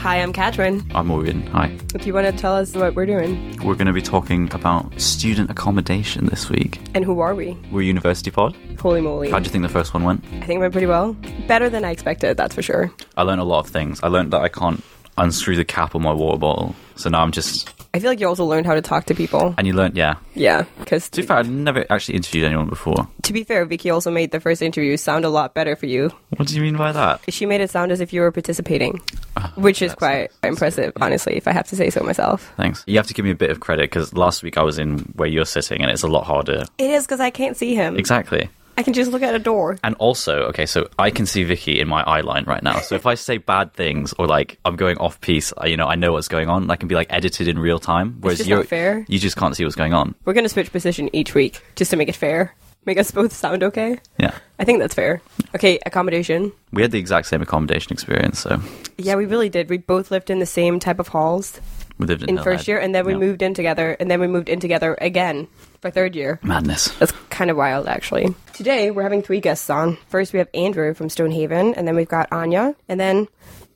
Hi, 0.00 0.16
I'm 0.22 0.32
Katrin. 0.32 0.82
I'm 0.94 1.08
Morgan. 1.08 1.46
Hi. 1.48 1.76
If 1.94 2.06
you 2.06 2.14
want 2.14 2.26
to 2.26 2.32
tell 2.32 2.56
us 2.56 2.74
what 2.74 2.94
we're 2.94 3.04
doing 3.04 3.56
We're 3.62 3.74
going 3.74 3.86
to 3.86 3.92
be 3.92 4.00
talking 4.00 4.50
about 4.54 4.98
student 4.98 5.50
accommodation 5.50 6.24
this 6.26 6.48
week. 6.48 6.80
and 6.94 7.04
who 7.04 7.20
are 7.20 7.34
we? 7.34 7.56
We're 7.70 7.82
University 7.82 8.30
Pod. 8.30 8.56
Holy 8.78 9.02
moly. 9.02 9.30
How 9.30 9.38
do 9.38 9.44
you 9.44 9.50
think 9.50 9.62
the 9.62 9.68
first 9.68 9.92
one 9.92 10.04
went? 10.04 10.24
I 10.24 10.46
think 10.46 10.52
it 10.56 10.58
went 10.58 10.72
pretty 10.72 10.86
well. 10.86 11.12
Better 11.46 11.68
than 11.68 11.84
I 11.84 11.90
expected, 11.90 12.36
that's 12.38 12.54
for 12.54 12.62
sure. 12.62 12.90
I 13.16 13.22
learned 13.22 13.42
a 13.42 13.44
lot 13.44 13.60
of 13.60 13.70
things. 13.70 14.00
I 14.02 14.08
learned 14.08 14.32
that 14.32 14.40
I 14.40 14.48
can't 14.48 14.82
unscrew 15.20 15.56
the 15.56 15.64
cap 15.64 15.94
on 15.94 16.02
my 16.02 16.12
water 16.12 16.38
bottle. 16.38 16.74
So 16.96 17.08
now 17.08 17.22
I'm 17.22 17.32
just. 17.32 17.72
I 17.92 17.98
feel 17.98 18.10
like 18.10 18.20
you 18.20 18.28
also 18.28 18.44
learned 18.44 18.66
how 18.66 18.74
to 18.74 18.80
talk 18.82 19.06
to 19.06 19.14
people. 19.14 19.52
And 19.58 19.66
you 19.66 19.72
learned, 19.72 19.96
yeah. 19.96 20.14
Yeah, 20.34 20.64
because 20.78 21.08
To 21.10 21.22
be 21.22 21.26
fair, 21.26 21.38
I'd 21.38 21.48
never 21.50 21.84
actually 21.90 22.14
interviewed 22.16 22.44
anyone 22.44 22.68
before. 22.68 23.08
to 23.22 23.32
be 23.32 23.42
fair, 23.42 23.64
Vicky 23.64 23.90
also 23.90 24.12
made 24.12 24.30
the 24.30 24.38
first 24.38 24.62
interview 24.62 24.96
sound 24.96 25.24
a 25.24 25.28
lot 25.28 25.54
better 25.54 25.74
for 25.74 25.86
you. 25.86 26.10
What 26.36 26.46
do 26.46 26.54
you 26.54 26.62
mean 26.62 26.76
by 26.76 26.92
that? 26.92 27.20
She 27.30 27.46
made 27.46 27.60
it 27.60 27.68
sound 27.70 27.90
as 27.90 27.98
if 28.00 28.12
you 28.12 28.20
were 28.20 28.30
participating, 28.30 29.00
ah, 29.36 29.52
which 29.56 29.82
is 29.82 29.92
quite 29.94 30.30
impressive, 30.44 30.92
honestly, 31.00 31.36
if 31.36 31.48
I 31.48 31.52
have 31.52 31.66
to 31.68 31.76
say 31.76 31.90
so 31.90 32.02
myself. 32.04 32.52
Thanks. 32.56 32.84
You 32.86 32.96
have 32.96 33.08
to 33.08 33.14
give 33.14 33.24
me 33.24 33.32
a 33.32 33.36
bit 33.36 33.50
of 33.50 33.58
credit 33.58 33.90
because 33.90 34.12
last 34.14 34.44
week 34.44 34.56
I 34.56 34.62
was 34.62 34.78
in 34.78 34.98
where 35.16 35.28
you're 35.28 35.44
sitting 35.44 35.82
and 35.82 35.90
it's 35.90 36.04
a 36.04 36.08
lot 36.08 36.24
harder. 36.26 36.62
It 36.78 36.90
is 36.90 37.04
because 37.06 37.18
I 37.20 37.30
can't 37.30 37.56
see 37.56 37.74
him. 37.74 37.96
Exactly. 37.96 38.48
I 38.80 38.82
can 38.82 38.94
just 38.94 39.10
look 39.10 39.20
at 39.22 39.34
a 39.34 39.38
door. 39.38 39.76
And 39.84 39.94
also, 39.96 40.44
okay, 40.44 40.64
so 40.64 40.88
I 40.98 41.10
can 41.10 41.26
see 41.26 41.44
Vicky 41.44 41.78
in 41.80 41.86
my 41.86 42.02
eye 42.02 42.22
line 42.22 42.44
right 42.46 42.62
now. 42.62 42.80
So 42.80 42.94
if 42.94 43.04
I 43.04 43.14
say 43.14 43.36
bad 43.36 43.74
things 43.74 44.14
or 44.18 44.26
like 44.26 44.58
I'm 44.64 44.76
going 44.76 44.96
off 44.96 45.20
piece, 45.20 45.52
you 45.66 45.76
know, 45.76 45.86
I 45.86 45.96
know 45.96 46.12
what's 46.12 46.28
going 46.28 46.48
on. 46.48 46.70
I 46.70 46.76
can 46.76 46.88
be 46.88 46.94
like 46.94 47.12
edited 47.12 47.46
in 47.46 47.58
real 47.58 47.78
time. 47.78 48.16
Whereas 48.20 48.48
you're 48.48 48.64
fair. 48.64 49.04
you 49.06 49.18
just 49.18 49.36
can't 49.36 49.54
see 49.54 49.64
what's 49.64 49.76
going 49.76 49.92
on. 49.92 50.14
We're 50.24 50.32
going 50.32 50.46
to 50.46 50.48
switch 50.48 50.72
position 50.72 51.14
each 51.14 51.34
week 51.34 51.60
just 51.76 51.90
to 51.90 51.98
make 51.98 52.08
it 52.08 52.16
fair. 52.16 52.54
Make 52.86 52.96
us 52.96 53.10
both 53.10 53.34
sound 53.34 53.62
okay. 53.62 53.98
Yeah, 54.18 54.34
I 54.58 54.64
think 54.64 54.78
that's 54.78 54.94
fair. 54.94 55.20
Okay, 55.54 55.78
accommodation. 55.84 56.50
we 56.72 56.80
had 56.80 56.90
the 56.90 56.98
exact 56.98 57.26
same 57.26 57.42
accommodation 57.42 57.92
experience. 57.92 58.38
So 58.38 58.62
Yeah, 58.96 59.16
we 59.16 59.26
really 59.26 59.50
did. 59.50 59.68
We 59.68 59.76
both 59.76 60.10
lived 60.10 60.30
in 60.30 60.38
the 60.38 60.46
same 60.46 60.80
type 60.80 60.98
of 60.98 61.08
halls 61.08 61.60
we 62.00 62.06
lived 62.06 62.22
in, 62.22 62.30
in 62.30 62.42
first 62.42 62.66
year, 62.66 62.78
and 62.78 62.94
then 62.94 63.04
we 63.04 63.12
Yeah. 63.12 63.18
moved 63.18 63.42
in 63.42 63.52
together, 63.52 63.94
and 64.00 64.10
then 64.10 64.20
we 64.20 64.26
moved 64.26 64.48
in 64.48 64.58
together 64.58 64.96
again 65.02 65.46
for 65.82 65.90
third 65.90 66.16
year. 66.16 66.40
Madness. 66.42 66.88
That's 66.98 67.12
kind 67.28 67.50
of 67.50 67.58
wild, 67.58 67.86
actually. 67.86 68.34
Today, 68.60 68.90
we're 68.90 69.04
having 69.04 69.22
three 69.22 69.40
guests 69.40 69.70
on. 69.70 69.96
First, 70.08 70.34
we 70.34 70.38
have 70.38 70.50
Andrew 70.52 70.92
from 70.92 71.08
Stonehaven, 71.08 71.72
and 71.72 71.88
then 71.88 71.96
we've 71.96 72.06
got 72.06 72.30
Anya, 72.30 72.76
and 72.90 73.00
then 73.00 73.26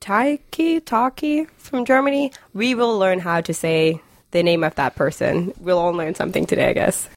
Taiki, 0.03 0.85
Taki 0.85 1.47
from 1.57 1.87
Germany. 1.87 2.33
We 2.53 2.75
will 2.75 2.99
learn 2.99 3.19
how 3.19 3.41
to 3.41 3.55
say 3.55 4.03
the 4.33 4.43
name 4.43 4.63
of 4.63 4.75
that 4.75 4.95
person. 4.95 5.55
We'll 5.59 5.79
all 5.79 5.93
learn 5.93 6.15
something 6.15 6.45
today, 6.45 6.69
I 6.69 6.73
guess. 6.75 7.09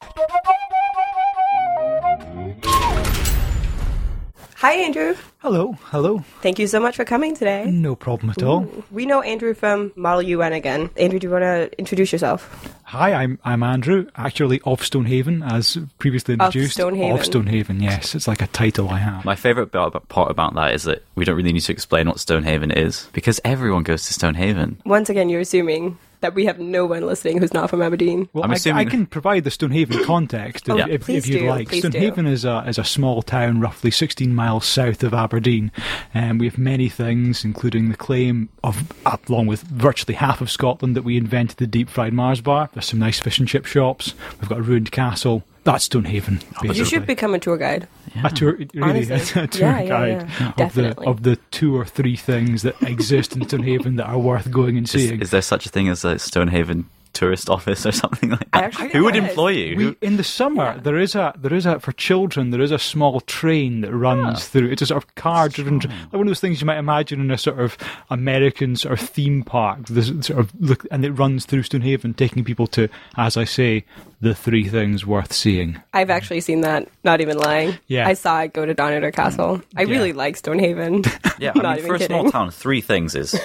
Hi, 4.58 4.72
Andrew. 4.72 5.14
Hello, 5.38 5.78
hello. 5.84 6.24
Thank 6.42 6.58
you 6.58 6.66
so 6.66 6.80
much 6.80 6.96
for 6.96 7.04
coming 7.04 7.32
today. 7.36 7.70
No 7.70 7.94
problem 7.94 8.30
at 8.30 8.42
all. 8.42 8.68
We 8.90 9.06
know 9.06 9.22
Andrew 9.22 9.54
from 9.54 9.92
Model 9.94 10.22
UN 10.22 10.52
again. 10.52 10.90
Andrew, 10.96 11.20
do 11.20 11.28
you 11.28 11.32
want 11.32 11.44
to 11.44 11.70
introduce 11.78 12.10
yourself? 12.10 12.74
Hi, 12.82 13.12
I'm 13.14 13.38
I'm 13.44 13.62
Andrew, 13.62 14.08
actually 14.16 14.60
of 14.64 14.84
Stonehaven, 14.84 15.44
as 15.44 15.78
previously 16.00 16.34
Of 16.34 16.40
introduced. 16.40 16.72
Stonehaven. 16.74 17.16
Of 17.20 17.24
Stonehaven, 17.24 17.80
yes. 17.80 18.16
It's 18.16 18.26
like 18.26 18.42
a 18.42 18.48
title 18.48 18.88
I 18.88 18.98
have. 18.98 19.24
My 19.24 19.36
favourite 19.36 19.70
part 19.70 20.08
part 20.08 20.28
about 20.28 20.54
that 20.54 20.74
is 20.74 20.82
that 20.82 21.04
we 21.14 21.24
don't 21.24 21.36
really 21.36 21.52
need 21.52 21.60
to 21.60 21.72
explain 21.72 22.08
what 22.08 22.18
Stonehaven 22.18 22.72
is 22.72 23.08
because 23.12 23.40
everyone 23.44 23.84
goes 23.84 24.06
to 24.06 24.12
Stonehaven. 24.12 24.82
Once 24.84 25.08
again, 25.08 25.28
you're 25.28 25.42
assuming 25.42 25.98
that 26.20 26.34
we 26.34 26.44
have 26.46 26.58
no 26.58 26.86
one 26.86 27.06
listening 27.06 27.38
who's 27.38 27.52
not 27.54 27.70
from 27.70 27.82
Aberdeen. 27.82 28.28
Well, 28.32 28.44
I'm 28.44 28.50
I, 28.50 28.54
assuming- 28.54 28.86
I 28.86 28.90
can 28.90 29.06
provide 29.06 29.44
the 29.44 29.50
Stonehaven 29.50 30.04
context 30.04 30.68
if, 30.68 30.88
if, 30.88 31.08
if 31.08 31.26
you'd 31.26 31.40
do, 31.40 31.48
like. 31.48 31.68
please 31.68 31.82
do. 31.82 31.90
Stonehaven 31.90 32.26
is 32.26 32.44
a 32.44 32.64
is 32.66 32.78
a 32.78 32.84
small 32.84 33.22
town, 33.22 33.60
roughly 33.60 33.90
16 33.90 34.34
miles 34.34 34.66
south 34.66 35.02
of 35.02 35.14
Aberdeen, 35.14 35.70
and 36.14 36.40
we 36.40 36.46
have 36.46 36.58
many 36.58 36.88
things, 36.88 37.44
including 37.44 37.88
the 37.88 37.96
claim 37.96 38.48
of, 38.64 38.92
uh, 39.06 39.16
along 39.28 39.46
with 39.46 39.62
virtually 39.62 40.14
half 40.14 40.40
of 40.40 40.50
Scotland, 40.50 40.96
that 40.96 41.02
we 41.02 41.16
invented 41.16 41.58
the 41.58 41.66
deep 41.66 41.88
fried 41.88 42.12
Mars 42.12 42.40
bar. 42.40 42.68
There's 42.72 42.86
some 42.86 42.98
nice 42.98 43.20
fish 43.20 43.38
and 43.38 43.48
chip 43.48 43.66
shops. 43.66 44.14
We've 44.40 44.48
got 44.48 44.58
a 44.58 44.62
ruined 44.62 44.90
castle. 44.92 45.44
That's 45.72 45.84
Stonehaven. 45.84 46.40
You 46.64 46.84
should 46.84 47.04
become 47.06 47.34
a 47.34 47.38
tour 47.38 47.58
guide. 47.58 47.86
a 48.24 48.30
tour, 48.30 48.52
really, 48.74 48.80
Honestly. 49.10 49.16
a 49.42 49.46
tour 49.46 49.68
Yeah, 49.68 49.80
yeah, 49.80 49.88
guide 49.88 50.08
yeah. 50.40 50.48
of 50.48 50.56
Definitely. 50.56 51.04
the 51.04 51.10
of 51.10 51.22
the 51.24 51.36
two 51.50 51.76
or 51.76 51.84
three 51.84 52.16
things 52.16 52.62
that 52.62 52.80
exist 52.82 53.36
in 53.36 53.44
Stonehaven 53.46 53.96
that 53.96 54.06
are 54.06 54.18
worth 54.18 54.50
going 54.50 54.78
and 54.78 54.86
Is, 54.86 54.92
seeing. 54.92 55.20
is 55.20 55.30
there 55.30 55.42
such 55.42 55.66
a 55.66 55.68
thing 55.68 55.88
as 55.88 56.04
uh, 56.04 56.10
a 56.10 56.18
Stonehaven 56.18 56.88
tourist 57.12 57.48
office 57.56 57.86
or 57.86 57.92
something 57.92 58.30
like 58.30 58.50
that? 58.52 58.64
actually 58.64 58.90
Who 58.90 59.04
would 59.04 59.14
think 59.14 59.28
employ 59.28 59.48
you? 59.50 59.76
we, 59.76 59.96
in 60.06 60.16
the 60.16 60.24
summer, 60.24 60.78
there 60.78 60.98
is 60.98 61.14
a 61.14 61.34
there 61.38 61.54
is 61.54 61.66
a 61.66 61.80
for 61.80 61.92
children. 61.92 62.50
There 62.50 62.60
is 62.60 62.72
a 62.72 62.78
small 62.78 63.20
train 63.20 63.80
that 63.82 63.94
runs 63.94 64.38
oh. 64.38 64.40
through. 64.40 64.70
It's 64.70 64.82
a 64.82 64.86
sort 64.86 65.02
of 65.02 65.14
car 65.14 65.48
driven, 65.48 65.78
like 65.78 66.12
one 66.12 66.22
of 66.22 66.26
those 66.28 66.40
things 66.40 66.60
you 66.60 66.66
might 66.66 66.78
imagine 66.78 67.20
in 67.20 67.30
a 67.30 67.38
sort 67.38 67.58
of 67.58 67.76
American 68.10 68.76
sort 68.76 68.98
of 68.98 69.08
theme 69.08 69.42
park. 69.42 69.86
This 69.88 70.08
sort 70.26 70.38
of 70.40 70.52
look, 70.60 70.86
and 70.90 71.04
it 71.04 71.12
runs 71.12 71.46
through 71.46 71.64
Stonehaven, 71.64 72.14
taking 72.14 72.44
people 72.44 72.66
to, 72.68 72.88
as 73.16 73.36
I 73.36 73.44
say, 73.44 73.84
the 74.20 74.34
three 74.34 74.68
things 74.68 75.06
worth 75.06 75.32
seeing. 75.32 75.80
I've 75.92 76.10
actually 76.10 76.40
seen 76.40 76.62
that, 76.62 76.88
not 77.04 77.20
even 77.20 77.38
lying. 77.38 77.78
Yeah. 77.86 78.08
I 78.08 78.14
saw 78.14 78.40
it 78.42 78.52
go 78.52 78.66
to 78.66 78.74
Dunnottar 78.74 79.12
Castle. 79.12 79.62
I 79.76 79.82
really 79.82 80.12
like 80.12 80.36
Stonehaven. 80.36 81.04
yeah, 81.38 81.52
I 81.54 81.58
not 81.62 81.64
mean, 81.64 81.78
even 81.78 81.86
for 81.86 81.94
a 81.94 81.98
kidding. 81.98 82.20
small 82.20 82.32
town, 82.32 82.50
three 82.50 82.80
things 82.80 83.14
is 83.14 83.38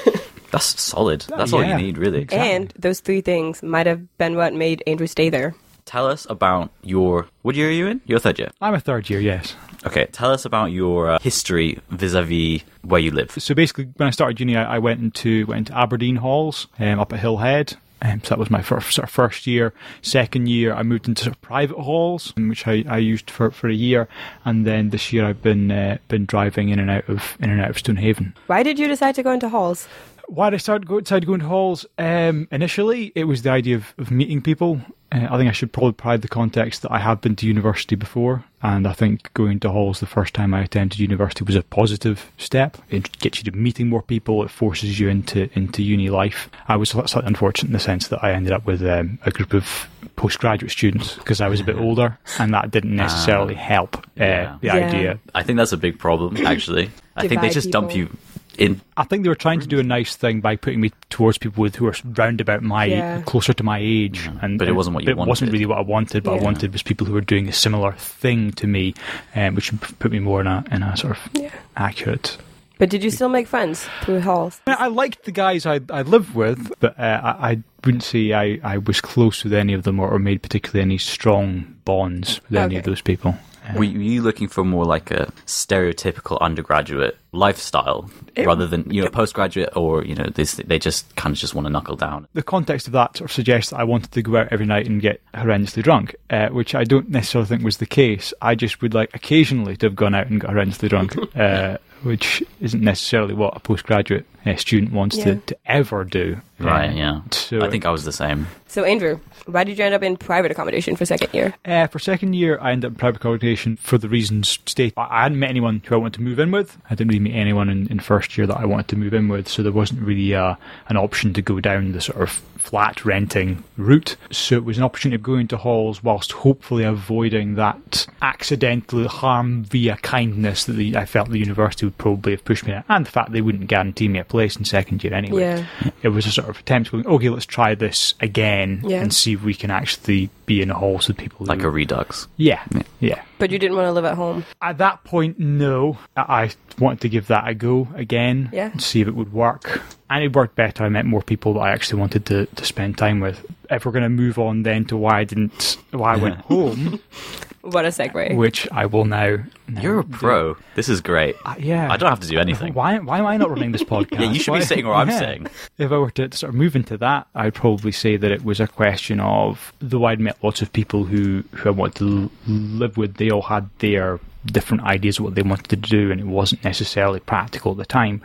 that's 0.53 0.79
solid. 0.81 1.25
That's 1.27 1.51
all 1.51 1.63
you 1.63 1.69
Yeah. 1.69 1.77
need, 1.77 1.97
really. 1.97 2.21
Exactly. 2.21 2.51
And 2.51 2.73
those 2.79 3.01
three 3.01 3.19
things 3.21 3.61
might 3.61 3.87
have 3.87 4.01
been 4.17 4.35
what 4.37 4.53
made 4.53 4.81
Andrew 4.87 5.07
stay 5.07 5.29
there. 5.29 5.55
Tell 5.85 6.07
us 6.07 6.25
about 6.29 6.71
your. 6.81 7.27
What 7.41 7.55
year 7.55 7.67
are 7.67 7.71
you 7.71 7.87
in? 7.87 7.99
Your 8.05 8.19
third 8.19 8.39
year. 8.39 8.51
I'm 8.61 8.73
a 8.73 8.79
third 8.79 9.09
year, 9.09 9.19
yes. 9.19 9.55
Okay, 9.85 10.05
tell 10.13 10.31
us 10.31 10.45
about 10.45 10.71
your 10.71 11.09
uh, 11.09 11.19
history 11.19 11.77
vis-a-vis 11.89 12.61
where 12.83 13.01
you 13.01 13.11
live. 13.11 13.31
So 13.37 13.53
basically, 13.53 13.89
when 13.97 14.07
I 14.07 14.11
started 14.11 14.39
uni, 14.39 14.55
I, 14.55 14.75
I 14.75 14.79
went 14.79 15.01
into 15.01 15.45
went 15.45 15.67
into 15.67 15.77
Aberdeen 15.77 16.15
Halls 16.17 16.67
um, 16.79 17.01
up 17.01 17.11
at 17.11 17.19
Hillhead. 17.19 17.75
Um, 18.01 18.21
so 18.21 18.29
that 18.29 18.39
was 18.39 18.49
my 18.49 18.61
first 18.61 18.91
sort 18.93 19.03
of 19.07 19.09
first 19.13 19.47
year. 19.47 19.73
Second 20.01 20.47
year, 20.49 20.73
I 20.73 20.83
moved 20.83 21.07
into 21.07 21.23
sort 21.23 21.35
of 21.35 21.41
private 21.41 21.77
halls, 21.79 22.33
which 22.37 22.67
I, 22.67 22.83
I 22.87 22.97
used 22.97 23.29
for, 23.31 23.49
for 23.51 23.69
a 23.69 23.73
year, 23.73 24.07
and 24.43 24.65
then 24.65 24.89
this 24.89 25.11
year 25.13 25.25
I've 25.25 25.41
been 25.41 25.69
uh, 25.71 25.97
been 26.09 26.25
driving 26.25 26.69
in 26.69 26.79
and 26.79 26.89
out 26.91 27.07
of 27.09 27.37
in 27.41 27.49
and 27.49 27.61
out 27.61 27.69
of 27.69 27.77
Stonehaven. 27.77 28.33
Why 28.47 28.63
did 28.63 28.77
you 28.79 28.87
decide 28.87 29.15
to 29.15 29.23
go 29.23 29.31
into 29.31 29.49
halls? 29.49 29.87
Why 30.27 30.49
did 30.49 30.55
I 30.55 30.59
start 30.59 30.85
go 30.85 30.99
decide 30.99 31.21
to 31.21 31.25
go 31.27 31.33
into 31.33 31.45
halls? 31.47 31.85
Um, 31.97 32.47
initially, 32.51 33.11
it 33.15 33.25
was 33.25 33.41
the 33.41 33.51
idea 33.51 33.75
of, 33.75 33.93
of 33.97 34.09
meeting 34.09 34.41
people. 34.41 34.81
Uh, 35.11 35.27
I 35.29 35.37
think 35.37 35.47
I 35.49 35.51
should 35.51 35.71
probably 35.71 35.91
provide 35.91 36.21
the 36.23 36.27
context 36.27 36.81
that 36.81 36.91
I 36.91 36.97
have 36.99 37.21
been 37.21 37.35
to 37.35 37.45
university 37.45 37.95
before, 37.95 38.43
and 38.63 38.87
I 38.87 38.93
think 38.93 39.31
going 39.33 39.59
to 39.59 39.69
halls 39.69 39.99
the 39.99 40.07
first 40.07 40.33
time 40.33 40.53
I 40.53 40.63
attended 40.63 40.97
university 40.99 41.43
was 41.43 41.55
a 41.55 41.61
positive 41.61 42.31
step. 42.37 42.77
It 42.89 43.17
gets 43.19 43.37
you 43.37 43.43
to 43.51 43.55
meeting 43.57 43.89
more 43.89 44.01
people. 44.01 44.43
It 44.43 44.49
forces 44.49 44.99
you 44.99 45.09
into 45.09 45.49
into 45.53 45.83
uni 45.83 46.09
life. 46.09 46.49
I 46.67 46.77
was 46.77 46.89
slightly 46.89 47.25
unfortunate 47.25 47.67
in 47.69 47.73
the 47.73 47.79
sense 47.79 48.07
that 48.07 48.23
I 48.23 48.31
ended 48.31 48.53
up 48.53 48.65
with 48.65 48.81
um, 48.83 49.19
a 49.25 49.31
group 49.31 49.53
of 49.53 49.87
postgraduate 50.15 50.71
students 50.71 51.15
because 51.15 51.41
I 51.41 51.47
was 51.47 51.59
a 51.59 51.63
bit 51.63 51.75
older, 51.77 52.17
and 52.39 52.53
that 52.53 52.71
didn't 52.71 52.95
necessarily 52.95 53.55
help 53.55 53.97
uh, 53.97 54.01
Yeah. 54.23 54.57
the 54.61 54.67
Yeah. 54.67 54.73
idea. 54.75 55.19
I 55.35 55.43
think 55.43 55.57
that's 55.57 55.73
a 55.73 55.77
big 55.77 55.99
problem, 55.99 56.37
actually. 56.47 56.89
I 57.15 57.21
think 57.27 57.41
they 57.41 57.49
Divide 57.49 57.51
just 57.53 57.69
dump 57.71 57.93
you 57.95 58.09
in. 58.57 58.81
I 58.97 59.03
think 59.03 59.23
they 59.23 59.29
were 59.29 59.35
trying 59.35 59.59
to 59.61 59.67
do 59.67 59.79
a 59.79 59.83
nice 59.83 60.15
thing 60.15 60.41
by 60.41 60.55
putting 60.55 60.81
me 60.81 60.91
towards 61.09 61.37
people 61.37 61.61
with 61.61 61.75
who 61.75 61.87
are 61.87 61.95
round 62.15 62.41
about 62.41 62.61
my 62.63 62.85
Yeah. 62.85 63.21
closer 63.21 63.53
to 63.53 63.63
my 63.63 63.79
age, 63.79 64.29
and 64.41 64.59
But 64.59 64.67
it 64.67 64.73
wasn't 64.73 64.95
what 64.95 65.03
you 65.03 65.09
It 65.11 65.17
wasn't 65.17 65.51
really 65.51 65.65
what 65.65 65.77
I 65.77 65.81
wanted. 65.81 66.23
But 66.23 66.33
Yeah. 66.35 66.41
I 66.41 66.43
wanted 66.43 66.71
was 66.73 66.83
people 66.83 67.07
who 67.07 67.13
were 67.13 67.21
doing 67.21 67.47
a 67.47 67.53
similar 67.53 67.93
thing 67.93 68.51
to 68.53 68.67
me, 68.67 68.93
um, 69.35 69.55
which 69.55 69.71
put 69.99 70.11
me 70.11 70.19
more 70.19 70.41
in 70.41 70.47
a 70.47 70.63
in 70.71 70.83
a 70.83 70.95
sort 70.97 71.17
of 71.17 71.19
Yeah. 71.33 71.49
accurate. 71.77 72.37
But 72.79 72.89
did 72.89 73.03
you 73.03 73.11
still 73.11 73.29
make 73.29 73.47
friends 73.47 73.87
through 74.01 74.21
halls? 74.21 74.59
I, 74.67 74.71
mean, 74.71 74.77
I 74.79 74.87
liked 74.87 75.25
the 75.25 75.31
guys 75.31 75.65
I 75.65 75.79
I 75.89 76.01
lived 76.01 76.33
with, 76.35 76.71
but 76.79 76.99
uh, 76.99 77.21
I, 77.23 77.51
I 77.51 77.57
wouldn't 77.85 78.03
say 78.03 78.33
I, 78.33 78.59
I 78.63 78.77
was 78.77 78.99
close 78.99 79.43
with 79.43 79.53
any 79.53 79.73
of 79.73 79.83
them 79.83 79.99
or, 79.99 80.09
or 80.09 80.19
made 80.19 80.41
particularly 80.41 80.81
any 80.81 80.97
strong 80.97 81.75
bonds 81.85 82.41
with 82.49 82.59
any 82.59 82.77
of 82.77 82.83
those 82.83 83.01
people. 83.01 83.35
Were 83.75 83.83
you 83.83 84.21
looking 84.21 84.47
for 84.47 84.63
more 84.63 84.85
like 84.85 85.11
a 85.11 85.31
stereotypical 85.45 86.39
undergraduate 86.41 87.17
lifestyle 87.31 88.09
rather 88.37 88.67
than 88.67 88.89
you 88.91 89.01
know 89.01 89.09
postgraduate 89.09 89.75
or 89.75 90.03
you 90.03 90.13
know 90.13 90.27
this 90.35 90.53
they 90.53 90.77
just 90.77 91.15
kind 91.15 91.33
of 91.33 91.39
just 91.39 91.55
want 91.55 91.65
to 91.65 91.71
knuckle 91.71 91.95
down? 91.95 92.27
the 92.33 92.43
context 92.43 92.87
of 92.87 92.93
that 92.93 93.17
sort 93.17 93.29
of 93.29 93.33
suggests 93.33 93.71
that 93.71 93.79
I 93.79 93.83
wanted 93.83 94.11
to 94.11 94.21
go 94.21 94.37
out 94.37 94.49
every 94.51 94.65
night 94.65 94.87
and 94.87 95.01
get 95.01 95.21
horrendously 95.33 95.83
drunk, 95.83 96.15
uh, 96.29 96.49
which 96.49 96.75
I 96.75 96.83
don't 96.83 97.09
necessarily 97.09 97.47
think 97.47 97.63
was 97.63 97.77
the 97.77 97.85
case. 97.85 98.33
I 98.41 98.55
just 98.55 98.81
would 98.81 98.93
like 98.93 99.11
occasionally 99.13 99.77
to 99.77 99.87
have 99.87 99.95
gone 99.95 100.15
out 100.15 100.27
and 100.27 100.41
got 100.41 100.51
horrendously 100.51 100.89
drunk, 100.89 101.15
uh, 101.35 101.77
which 102.03 102.43
isn't 102.59 102.81
necessarily 102.81 103.33
what 103.33 103.55
a 103.55 103.59
postgraduate 103.59 104.25
uh, 104.45 104.55
student 104.55 104.91
wants 104.91 105.17
Yeah. 105.17 105.25
to, 105.25 105.35
to 105.47 105.57
ever 105.65 106.03
do. 106.03 106.37
Right, 106.59 106.91
Uh, 106.91 106.93
yeah. 106.93 107.21
So 107.31 107.61
I 107.61 107.69
think 107.69 107.85
I 107.85 107.89
was 107.91 108.05
the 108.05 108.11
same. 108.11 108.47
So, 108.67 108.83
Andrew, 108.85 109.19
why 109.47 109.63
did 109.65 109.77
you 109.77 109.83
end 109.83 109.93
up 109.93 110.01
in 110.03 110.15
private 110.17 110.49
accommodation 110.51 110.95
for 110.95 111.05
second 111.05 111.33
year? 111.33 111.53
Uh, 111.65 111.87
for 111.87 111.99
second 111.99 112.33
year, 112.33 112.57
I 112.61 112.71
ended 112.71 112.85
up 112.87 112.91
in 112.93 112.97
private 112.97 113.17
accommodation 113.17 113.75
for 113.77 113.97
the 113.97 114.07
reasons 114.07 114.59
stated. 114.65 114.93
I 114.97 115.07
I 115.09 115.23
hadn't 115.23 115.39
met 115.39 115.49
anyone 115.49 115.81
who 115.85 115.95
I 115.95 115.97
wanted 115.97 116.13
to 116.15 116.21
move 116.21 116.39
in 116.39 116.51
with. 116.51 116.77
I 116.89 116.95
didn't 116.95 117.09
really 117.09 117.19
meet 117.19 117.35
anyone 117.35 117.69
in, 117.69 117.87
in 117.91 117.99
first 117.99 118.37
year 118.37 118.47
that 118.47 118.57
I 118.57 118.65
wanted 118.65 118.87
to 118.89 118.95
move 118.95 119.13
in 119.13 119.27
with, 119.27 119.47
so 119.47 119.61
there 119.61 119.71
wasn't 119.71 120.01
really 120.01 120.33
uh, 120.33 120.55
an 120.87 120.97
option 120.97 121.33
to 121.33 121.41
go 121.41 121.59
down 121.59 121.91
the 121.91 122.01
sort 122.01 122.21
of 122.21 122.29
flat 122.57 123.03
renting 123.03 123.63
route. 123.77 124.15
So 124.31 124.55
it 124.55 124.63
was 124.63 124.77
an 124.77 124.83
opportunity 124.83 125.15
of 125.15 125.23
going 125.23 125.49
to 125.49 125.57
halls 125.57 126.01
whilst 126.03 126.31
hopefully 126.31 126.83
avoiding 126.85 127.55
that 127.55 128.07
accidental 128.21 129.07
harm 129.07 129.63
via 129.65 129.97
kindness 129.97 130.63
that 130.65 130.73
the, 130.73 130.95
I 130.97 131.05
felt 131.05 131.29
the 131.29 131.39
university 131.39 131.85
would 131.85 131.97
probably 131.97 132.31
have 132.33 132.45
pushed 132.45 132.65
me 132.65 132.73
at, 132.73 132.85
and 132.89 133.05
the 133.05 133.11
fact 133.11 133.31
they 133.33 133.41
wouldn't 133.41 133.67
guarantee 133.67 134.07
me 134.07 134.19
a 134.19 134.23
place 134.33 134.55
in 134.57 134.65
second 134.65 135.03
year 135.03 135.13
anyway. 135.13 135.41
Yeah. 135.41 135.91
It 136.01 136.09
was 136.09 136.25
a 136.25 136.31
sort 136.31 136.49
of 136.49 136.57
attempt 136.59 136.91
going, 136.91 137.05
okay, 137.07 137.29
let's 137.29 137.45
try 137.45 137.75
this 137.75 138.13
again 138.19 138.81
Yeah. 138.85 139.01
and 139.01 139.13
see 139.13 139.33
if 139.33 139.43
we 139.43 139.53
can 139.53 139.71
actually 139.71 140.29
be 140.45 140.61
in 140.61 140.69
a 140.71 140.73
halls 140.73 141.07
with 141.07 141.17
people 141.17 141.45
Like 141.45 141.61
who 141.61 141.67
a 141.67 141.71
redux. 141.71 142.27
yeah, 142.37 142.63
yeah. 142.99 143.21
But 143.39 143.51
you 143.51 143.59
didn't 143.59 143.77
want 143.77 143.87
to 143.87 143.91
live 143.91 144.05
at 144.05 144.15
home. 144.15 144.45
At 144.61 144.77
that 144.79 145.03
point, 145.03 145.39
no. 145.39 145.97
I 146.17 146.43
I 146.43 146.49
wanted 146.79 147.01
to 147.01 147.09
give 147.09 147.27
that 147.27 147.47
a 147.47 147.53
go 147.53 147.87
again. 147.95 148.49
Yeah. 148.51 148.71
and 148.71 148.81
See 148.81 149.01
if 149.01 149.07
it 149.07 149.15
would 149.15 149.31
work. 149.31 149.81
And 150.09 150.23
it 150.23 150.35
worked 150.35 150.55
better. 150.55 150.83
I 150.83 150.89
met 150.89 151.05
more 151.05 151.21
people 151.21 151.53
that 151.55 151.59
I 151.61 151.71
actually 151.71 151.99
wanted 151.99 152.25
to, 152.27 152.45
to 152.47 152.65
spend 152.65 152.97
time 152.97 153.19
with. 153.19 153.45
If 153.69 153.85
we're 153.85 153.91
going 153.91 154.03
to 154.03 154.09
move 154.09 154.37
on 154.39 154.63
then 154.63 154.85
to 154.85 154.97
why 154.97 155.19
I 155.19 155.23
didn't, 155.23 155.77
why 155.91 156.13
I 156.13 156.17
went 156.17 156.39
home, 156.51 156.99
What 157.63 157.85
a 157.85 157.89
segue. 157.89 158.35
which 158.35 158.67
I 158.71 158.85
will 158.87 159.05
now. 159.05 159.37
now 159.69 159.81
You're 159.81 159.99
a 160.01 160.03
do. 160.03 160.11
pro. 160.17 160.57
This 160.75 160.89
is 160.89 160.99
great. 160.99 161.35
Uh, 161.45 161.55
yeah. 161.57 161.89
I 161.91 161.95
don't 161.95 162.09
have 162.09 162.19
to 162.19 162.27
do 162.27 162.37
anything. 162.37 162.73
Why, 162.73 162.99
why 162.99 163.19
am 163.19 163.25
I 163.25 163.37
not 163.37 163.49
running 163.49 163.71
this 163.71 163.83
podcast? 163.95 164.19
Yeah, 164.19 164.31
you 164.31 164.39
should 164.39 164.51
be 164.51 164.59
Why- 164.59 164.65
sitting 164.65 164.85
where 164.85 164.95
I'm 164.95 165.09
Yeah. 165.09 165.19
sitting. 165.19 165.47
If 165.77 165.91
I 165.91 165.97
were 165.97 166.11
to 166.11 166.35
sort 166.35 166.49
of 166.49 166.55
move 166.55 166.75
into 166.75 166.97
that, 166.97 167.25
I'd 167.33 167.53
probably 167.53 167.93
say 167.93 168.17
that 168.17 168.31
it 168.31 168.43
was 168.43 168.59
a 168.59 168.67
question 168.67 169.21
of, 169.21 169.71
though 169.79 170.03
I'd 170.05 170.19
met 170.19 170.37
lots 170.43 170.61
of 170.61 170.73
people 170.73 171.05
who, 171.05 171.45
who 171.51 171.69
I 171.69 171.71
wanted 171.71 171.95
to 171.99 172.05
l- 172.07 172.29
live 172.53 172.97
with, 172.97 173.15
they 173.15 173.29
all 173.29 173.43
had 173.43 173.69
their 173.79 174.19
different 174.45 174.83
ideas 174.83 175.19
of 175.19 175.23
what 175.25 175.35
they 175.35 175.41
wanted 175.41 175.69
to 175.69 175.77
do, 175.77 176.11
and 176.11 176.19
it 176.19 176.27
wasn't 176.27 176.63
necessarily 176.65 177.21
practical 177.21 177.71
at 177.71 177.77
the 177.77 177.85
time. 177.85 178.21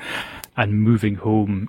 And 0.57 0.83
moving 0.83 1.15
home 1.15 1.69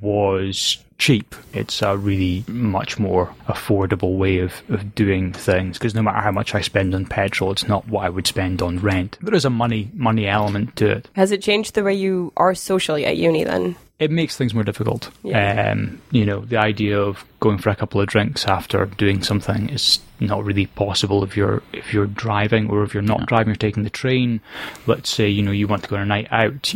was 0.00 0.78
cheap. 1.00 1.34
It's 1.52 1.82
a 1.82 1.96
really 1.96 2.44
much 2.46 2.98
more 2.98 3.34
affordable 3.48 4.18
way 4.18 4.38
of, 4.38 4.62
of 4.68 4.94
doing 4.94 5.32
things 5.32 5.78
because 5.78 5.94
no 5.94 6.02
matter 6.02 6.20
how 6.20 6.30
much 6.30 6.54
I 6.54 6.60
spend 6.60 6.94
on 6.94 7.06
petrol, 7.06 7.50
it's 7.50 7.66
not 7.66 7.88
what 7.88 8.04
I 8.04 8.10
would 8.10 8.26
spend 8.26 8.62
on 8.62 8.78
rent. 8.78 9.18
There 9.20 9.34
is 9.34 9.46
a 9.46 9.50
money 9.50 9.90
money 9.94 10.28
element 10.28 10.76
to 10.76 10.90
it. 10.90 11.08
Has 11.14 11.32
it 11.32 11.42
changed 11.42 11.74
the 11.74 11.82
way 11.82 11.94
you 11.94 12.32
are 12.36 12.54
socially 12.54 13.06
at 13.06 13.16
uni 13.16 13.42
then? 13.44 13.76
It 13.98 14.10
makes 14.10 14.36
things 14.36 14.54
more 14.54 14.64
difficult. 14.64 15.10
Yeah. 15.22 15.72
Um, 15.72 16.00
you 16.10 16.24
know, 16.24 16.40
the 16.40 16.56
idea 16.56 16.98
of 16.98 17.22
going 17.38 17.58
for 17.58 17.68
a 17.68 17.76
couple 17.76 18.00
of 18.00 18.06
drinks 18.06 18.46
after 18.46 18.86
doing 18.86 19.22
something 19.22 19.68
is 19.68 20.00
not 20.20 20.44
really 20.44 20.66
possible 20.66 21.22
if 21.22 21.36
you're 21.36 21.62
if 21.72 21.92
you're 21.92 22.06
driving 22.06 22.70
or 22.70 22.82
if 22.82 22.94
you're 22.94 23.02
not 23.02 23.26
driving, 23.26 23.48
you're 23.48 23.56
taking 23.56 23.82
the 23.82 23.90
train. 23.90 24.40
Let's 24.86 25.10
say 25.10 25.28
you 25.28 25.42
know 25.42 25.50
you 25.50 25.66
want 25.66 25.82
to 25.82 25.88
go 25.88 25.96
on 25.96 26.02
a 26.02 26.06
night 26.06 26.28
out. 26.30 26.74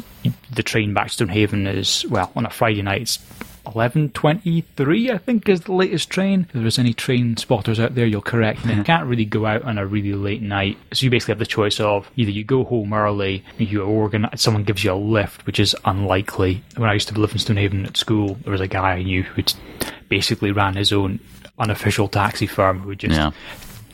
The 0.51 0.63
train 0.63 0.93
back 0.95 1.09
to 1.09 1.13
Stonehaven 1.13 1.67
is 1.67 2.07
well 2.09 2.33
on 2.37 2.47
a 2.47 2.51
Friday 2.51 2.83
night. 2.83 3.03
It's 3.03 3.19
eleven 3.67 4.11
twenty 4.11 4.63
three, 4.77 5.11
I 5.11 5.19
think, 5.19 5.49
is 5.49 5.63
the 5.63 5.73
latest 5.73 6.11
train. 6.11 6.47
If 6.55 6.61
there's 6.63 6.79
any 6.79 6.93
train 6.95 7.37
spotters 7.37 7.81
out 7.81 7.95
there, 7.95 8.07
you'll 8.07 8.21
correct 8.21 8.65
me. 8.65 8.75
You 8.85 8.85
can't 8.85 9.07
really 9.07 9.25
go 9.25 9.47
out 9.47 9.63
on 9.63 9.79
a 9.79 9.87
really 9.87 10.13
late 10.13 10.43
night, 10.43 10.77
so 10.93 11.05
you 11.05 11.11
basically 11.11 11.33
have 11.33 11.39
the 11.39 11.47
choice 11.47 11.81
of 11.81 12.11
either 12.17 12.31
you 12.31 12.45
go 12.45 12.65
home 12.65 12.93
early, 12.93 13.45
you 13.59 13.83
organize, 13.83 14.41
someone 14.43 14.65
gives 14.65 14.85
you 14.85 14.93
a 14.93 14.95
lift, 14.95 15.47
which 15.47 15.59
is 15.61 15.75
unlikely. 15.85 16.63
When 16.77 16.91
I 16.91 16.95
used 16.95 17.09
to 17.09 17.19
live 17.19 17.33
in 17.33 17.39
Stonehaven 17.39 17.87
at 17.87 17.97
school, 17.97 18.35
there 18.43 18.53
was 18.53 18.61
a 18.61 18.69
guy 18.69 18.93
I 18.95 19.03
knew 19.03 19.23
who 19.23 19.43
basically 20.09 20.53
ran 20.53 20.75
his 20.75 20.93
own 20.93 21.21
unofficial 21.59 22.09
taxi 22.09 22.47
firm 22.47 22.81
who 22.81 22.89
would 22.89 22.99
just 22.99 23.15
Yeah. 23.17 23.31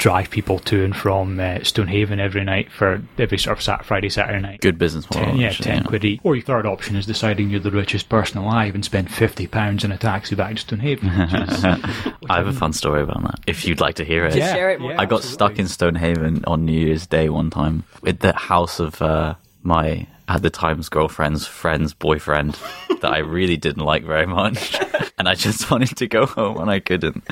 Drive 0.01 0.31
people 0.31 0.59
to 0.59 0.83
and 0.83 0.97
from 0.97 1.39
uh, 1.39 1.63
Stonehaven 1.63 2.19
every 2.19 2.43
night 2.43 2.73
for 2.73 3.03
every 3.19 3.37
sort 3.37 3.59
of 3.59 3.63
Sat- 3.63 3.85
Friday, 3.85 4.09
Saturday 4.09 4.41
night. 4.41 4.61
Good 4.63 4.79
business 4.79 5.09
model. 5.11 5.27
Ten, 5.27 5.37
yeah, 5.39 5.49
actually, 5.49 5.65
ten 5.67 5.85
quid 5.85 6.05
each. 6.05 6.21
Or 6.25 6.35
your 6.35 6.45
third 6.45 6.65
option 6.65 6.97
is 6.97 7.05
deciding 7.05 7.51
you're 7.51 7.61
the 7.61 7.71
richest 7.71 8.09
person 8.09 8.39
alive 8.39 8.75
and 8.75 8.85
spend 8.85 9.13
fifty 9.13 9.47
pounds 9.47 9.85
in 9.85 9.93
a 9.93 9.99
taxi 9.99 10.35
back 10.35 10.57
to 10.57 10.61
Stonehaven. 10.63 11.11
Which 11.11 11.35
is, 11.35 11.65
I 12.31 12.37
have 12.37 12.47
a 12.47 12.53
fun 12.53 12.73
story 12.73 13.03
about 13.03 13.23
that. 13.23 13.41
If 13.47 13.67
you'd 13.67 13.81
like 13.81 13.97
to 13.97 14.05
hear 14.05 14.25
it. 14.25 14.35
Yeah, 14.35 14.55
share 14.55 14.71
it 14.71 14.81
yeah, 14.81 14.97
I 14.99 15.05
got 15.05 15.19
absolutely. 15.19 15.33
stuck 15.33 15.59
in 15.59 15.69
Stonehaven 15.69 16.45
on 16.47 16.65
New 16.65 16.73
Year's 16.73 17.07
Day 17.07 17.29
one 17.29 17.51
time 17.51 17.85
at 18.07 18.21
the 18.21 18.33
house 18.33 18.81
of 18.81 19.01
uh, 19.03 19.35
my 19.63 20.07
at 20.31 20.43
the 20.43 20.51
time's 20.51 20.89
girlfriend's 20.89 21.47
friend's 21.47 21.93
boyfriend 21.93 22.57
that 23.01 23.13
I 23.13 23.19
really 23.19 23.57
didn't 23.57 23.85
like 23.85 24.05
very 24.05 24.27
much, 24.27 24.79
and 25.19 25.29
I 25.29 25.35
just 25.35 25.71
wanted 25.71 25.97
to 25.97 26.07
go 26.07 26.25
home 26.27 26.59
and 26.59 26.71
I 26.71 26.79
couldn't. 26.81 27.25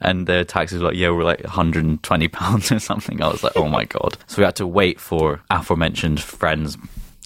And 0.00 0.26
the 0.26 0.44
taxis 0.44 0.80
were 0.80 0.88
like, 0.88 0.96
"Yeah, 0.96 1.10
we're 1.10 1.24
like 1.24 1.42
120 1.42 2.28
pounds 2.28 2.70
or 2.72 2.78
something." 2.78 3.20
I 3.20 3.28
was 3.28 3.42
like, 3.42 3.54
"Oh 3.56 3.68
my 3.68 3.84
god!" 3.84 4.16
So 4.28 4.38
we 4.40 4.44
had 4.44 4.56
to 4.56 4.66
wait 4.66 5.00
for 5.00 5.40
aforementioned 5.50 6.20
friends. 6.20 6.78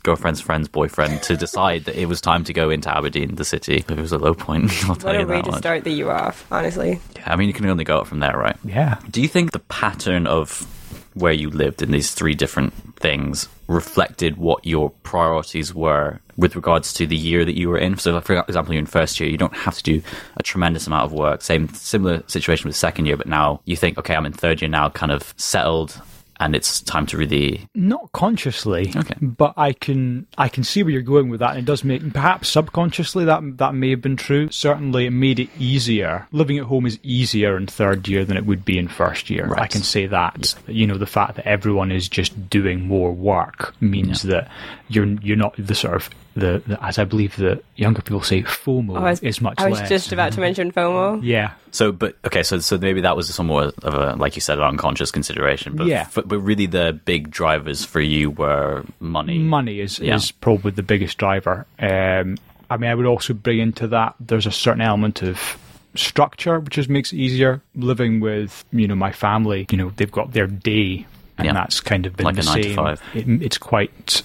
Girlfriend's 0.02 0.40
friend's 0.40 0.66
boyfriend 0.66 1.22
to 1.24 1.36
decide 1.36 1.84
that 1.84 1.94
it 1.94 2.06
was 2.06 2.20
time 2.20 2.42
to 2.44 2.52
go 2.52 2.70
into 2.70 2.92
Aberdeen, 2.92 3.36
the 3.36 3.44
city. 3.44 3.84
It 3.88 3.96
was 3.98 4.10
a 4.10 4.18
low 4.18 4.34
point. 4.34 4.72
I'll 4.88 4.96
tell 4.96 5.10
What 5.12 5.16
a 5.16 5.20
you 5.20 5.26
way 5.28 5.42
to 5.42 5.50
much. 5.52 5.58
start 5.60 5.84
the 5.84 5.92
year 5.92 6.10
off, 6.10 6.44
honestly. 6.50 6.98
Yeah, 7.14 7.32
I 7.32 7.36
mean, 7.36 7.46
you 7.46 7.54
can 7.54 7.66
only 7.66 7.84
go 7.84 7.98
up 7.98 8.08
from 8.08 8.18
there, 8.18 8.36
right? 8.36 8.56
yeah. 8.64 8.98
Do 9.10 9.22
you 9.22 9.28
think 9.28 9.52
the 9.52 9.60
pattern 9.60 10.26
of 10.26 10.66
where 11.14 11.32
you 11.32 11.50
lived 11.50 11.82
in 11.82 11.92
these 11.92 12.10
three 12.12 12.34
different 12.34 12.72
things 13.02 13.48
reflected 13.66 14.36
what 14.36 14.64
your 14.64 14.90
priorities 15.02 15.74
were 15.74 16.20
with 16.36 16.56
regards 16.56 16.92
to 16.94 17.06
the 17.06 17.16
year 17.16 17.44
that 17.44 17.58
you 17.58 17.68
were 17.68 17.78
in? 17.78 17.98
So, 17.98 18.18
for 18.20 18.40
example, 18.40 18.72
you're 18.72 18.80
in 18.80 18.86
first 18.86 19.20
year, 19.20 19.28
you 19.28 19.36
don't 19.36 19.56
have 19.56 19.76
to 19.76 19.82
do 19.82 20.02
a 20.36 20.42
tremendous 20.42 20.86
amount 20.86 21.04
of 21.04 21.12
work. 21.12 21.42
Same 21.42 21.68
similar 21.68 22.22
situation 22.26 22.68
with 22.68 22.76
second 22.76 23.06
year, 23.06 23.16
but 23.16 23.26
now 23.26 23.60
you 23.64 23.76
think, 23.76 23.98
okay, 23.98 24.14
I'm 24.14 24.26
in 24.26 24.32
third 24.32 24.62
year 24.62 24.70
now, 24.70 24.88
kind 24.88 25.12
of 25.12 25.34
settled, 25.36 26.00
and 26.44 26.54
it's 26.54 26.80
time 26.80 27.06
to 27.06 27.16
really. 27.16 27.68
Not 27.74 28.12
consciously, 28.12 28.92
Okay. 28.94 29.14
but 29.20 29.54
I 29.56 29.72
can 29.72 30.26
I 30.38 30.48
can 30.48 30.64
see 30.64 30.82
where 30.82 30.92
you're 30.92 31.02
going 31.02 31.28
with 31.28 31.40
that, 31.40 31.50
and 31.50 31.58
it 31.60 31.64
does 31.64 31.84
make 31.84 32.12
perhaps 32.12 32.48
subconsciously 32.48 33.24
that 33.26 33.42
that 33.58 33.74
may 33.74 33.90
have 33.90 34.00
been 34.02 34.16
true. 34.16 34.50
Certainly, 34.50 35.06
it 35.06 35.10
made 35.10 35.38
it 35.40 35.48
easier. 35.58 36.26
Living 36.32 36.58
at 36.58 36.64
home 36.64 36.86
is 36.86 36.98
easier 37.02 37.56
in 37.56 37.66
third 37.66 38.08
year 38.08 38.24
than 38.24 38.36
it 38.36 38.46
would 38.46 38.64
be 38.64 38.78
in 38.78 38.88
first 38.88 39.30
year. 39.30 39.46
Right. 39.46 39.62
I 39.62 39.66
can 39.66 39.82
say 39.82 40.06
that. 40.06 40.54
You 40.66 40.86
know, 40.86 40.98
the 40.98 41.06
fact 41.06 41.36
that 41.36 41.46
everyone 41.46 41.92
is 41.92 42.08
just 42.08 42.50
doing 42.50 42.86
more 42.86 43.12
work 43.12 43.74
means 43.80 44.22
that 44.22 44.50
you're 44.94 45.06
you're 45.22 45.36
not 45.36 45.54
the 45.58 45.74
sort 45.74 45.94
of 45.94 46.10
the, 46.34 46.62
the 46.66 46.82
as 46.84 46.98
I 46.98 47.04
believe 47.04 47.36
the 47.36 47.62
younger 47.76 48.02
people 48.02 48.22
say 48.22 48.42
FOMO 48.42 48.96
I 48.96 49.10
was, 49.10 49.20
is 49.20 49.40
much 49.40 49.54
I 49.58 49.68
was 49.68 49.80
less. 49.80 49.88
just 49.88 50.12
about 50.12 50.32
to 50.32 50.40
mention 50.40 50.72
FOMO. 50.72 51.20
yeah. 51.22 51.52
So, 51.72 51.92
but 51.92 52.16
okay, 52.26 52.42
so 52.42 52.58
so 52.60 52.78
maybe 52.78 53.00
that 53.02 53.16
was 53.16 53.32
somewhat 53.34 53.74
of 53.82 53.94
a, 53.94 54.14
like 54.16 54.34
you 54.36 54.40
said, 54.40 54.58
an 54.58 54.64
unconscious 54.64 55.10
consideration. 55.10 55.76
But 55.76 55.86
Yeah. 55.86 56.02
f- 56.02 56.18
but 56.24 56.38
really, 56.38 56.66
the 56.66 56.98
big 57.04 57.30
drivers 57.30 57.84
for 57.84 58.00
you 58.00 58.30
were 58.30 58.84
money. 59.00 59.38
money 59.38 59.80
is, 59.80 59.98
Yeah. 59.98 60.14
is 60.16 60.30
probably 60.32 60.70
the 60.72 60.82
biggest 60.82 61.16
driver. 61.18 61.66
Um, 61.78 62.36
I 62.70 62.76
mean, 62.78 62.90
I 62.90 62.94
would 62.94 63.06
also 63.06 63.34
bring 63.34 63.58
into 63.58 63.86
that 63.88 64.14
there's 64.20 64.46
a 64.46 64.50
certain 64.52 64.80
element 64.82 65.22
of 65.22 65.58
structure, 65.94 66.58
which 66.60 66.74
just 66.74 66.88
makes 66.88 67.12
it 67.12 67.16
easier 67.16 67.60
living 67.74 68.20
with 68.20 68.64
you 68.72 68.88
know 68.88 68.94
my 68.94 69.12
family. 69.12 69.66
You 69.70 69.78
know, 69.78 69.92
they've 69.96 70.10
got 70.10 70.32
their 70.32 70.46
day, 70.46 71.06
and 71.38 71.46
Yeah. 71.46 71.52
that's 71.52 71.80
kind 71.80 72.06
of 72.06 72.16
been 72.16 72.24
Like 72.26 72.36
the 72.36 72.42
a 72.42 72.44
nine 72.44 72.56
to 72.56 72.62
same. 72.64 72.76
five. 72.76 73.02
It, 73.14 73.26
it's 73.42 73.58
quite 73.58 74.22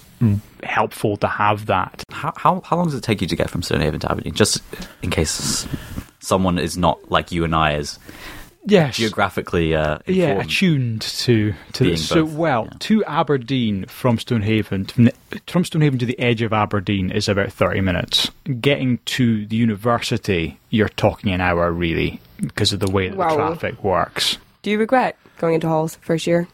helpful 0.62 1.16
to 1.18 1.26
have 1.28 1.66
that. 1.66 2.02
How, 2.10 2.32
how 2.36 2.60
how 2.64 2.76
long 2.76 2.86
does 2.86 2.94
it 2.94 3.02
take 3.02 3.20
you 3.20 3.26
to 3.28 3.36
get 3.36 3.50
from 3.50 3.62
Stonehaven 3.62 4.00
to 4.00 4.10
Aberdeen? 4.10 4.34
Just 4.34 4.62
in 5.02 5.10
case 5.10 5.66
someone 6.20 6.58
is 6.58 6.76
not 6.76 7.10
like 7.10 7.32
you 7.32 7.44
and 7.44 7.54
I 7.54 7.74
is 7.74 7.98
Yes. 8.66 8.96
geographically 8.96 9.74
uh, 9.74 9.98
yeah, 10.06 10.40
attuned 10.42 11.00
to 11.02 11.54
to 11.72 11.84
Being 11.84 11.94
this. 11.94 12.06
So, 12.06 12.26
both, 12.26 12.34
well, 12.34 12.64
yeah. 12.64 12.76
to 12.80 13.04
Aberdeen 13.06 13.86
from 13.86 14.18
Stonehaven, 14.18 14.84
from, 14.84 15.08
from 15.46 15.64
Stonehaven 15.64 15.98
to 16.00 16.04
the 16.06 16.18
edge 16.18 16.42
of 16.42 16.52
Aberdeen 16.52 17.10
is 17.10 17.28
about 17.30 17.50
thirty 17.50 17.80
minutes. 17.80 18.30
Getting 18.60 18.98
to 19.06 19.46
the 19.46 19.56
university, 19.56 20.58
you're 20.68 20.90
talking 20.90 21.32
an 21.32 21.40
hour 21.40 21.72
really 21.72 22.20
because 22.42 22.74
of 22.74 22.80
the 22.80 22.90
way 22.90 23.08
that 23.08 23.16
Wow. 23.16 23.28
the 23.30 23.36
traffic 23.36 23.82
works. 23.82 24.36
Do 24.62 24.70
you 24.70 24.78
regret 24.78 25.16
going 25.38 25.54
into 25.54 25.68
halls 25.68 25.94
first 26.02 26.26
year? 26.26 26.46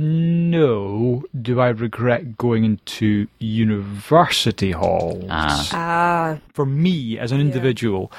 No, 0.00 1.24
do 1.42 1.58
I 1.58 1.70
regret 1.70 2.38
going 2.38 2.64
into 2.64 3.26
university 3.40 4.70
halls? 4.70 5.24
Ah. 5.28 5.68
Ah, 5.72 6.38
for 6.52 6.64
me 6.64 7.18
as 7.18 7.32
an 7.32 7.40
individual, 7.40 8.12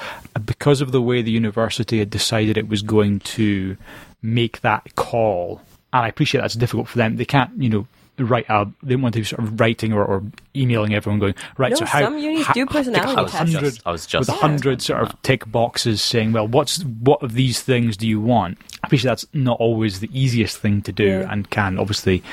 because 0.45 0.81
of 0.81 0.91
the 0.91 1.01
way 1.01 1.21
the 1.21 1.31
university 1.31 2.00
had 2.00 2.09
decided 2.09 2.57
it 2.57 2.67
was 2.67 2.81
going 2.81 3.21
to 3.21 3.77
make 4.21 4.59
that 4.59 4.93
call, 4.98 5.62
and 5.93 6.03
I 6.03 6.09
appreciate 6.09 6.41
that's 6.41 6.55
difficult 6.55 6.89
for 6.89 6.98
them. 6.98 7.15
They 7.15 7.24
can't, 7.24 7.51
you 7.57 7.69
know, 7.69 7.88
write 8.25 8.45
a. 8.49 8.65
They 8.83 8.95
don't 8.95 9.01
want 9.01 9.13
to 9.13 9.19
be 9.21 9.25
sort 9.25 9.41
of 9.43 9.59
writing 9.59 9.93
or, 9.93 10.03
or 10.05 10.23
emailing 10.55 10.93
everyone 10.93 11.19
going 11.19 11.35
right. 11.57 11.69
No, 11.71 11.75
so 11.77 11.85
how 11.85 12.01
some 12.01 12.17
unis 12.17 12.47
do 12.53 12.65
personality 12.65 13.15
tick 13.15 13.31
tests. 13.31 13.35
I 13.35 13.43
was 13.43 13.53
just- 13.53 13.81
I 13.88 13.91
was 13.91 14.05
just 14.05 14.29
with 14.29 14.38
a 14.38 14.39
hundred 14.41 14.81
sort 14.81 15.01
of 15.01 15.21
tick 15.23 15.49
boxes 15.51 16.01
saying, 16.01 16.31
well, 16.31 16.47
what's 16.47 16.83
what 16.83 17.21
of 17.23 17.33
these 17.33 17.61
things 17.61 17.97
do 17.97 18.07
you 18.07 18.19
want? 18.21 18.57
I 18.83 18.88
appreciate 18.88 19.09
that's 19.09 19.25
not 19.33 19.59
always 19.59 19.99
the 19.99 20.09
easiest 20.13 20.57
thing 20.57 20.81
to 20.83 20.91
do, 20.91 21.05
Yeah. 21.05 21.31
and 21.31 21.49
can 21.49 21.77
obviously 21.77 22.23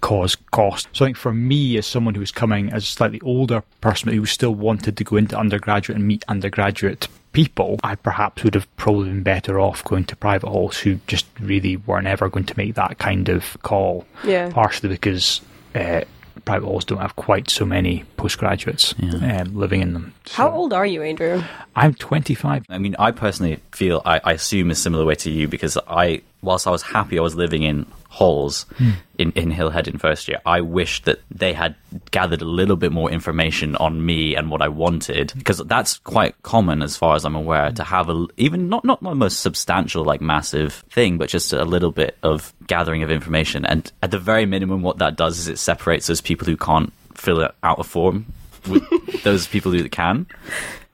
cause 0.00 0.36
cost. 0.52 0.88
So 0.92 1.04
I 1.04 1.08
think 1.08 1.16
for 1.16 1.32
me, 1.32 1.76
as 1.78 1.86
someone 1.86 2.14
who 2.14 2.20
was 2.20 2.30
coming 2.30 2.72
as 2.72 2.84
a 2.84 2.86
slightly 2.86 3.20
older 3.22 3.62
person 3.80 4.12
who 4.12 4.24
still 4.26 4.54
wanted 4.54 4.96
to 4.98 5.04
go 5.04 5.16
into 5.16 5.36
undergraduate 5.36 5.96
and 5.98 6.06
meet 6.06 6.24
undergraduate 6.28 7.08
people, 7.36 7.78
I 7.84 7.96
perhaps 7.96 8.42
would 8.44 8.54
have 8.54 8.66
probably 8.78 9.10
been 9.10 9.22
better 9.22 9.60
off 9.60 9.84
going 9.84 10.04
to 10.04 10.16
private 10.16 10.48
halls 10.48 10.78
who 10.78 10.94
just 11.06 11.26
really 11.38 11.76
were 11.76 12.00
never 12.00 12.30
going 12.30 12.46
to 12.46 12.54
make 12.56 12.76
that 12.76 12.96
kind 12.98 13.28
of 13.28 13.58
call. 13.62 14.06
Yeah. 14.24 14.50
Partially 14.50 14.88
because 14.88 15.42
uh, 15.74 16.00
private 16.46 16.66
halls 16.66 16.86
don't 16.86 16.96
have 16.98 17.14
quite 17.16 17.50
so 17.50 17.66
many 17.66 18.04
postgraduates 18.16 18.94
Yeah. 18.98 19.42
um, 19.42 19.54
living 19.54 19.82
in 19.82 19.92
them. 19.92 20.14
How 20.30 20.50
old 20.50 20.72
are 20.72 20.86
you, 20.86 21.02
Andrew? 21.02 21.42
I'm 21.74 21.92
25. 21.92 22.64
I 22.70 22.78
mean, 22.78 22.96
I 22.98 23.10
personally 23.10 23.60
feel 23.72 24.00
I, 24.06 24.18
I 24.24 24.32
assume 24.32 24.70
a 24.70 24.74
similar 24.74 25.04
way 25.04 25.16
to 25.16 25.30
you 25.30 25.46
because 25.46 25.76
I, 25.88 26.22
whilst 26.46 26.66
I 26.66 26.70
was 26.70 26.82
happy 26.82 27.18
I 27.18 27.22
was 27.22 27.34
living 27.34 27.62
in 27.62 27.86
halls 28.08 28.64
hmm. 28.78 28.92
in, 29.18 29.32
in 29.32 29.50
Hillhead 29.50 29.88
in 29.88 29.98
first 29.98 30.28
year, 30.28 30.40
I 30.46 30.62
wish 30.62 31.02
that 31.02 31.20
they 31.30 31.52
had 31.52 31.74
gathered 32.10 32.40
a 32.40 32.46
little 32.46 32.76
bit 32.76 32.92
more 32.92 33.10
information 33.10 33.76
on 33.76 34.06
me 34.06 34.34
and 34.34 34.50
what 34.50 34.62
I 34.62 34.68
wanted 34.68 35.32
because 35.36 35.58
that's 35.58 35.98
quite 35.98 36.40
common 36.42 36.82
as 36.82 36.96
far 36.96 37.16
as 37.16 37.24
I'm 37.24 37.34
aware 37.34 37.72
to 37.72 37.84
have 37.84 38.08
a 38.08 38.26
even 38.38 38.68
not 38.68 38.84
not 38.84 39.02
the 39.02 39.14
most 39.14 39.40
substantial 39.40 40.04
like 40.04 40.20
massive 40.20 40.84
thing, 40.90 41.18
but 41.18 41.28
just 41.28 41.52
a 41.52 41.64
little 41.64 41.92
bit 41.92 42.16
of 42.22 42.54
gathering 42.66 43.02
of 43.02 43.10
information. 43.10 43.66
And 43.66 43.90
at 44.02 44.10
the 44.10 44.18
very 44.18 44.46
minimum, 44.46 44.82
what 44.82 44.98
that 44.98 45.16
does 45.16 45.38
is 45.38 45.48
it 45.48 45.58
separates 45.58 46.06
those 46.06 46.20
people 46.20 46.46
who 46.46 46.56
can't 46.56 46.92
fill 47.14 47.40
it 47.40 47.54
out 47.62 47.80
a 47.80 47.84
form 47.84 48.26
with 48.68 48.82
those 49.24 49.46
people 49.46 49.72
who 49.72 49.88
can. 49.88 50.26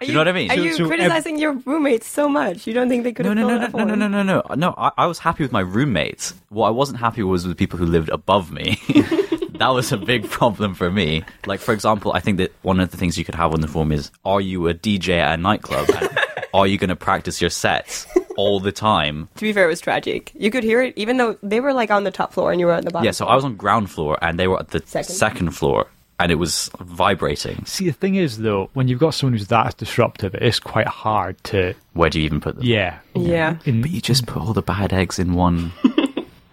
Do 0.07 0.09
you 0.09 0.15
know 0.15 0.21
what 0.21 0.29
I 0.29 0.33
mean? 0.33 0.51
Are 0.51 0.57
you 0.57 0.75
so 0.75 0.85
ev- 0.85 0.89
criticizing 0.89 1.39
your 1.39 1.53
roommates 1.53 2.07
so 2.07 2.29
much? 2.29 2.67
You 2.67 2.75
don't 2.75 2.89
think 2.89 3.05
they 3.05 3.13
could 3.13 3.25
No, 3.27 3.31
have 3.31 3.39
no, 3.39 3.59
no, 3.59 3.67
filled 3.69 3.89
no, 3.89 3.95
no, 3.95 4.09
no, 4.09 4.23
no, 4.23 4.43
no, 4.49 4.55
no. 4.55 4.75
I, 4.77 4.91
I 4.99 5.07
was 5.07 5.19
happy 5.19 5.43
with 5.45 5.53
my 5.53 5.61
roommates. 5.61 6.35
What 6.51 6.67
I 6.69 6.71
wasn't 6.71 6.99
happy 6.99 7.23
was 7.23 7.47
with 7.47 7.57
the 7.57 7.59
people 7.59 7.79
who 7.79 7.87
lived 7.87 8.09
above 8.11 8.51
me. 8.53 8.79
that 9.59 9.69
was 9.69 9.93
a 9.93 9.97
big 9.97 10.29
problem 10.31 10.75
for 10.75 10.91
me. 10.91 11.25
Like, 11.47 11.61
for 11.61 11.73
example, 11.73 12.13
I 12.13 12.21
think 12.21 12.39
that 12.39 12.53
one 12.63 12.81
of 12.81 12.91
the 12.91 12.97
things 12.97 13.17
you 13.19 13.25
could 13.25 13.35
have 13.35 13.53
on 13.53 13.61
the 13.61 13.69
form 13.69 13.93
is: 13.93 14.11
Are 14.25 14.41
you 14.41 14.69
a 14.69 14.75
DJ 14.75 15.19
at 15.19 15.39
a 15.39 15.43
nightclub? 15.43 15.89
And 16.01 16.19
are 16.55 16.67
you 16.67 16.79
going 16.79 16.89
to 16.91 16.97
practice 16.97 17.41
your 17.41 17.51
sets 17.51 18.07
all 18.37 18.61
the 18.61 18.73
time? 18.73 19.29
To 19.37 19.43
be 19.43 19.53
fair, 19.53 19.65
it 19.65 19.69
was 19.69 19.81
tragic. 19.81 20.33
You 20.35 20.51
could 20.51 20.65
hear 20.65 20.83
it, 20.83 20.95
even 20.97 21.17
though 21.17 21.37
they 21.43 21.61
were 21.61 21.73
like 21.73 21.91
on 21.91 22.05
the 22.05 22.11
top 22.11 22.33
floor 22.33 22.51
and 22.51 22.61
you 22.61 22.67
were 22.67 22.73
on 22.75 22.85
the 22.85 22.91
bottom. 22.91 23.05
Yeah. 23.05 23.13
So 23.13 23.27
I 23.27 23.35
was 23.35 23.45
on 23.45 23.57
ground 23.57 23.91
floor, 23.91 24.19
and 24.23 24.39
they 24.39 24.49
were 24.49 24.59
at 24.59 24.69
the 24.69 24.83
Second. 24.85 25.15
second 25.15 25.51
floor, 25.53 25.87
and 26.23 26.31
it 26.33 26.37
was 26.37 26.71
vibrating. 26.81 27.65
See, 27.67 27.87
the 27.87 27.93
thing 27.93 28.15
is, 28.15 28.39
though, 28.39 28.71
when 28.75 28.89
you've 28.89 29.01
got 29.01 29.15
someone 29.15 29.33
who's 29.35 29.49
that 29.49 29.77
disruptive, 29.77 30.35
it 30.35 30.43
is 30.43 30.59
quite 30.61 30.87
hard 30.87 31.43
to, 31.45 31.75
Where 31.95 32.09
do 32.11 32.19
you 32.21 32.25
even 32.27 32.41
put 32.41 32.57
them? 32.57 32.65
yeah. 32.65 32.99
Yeah. 33.15 33.57
In, 33.65 33.83
But 33.83 33.91
you 33.91 34.01
just 34.01 34.27
put 34.27 34.41
all 34.43 34.53
the 34.53 34.63
bad 34.63 34.93
eggs 34.93 35.19
in 35.19 35.35
one. 35.35 35.73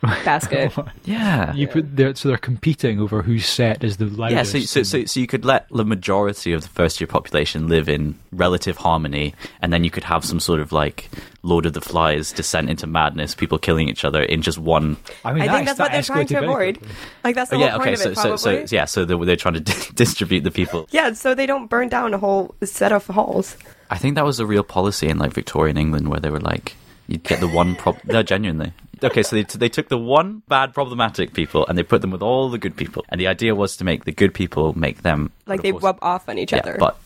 basket. 0.24 0.72
Yeah. 1.06 1.54
you 1.54 1.68
put 1.68 1.96
they're, 1.96 2.16
so 2.16 2.30
they're 2.30 2.38
competing 2.38 3.00
over 3.00 3.22
whose 3.22 3.46
set 3.46 3.84
is 3.84 3.98
the 3.98 4.06
Yeah, 4.30 4.44
so, 4.44 4.60
so, 4.60 4.84
so, 4.84 5.04
so 5.06 5.20
you 5.20 5.28
could 5.28 5.44
let 5.46 5.68
the 5.70 5.84
majority 5.84 6.54
of 6.54 6.62
the 6.62 6.70
first 6.70 7.00
year 7.02 7.08
population 7.08 7.68
live 7.68 7.90
in 7.90 8.18
relative 8.32 8.78
harmony, 8.78 9.34
and 9.62 9.74
then 9.74 9.84
you 9.84 9.90
could 9.92 10.04
have 10.06 10.24
some 10.24 10.40
sort 10.40 10.62
of 10.62 10.72
like 10.72 11.10
Lord 11.44 11.66
of 11.66 11.74
the 11.74 11.82
Flies 11.82 12.32
descent 12.32 12.70
into 12.70 12.88
madness, 12.88 13.36
people 13.36 13.58
killing 13.58 13.90
each 13.90 14.06
other 14.06 14.22
in 14.24 14.42
just 14.42 14.58
one. 14.58 14.98
I 15.26 15.34
mean, 15.34 15.44
I 15.44 15.48
think 15.54 15.68
that- 15.68 15.78
that's 15.78 15.80
what 15.80 15.92
they're 15.92 16.02
trying 16.04 16.28
to 16.28 16.44
avoid. 16.44 16.78
quickly. 16.80 16.96
Like 17.24 17.36
that's 17.36 17.50
the 17.50 17.56
Oh, 17.58 17.60
whole 17.60 17.68
yeah, 17.68 17.78
point 17.78 17.88
okay, 17.90 17.94
of 17.94 18.00
so, 18.00 18.10
it, 18.10 18.16
so, 18.16 18.22
probably. 18.54 18.68
so, 18.68 18.76
yeah, 18.76 18.86
so 18.86 19.06
they're, 19.06 19.26
they're 19.26 19.36
trying 19.36 19.56
to 19.56 19.60
di- 19.62 19.74
distribute 19.96 20.42
the 20.46 20.52
people. 20.52 20.88
yeah, 20.92 21.12
so 21.14 21.36
they 21.36 21.46
don't 21.46 21.68
burn 21.68 21.90
down 21.90 22.14
a 22.14 22.18
whole 22.18 22.56
set 22.64 22.92
of 22.92 23.06
halls. 23.08 23.58
I 23.90 23.98
think 23.98 24.16
that 24.16 24.24
was 24.26 24.40
a 24.40 24.46
real 24.46 24.64
policy 24.64 25.08
in 25.10 25.18
like 25.18 25.34
Victorian 25.34 25.78
England 25.78 26.10
where 26.10 26.20
they 26.20 26.30
were 26.30 26.40
like, 26.40 26.76
you'd 27.08 27.24
get 27.24 27.40
the 27.40 27.48
one 27.48 27.76
prob. 27.76 27.98
no, 28.06 28.22
genuinely. 28.24 28.72
Okay, 29.04 29.24
so 29.24 29.36
they, 29.36 29.44
t- 29.44 29.58
they 29.58 29.70
took 29.70 29.90
the 29.90 29.98
one 29.98 30.42
bad 30.48 30.74
problematic 30.74 31.34
people 31.34 31.66
and 31.68 31.78
they 31.78 31.84
put 31.84 32.02
them 32.02 32.12
with 32.12 32.22
all 32.22 32.50
the 32.50 32.58
good 32.58 32.76
people, 32.76 33.06
and 33.10 33.20
the 33.20 33.28
idea 33.28 33.56
was 33.56 33.78
to 33.78 33.84
make 33.84 34.06
the 34.06 34.12
good 34.12 34.34
people 34.34 34.78
make 34.78 35.02
them 35.04 35.32
Like 35.48 35.62
they 35.62 35.72
course- 35.72 35.84
rub 35.84 36.00
off 36.02 36.28
on 36.30 36.38
each 36.38 36.52
Yeah, 36.52 36.60
other. 36.60 36.78
but 36.80 36.98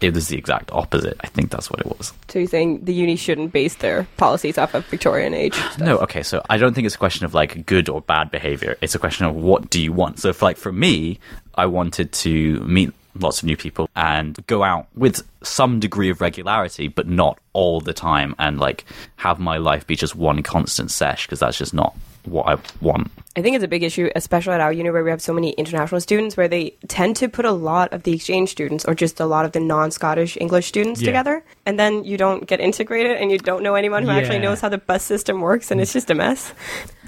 it 0.00 0.14
was 0.14 0.28
the 0.28 0.36
exact 0.38 0.70
opposite. 0.72 1.16
I 1.22 1.26
think 1.26 1.50
that's 1.50 1.70
what 1.70 1.80
it 1.80 1.86
was. 1.86 2.12
so 2.28 2.38
you're 2.38 2.46
saying 2.48 2.84
the 2.84 2.94
uni 2.94 3.16
shouldn't 3.16 3.52
base 3.52 3.74
their 3.76 4.06
policies 4.16 4.56
off 4.56 4.74
of 4.74 4.84
Victorian 4.86 5.34
age? 5.34 5.54
stuff. 5.54 5.78
No, 5.80 5.98
okay, 5.98 6.22
so 6.22 6.40
I 6.48 6.56
don't 6.56 6.72
think 6.74 6.86
it's 6.86 6.94
a 6.94 6.98
question 6.98 7.24
of 7.24 7.34
like 7.34 7.66
good 7.66 7.88
or 7.88 8.00
bad 8.02 8.30
behavior. 8.30 8.76
It's 8.80 8.94
a 8.94 8.98
question 9.00 9.26
of 9.26 9.34
what 9.34 9.70
do 9.70 9.82
you 9.82 9.92
want. 9.92 10.20
So, 10.20 10.32
for, 10.32 10.44
like 10.44 10.56
for 10.56 10.70
me, 10.70 11.18
I 11.56 11.66
wanted 11.66 12.12
to 12.12 12.60
meet 12.60 12.92
lots 13.14 13.38
of 13.40 13.44
new 13.46 13.56
people 13.56 13.88
and 13.96 14.38
go 14.46 14.62
out 14.62 14.86
with 14.94 15.22
some 15.42 15.80
degree 15.80 16.10
of 16.10 16.20
regularity, 16.20 16.88
but 16.88 17.08
not 17.08 17.38
all 17.52 17.80
the 17.80 17.92
time, 17.94 18.34
and 18.38 18.58
like 18.60 18.84
have 19.16 19.38
my 19.38 19.56
life 19.56 19.86
be 19.86 19.96
just 19.96 20.14
one 20.14 20.42
constant 20.42 20.90
sesh 20.90 21.26
because 21.26 21.40
that's 21.40 21.58
just 21.58 21.74
not 21.74 21.96
what 22.24 22.46
I 22.46 22.58
want. 22.80 23.10
I 23.36 23.42
think 23.42 23.54
it's 23.54 23.64
a 23.64 23.68
big 23.68 23.84
issue, 23.84 24.10
especially 24.16 24.54
at 24.54 24.60
our 24.60 24.72
uni 24.72 24.90
where 24.90 25.04
we 25.04 25.10
have 25.10 25.22
so 25.22 25.32
many 25.32 25.52
international 25.52 26.00
students, 26.00 26.36
where 26.36 26.48
they 26.48 26.70
tend 26.88 27.16
to 27.16 27.28
put 27.28 27.44
a 27.44 27.52
lot 27.52 27.92
of 27.92 28.02
the 28.02 28.12
exchange 28.12 28.50
students 28.50 28.84
or 28.84 28.94
just 28.94 29.20
a 29.20 29.26
lot 29.26 29.44
of 29.44 29.52
the 29.52 29.60
non-Scottish 29.60 30.36
English 30.40 30.66
students 30.66 31.00
Yeah. 31.00 31.06
together, 31.06 31.44
and 31.64 31.78
then 31.78 32.04
you 32.04 32.16
don't 32.18 32.46
get 32.46 32.60
integrated, 32.60 33.16
and 33.16 33.30
you 33.30 33.38
don't 33.38 33.62
know 33.62 33.76
anyone 33.76 34.02
who 34.02 34.10
actually 34.10 34.40
knows 34.40 34.60
how 34.60 34.68
the 34.68 34.78
bus 34.78 35.04
system 35.04 35.40
works, 35.40 35.70
and 35.70 35.80
it's 35.80 35.92
just 35.92 36.10
a 36.10 36.14
mess. 36.14 36.52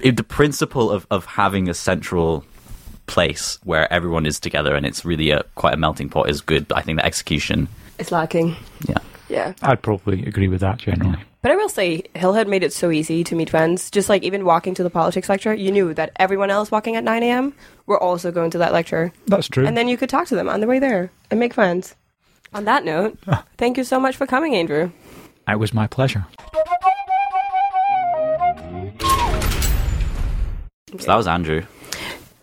It, 0.01 0.15
the 0.15 0.23
principle 0.23 0.89
of, 0.89 1.05
of 1.11 1.25
having 1.25 1.69
a 1.69 1.73
central 1.73 2.45
place 3.11 3.59
where 3.63 3.91
everyone 3.91 4.25
is 4.25 4.39
together 4.39 4.73
and 4.75 4.85
it's 4.85 5.03
really 5.05 5.31
a 5.31 5.43
quite 5.55 5.73
a 5.73 5.77
melting 5.77 6.09
pot 6.09 6.29
is 6.29 6.41
good, 6.41 6.67
but 6.67 6.77
I 6.77 6.81
think 6.81 6.97
the 6.99 7.05
execution, 7.05 7.67
It's 7.99 8.11
lacking. 8.11 8.55
yeah. 8.87 8.97
Yeah. 9.29 9.53
I'd 9.61 9.81
probably 9.81 10.25
agree 10.25 10.49
with 10.49 10.59
that 10.61 10.77
generally. 10.77 11.17
But 11.41 11.51
I 11.51 11.55
will 11.55 11.69
say, 11.69 12.03
Hillhead 12.15 12.47
made 12.47 12.63
it 12.63 12.73
so 12.73 12.91
easy 12.91 13.23
to 13.23 13.33
meet 13.35 13.49
friends. 13.49 13.89
Just 13.89 14.09
like 14.09 14.23
even 14.23 14.43
walking 14.43 14.73
to 14.75 14.83
the 14.83 14.89
politics 14.89 15.29
lecture, 15.29 15.53
you 15.53 15.71
knew 15.71 15.93
that 15.93 16.11
everyone 16.17 16.49
else 16.51 16.69
walking 16.69 16.97
at 16.97 17.03
9 17.05 17.23
a.m. 17.23 17.53
were 17.87 17.97
also 18.01 18.29
going 18.31 18.51
to 18.51 18.57
that 18.57 18.73
lecture. 18.73 19.13
That's 19.27 19.47
true. 19.47 19.65
And 19.65 19.75
then 19.77 19.87
you 19.87 19.95
could 19.97 20.09
talk 20.09 20.27
to 20.27 20.35
them 20.35 20.49
on 20.49 20.59
the 20.59 20.67
way 20.67 20.79
there 20.79 21.11
and 21.31 21.39
make 21.39 21.53
friends. 21.53 21.95
On 22.53 22.65
that 22.65 22.83
note, 22.83 23.17
ah. 23.27 23.45
thank 23.57 23.77
you 23.77 23.85
so 23.85 23.99
much 24.01 24.17
for 24.17 24.27
coming, 24.27 24.53
Andrew. 24.55 24.91
it 25.47 25.59
was 25.59 25.73
my 25.73 25.87
pleasure. 25.87 26.25
So 30.99 31.05
that 31.07 31.15
was 31.15 31.27
Andrew. 31.27 31.63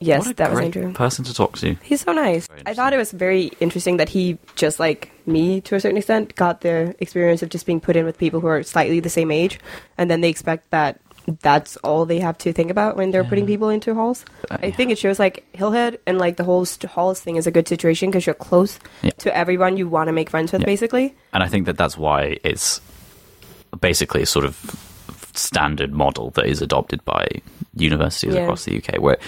Yes, 0.00 0.24
what 0.26 0.32
a 0.32 0.34
that 0.36 0.50
was 0.50 0.58
great 0.60 0.76
Andrew. 0.76 0.92
person 0.92 1.24
to 1.24 1.34
talk 1.34 1.56
to. 1.58 1.74
He's 1.82 2.02
so 2.02 2.12
nice. 2.12 2.48
I 2.66 2.74
thought 2.74 2.92
it 2.92 2.98
was 2.98 3.10
very 3.12 3.50
interesting 3.60 3.96
that 3.96 4.08
he, 4.08 4.38
just 4.54 4.78
like 4.78 5.10
me 5.26 5.60
to 5.62 5.74
a 5.74 5.80
certain 5.80 5.98
extent, 5.98 6.34
got 6.36 6.60
the 6.60 6.94
experience 7.00 7.42
of 7.42 7.48
just 7.48 7.66
being 7.66 7.80
put 7.80 7.96
in 7.96 8.04
with 8.04 8.16
people 8.18 8.40
who 8.40 8.46
are 8.46 8.62
slightly 8.62 9.00
the 9.00 9.10
same 9.10 9.30
age, 9.30 9.58
and 9.98 10.10
then 10.10 10.20
they 10.20 10.28
expect 10.28 10.70
that 10.70 11.00
that's 11.42 11.76
all 11.78 12.06
they 12.06 12.18
have 12.20 12.38
to 12.38 12.54
think 12.54 12.70
about 12.70 12.96
when 12.96 13.10
they're 13.10 13.22
putting 13.24 13.44
people 13.44 13.68
into 13.68 13.94
halls. 13.94 14.24
Uh, 14.50 14.56
I 14.62 14.70
think 14.70 14.90
it 14.90 14.96
shows 14.98 15.18
like 15.18 15.44
Hillhead 15.52 15.98
and 16.06 16.16
like 16.16 16.38
the 16.38 16.44
whole 16.44 16.64
st- 16.64 16.90
halls 16.90 17.20
thing 17.20 17.36
is 17.36 17.46
a 17.46 17.50
good 17.50 17.68
situation 17.68 18.08
because 18.10 18.24
you're 18.24 18.34
close 18.34 18.78
Yeah. 19.02 19.10
to 19.18 19.36
everyone 19.36 19.76
you 19.76 19.88
want 19.88 20.08
to 20.08 20.12
make 20.12 20.30
friends 20.30 20.52
with, 20.52 20.62
Yeah. 20.62 20.66
basically. 20.66 21.14
And 21.34 21.42
I 21.42 21.48
think 21.48 21.66
that 21.66 21.76
that's 21.76 21.98
why 21.98 22.38
it's 22.44 22.80
basically 23.78 24.22
a 24.22 24.26
sort 24.26 24.46
of 24.46 24.56
standard 25.34 25.92
model 25.92 26.30
that 26.30 26.46
is 26.46 26.62
adopted 26.62 27.04
by 27.04 27.28
universities 27.74 28.34
Yeah. 28.34 28.44
across 28.44 28.64
the 28.64 28.76
UK. 28.78 28.98
Where, 28.98 29.18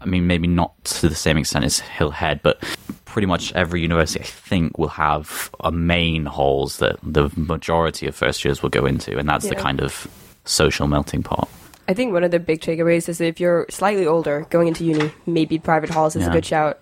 I 0.00 0.04
mean, 0.06 0.26
maybe 0.26 0.46
not 0.46 0.72
to 0.84 1.08
the 1.08 1.14
same 1.14 1.36
extent 1.36 1.64
as 1.64 1.80
Hillhead, 1.80 2.40
but 2.42 2.62
pretty 3.04 3.26
much 3.26 3.52
every 3.54 3.80
university, 3.80 4.20
I 4.20 4.24
think, 4.24 4.78
will 4.78 4.88
have 4.88 5.50
a 5.60 5.72
main 5.72 6.26
halls 6.26 6.78
that 6.78 6.96
the 7.02 7.30
majority 7.36 8.06
of 8.06 8.14
first 8.14 8.44
years 8.44 8.62
will 8.62 8.70
go 8.70 8.86
into, 8.86 9.18
and 9.18 9.28
that's 9.28 9.48
the 9.48 9.54
kind 9.54 9.80
of 9.80 10.06
social 10.44 10.86
melting 10.86 11.22
pot. 11.22 11.48
I 11.88 11.94
think 11.94 12.12
one 12.12 12.24
of 12.24 12.30
the 12.30 12.40
big 12.40 12.60
takeaways 12.60 13.08
is 13.08 13.20
if 13.20 13.38
you're 13.38 13.66
slightly 13.70 14.06
older 14.06 14.46
going 14.50 14.68
into 14.68 14.84
uni, 14.84 15.12
maybe 15.24 15.58
private 15.58 15.90
halls 15.90 16.16
is 16.16 16.26
a 16.26 16.30
good 16.30 16.44
shout. 16.44 16.78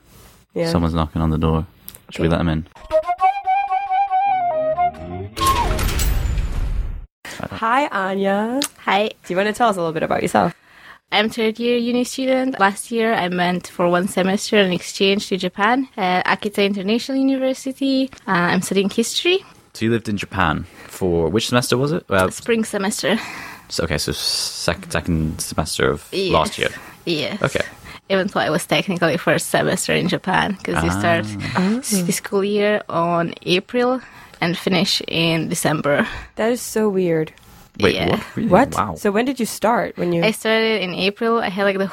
Yeah. 0.54 0.70
Someone's 0.70 0.94
knocking 0.94 1.20
on 1.20 1.30
the 1.30 1.38
door. 1.38 1.66
Should 2.10 2.22
we 2.22 2.28
let 2.28 2.38
them 2.38 2.48
in? 2.48 2.66
Hi, 7.26 7.86
Anya. 7.88 8.60
Hi, 8.78 9.08
Do 9.08 9.32
you 9.32 9.36
want 9.36 9.48
to 9.48 9.52
tell 9.52 9.68
us 9.68 9.76
a 9.76 9.78
little 9.80 9.92
bit 9.92 10.02
about 10.02 10.22
yourself? 10.22 10.54
I'm 11.14 11.28
third 11.30 11.58
year 11.60 11.76
uni 11.78 12.04
student. 12.04 12.58
Last 12.58 12.90
year 12.90 13.14
I 13.14 13.28
went 13.28 13.68
for 13.68 13.88
one 13.88 14.08
semester 14.08 14.58
on 14.58 14.72
exchange 14.72 15.28
to 15.28 15.36
Japan 15.36 15.88
at 15.96 16.26
Akita 16.26 16.64
International 16.66 17.16
University. 17.18 18.10
Uh, 18.26 18.32
I'm 18.52 18.62
studying 18.62 18.90
history, 18.90 19.38
So 19.74 19.84
you 19.84 19.90
lived 19.92 20.08
in 20.08 20.16
Japan 20.16 20.66
for 20.88 21.28
which 21.28 21.48
semester 21.48 21.76
was 21.78 21.92
it? 21.92 22.04
Well, 22.08 22.30
spring 22.30 22.64
semester. 22.64 23.18
so- 23.68 23.84
okay, 23.84 23.98
so 23.98 24.12
sec- 24.12 24.90
second 24.90 25.40
semester 25.40 25.88
of 25.90 26.08
Yes. 26.12 26.32
last 26.32 26.58
year. 26.58 26.70
Yes. 27.06 27.40
Okay. 27.42 27.64
Even 28.10 28.26
though 28.26 28.40
I 28.40 28.50
was 28.50 28.66
technically 28.66 29.16
first 29.16 29.50
semester 29.50 29.92
in 29.94 30.08
Japan 30.08 30.56
because 30.58 30.82
you 30.84 30.90
start 30.90 31.24
the 32.06 32.12
school 32.12 32.44
year 32.44 32.82
on 32.88 33.34
April 33.46 34.00
and 34.40 34.58
finish 34.58 35.00
in 35.08 35.48
December. 35.48 36.06
That 36.36 36.50
is 36.52 36.60
so 36.60 36.88
weird. 36.88 37.32
Wait, 37.80 37.94
Yeah. 37.94 38.08
what? 38.10 38.36
Really? 38.36 38.48
What? 38.48 38.74
Wow. 38.74 38.94
So 38.96 39.10
when 39.10 39.24
did 39.24 39.40
you 39.40 39.46
start? 39.46 39.96
When 39.96 40.12
you? 40.12 40.22
I 40.22 40.30
started 40.30 40.82
in 40.82 40.94
April. 40.94 41.38
I 41.38 41.48
had 41.48 41.64
like 41.64 41.78
the 41.78 41.90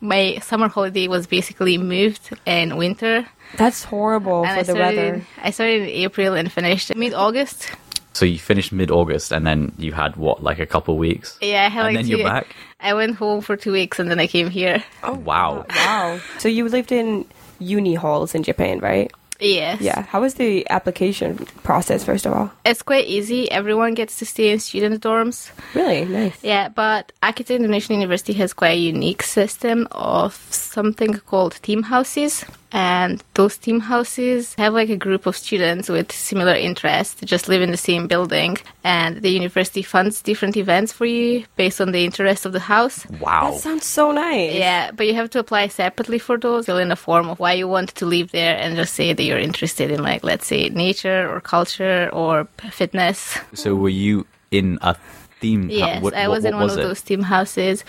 my 0.00 0.38
summer 0.42 0.68
holiday 0.68 1.08
was 1.08 1.26
basically 1.26 1.76
moved 1.76 2.30
in 2.46 2.76
winter. 2.76 3.26
That's 3.56 3.82
horrible 3.84 4.44
and 4.44 4.54
for 4.54 4.60
I 4.60 4.62
the 4.62 4.72
started, 4.72 4.96
weather. 4.96 5.26
I 5.42 5.50
started 5.50 5.82
in 5.82 5.88
April 5.88 6.34
and 6.34 6.50
finished 6.52 6.94
mid 6.94 7.14
August. 7.14 7.70
So 8.14 8.24
you 8.24 8.38
finished 8.38 8.72
mid 8.72 8.90
August, 8.90 9.32
and 9.32 9.46
then 9.46 9.72
you 9.78 9.92
had 9.92 10.16
what, 10.16 10.42
like 10.42 10.58
a 10.58 10.66
couple 10.66 10.96
weeks? 10.98 11.38
Yeah, 11.40 11.66
I 11.66 11.68
had 11.68 11.86
And 11.86 11.94
like 11.94 11.96
then 11.96 12.04
two, 12.10 12.16
you're 12.18 12.26
back? 12.28 12.46
I 12.80 12.94
went 12.94 13.16
home 13.16 13.42
for 13.42 13.56
two 13.56 13.72
weeks 13.72 13.98
and 13.98 14.10
then 14.10 14.18
I 14.18 14.26
came 14.26 14.50
here. 14.50 14.82
Oh, 15.02 15.14
wow. 15.14 15.64
Wow. 15.68 16.20
So 16.38 16.48
you 16.48 16.68
lived 16.68 16.90
in 16.92 17.26
uni 17.58 17.94
halls 17.94 18.34
in 18.34 18.42
Japan, 18.42 18.78
right? 18.80 19.12
Yes. 19.40 19.80
Yeah. 19.80 20.02
How 20.02 20.20
was 20.20 20.34
the 20.34 20.68
application 20.70 21.36
process, 21.62 22.04
first 22.04 22.26
of 22.26 22.32
all? 22.32 22.50
It's 22.64 22.82
quite 22.82 23.06
easy. 23.06 23.50
Everyone 23.50 23.94
gets 23.94 24.18
to 24.18 24.26
stay 24.26 24.50
in 24.50 24.58
student 24.58 25.02
dorms. 25.02 25.50
Really 25.74 26.04
nice. 26.04 26.42
Yeah, 26.42 26.68
but 26.68 27.12
Akita 27.22 27.54
International 27.54 27.98
University 27.98 28.32
has 28.34 28.52
quite 28.52 28.72
a 28.72 28.80
unique 28.80 29.22
system 29.22 29.86
of 29.92 30.34
something 30.50 31.14
called 31.20 31.60
team 31.62 31.84
houses. 31.84 32.44
And 32.70 33.22
those 33.34 33.56
team 33.56 33.80
houses 33.80 34.54
have 34.54 34.74
like 34.74 34.90
a 34.90 34.96
group 34.96 35.26
of 35.26 35.36
students 35.36 35.88
with 35.88 36.12
similar 36.12 36.54
interests, 36.54 37.20
just 37.24 37.48
live 37.48 37.62
in 37.62 37.70
the 37.70 37.76
same 37.76 38.06
building. 38.06 38.58
And 38.84 39.22
the 39.22 39.30
university 39.30 39.82
funds 39.82 40.20
different 40.20 40.56
events 40.56 40.92
for 40.92 41.06
you 41.06 41.44
based 41.56 41.80
on 41.80 41.92
the 41.92 42.04
interest 42.04 42.44
of 42.44 42.52
the 42.52 42.60
house. 42.60 43.06
Wow. 43.20 43.52
That 43.52 43.60
sounds 43.60 43.86
so 43.86 44.12
nice. 44.12 44.54
Yeah, 44.54 44.90
but 44.90 45.06
you 45.06 45.14
have 45.14 45.30
to 45.30 45.38
apply 45.38 45.68
separately 45.68 46.18
for 46.18 46.36
those. 46.36 46.66
Fill 46.66 46.78
in 46.78 46.92
a 46.92 46.96
form 46.96 47.28
of 47.28 47.38
why 47.38 47.54
you 47.54 47.68
want 47.68 47.94
to 47.96 48.06
live 48.06 48.32
there 48.32 48.56
and 48.56 48.76
just 48.76 48.94
say 48.94 49.12
that 49.12 49.22
you're 49.22 49.38
interested 49.38 49.90
in, 49.90 50.02
like, 50.02 50.22
let's 50.22 50.46
say, 50.46 50.68
nature 50.68 51.28
or 51.28 51.40
culture 51.40 52.10
or 52.12 52.46
fitness. 52.70 53.38
So 53.54 53.74
were 53.74 53.88
you 53.88 54.26
in 54.50 54.78
a 54.82 54.94
theme? 55.40 55.70
Yes, 55.70 56.02
what, 56.02 56.14
I 56.14 56.28
what- 56.28 56.36
was 56.36 56.44
in 56.44 56.52
what 56.54 56.58
one 56.60 56.64
was 56.68 56.72
of 56.74 56.80
it? 56.80 56.82
those 56.88 57.00
team 57.02 57.22
houses. 57.22 57.84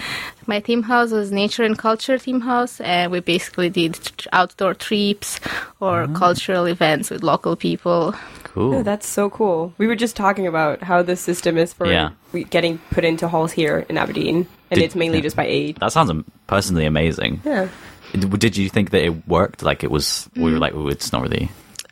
My 0.47 0.59
team 0.59 0.83
house 0.83 1.11
was 1.11 1.31
nature 1.31 1.63
and 1.63 1.77
culture 1.77 2.17
team 2.17 2.41
house, 2.41 2.79
and 2.81 3.11
we 3.11 3.19
basically 3.19 3.69
did 3.69 3.93
t- 3.95 4.27
outdoor 4.33 4.73
trips 4.73 5.39
or 5.79 6.03
Ah. 6.03 6.07
cultural 6.13 6.65
events 6.65 7.09
with 7.09 7.23
local 7.23 7.55
people. 7.55 8.13
Cool. 8.43 8.75
Oh, 8.75 8.83
that's 8.83 9.07
so 9.07 9.29
cool. 9.29 9.73
We 9.77 9.85
were 9.87 9.95
just 9.95 10.15
talking 10.15 10.47
about 10.47 10.81
how 10.81 11.03
the 11.03 11.15
system 11.15 11.57
is 11.57 11.71
for 11.73 11.85
Yeah. 11.85 12.09
getting 12.49 12.79
put 12.91 13.03
into 13.05 13.27
halls 13.27 13.51
here 13.51 13.85
in 13.89 13.97
Aberdeen, 13.97 14.47
and 14.71 14.79
Did- 14.79 14.85
it's 14.85 14.95
mainly 14.95 15.17
yeah. 15.19 15.23
just 15.23 15.35
by 15.35 15.45
aid. 15.45 15.77
that 15.79 15.91
sounds 15.91 16.11
personally 16.47 16.85
amazing. 16.85 17.41
Yeah. 17.45 17.67
Did 18.13 18.39
did 18.39 18.57
you 18.57 18.69
think 18.69 18.89
that 18.89 19.03
it 19.05 19.27
worked? 19.27 19.61
Like 19.61 19.83
it 19.83 19.91
was? 19.91 20.27
We 20.35 20.41
Mm. 20.49 20.53
were 20.53 20.59
like, 20.59 20.73
oh, 20.73 20.87
it's 20.87 21.13
not 21.13 21.21
really. 21.21 21.49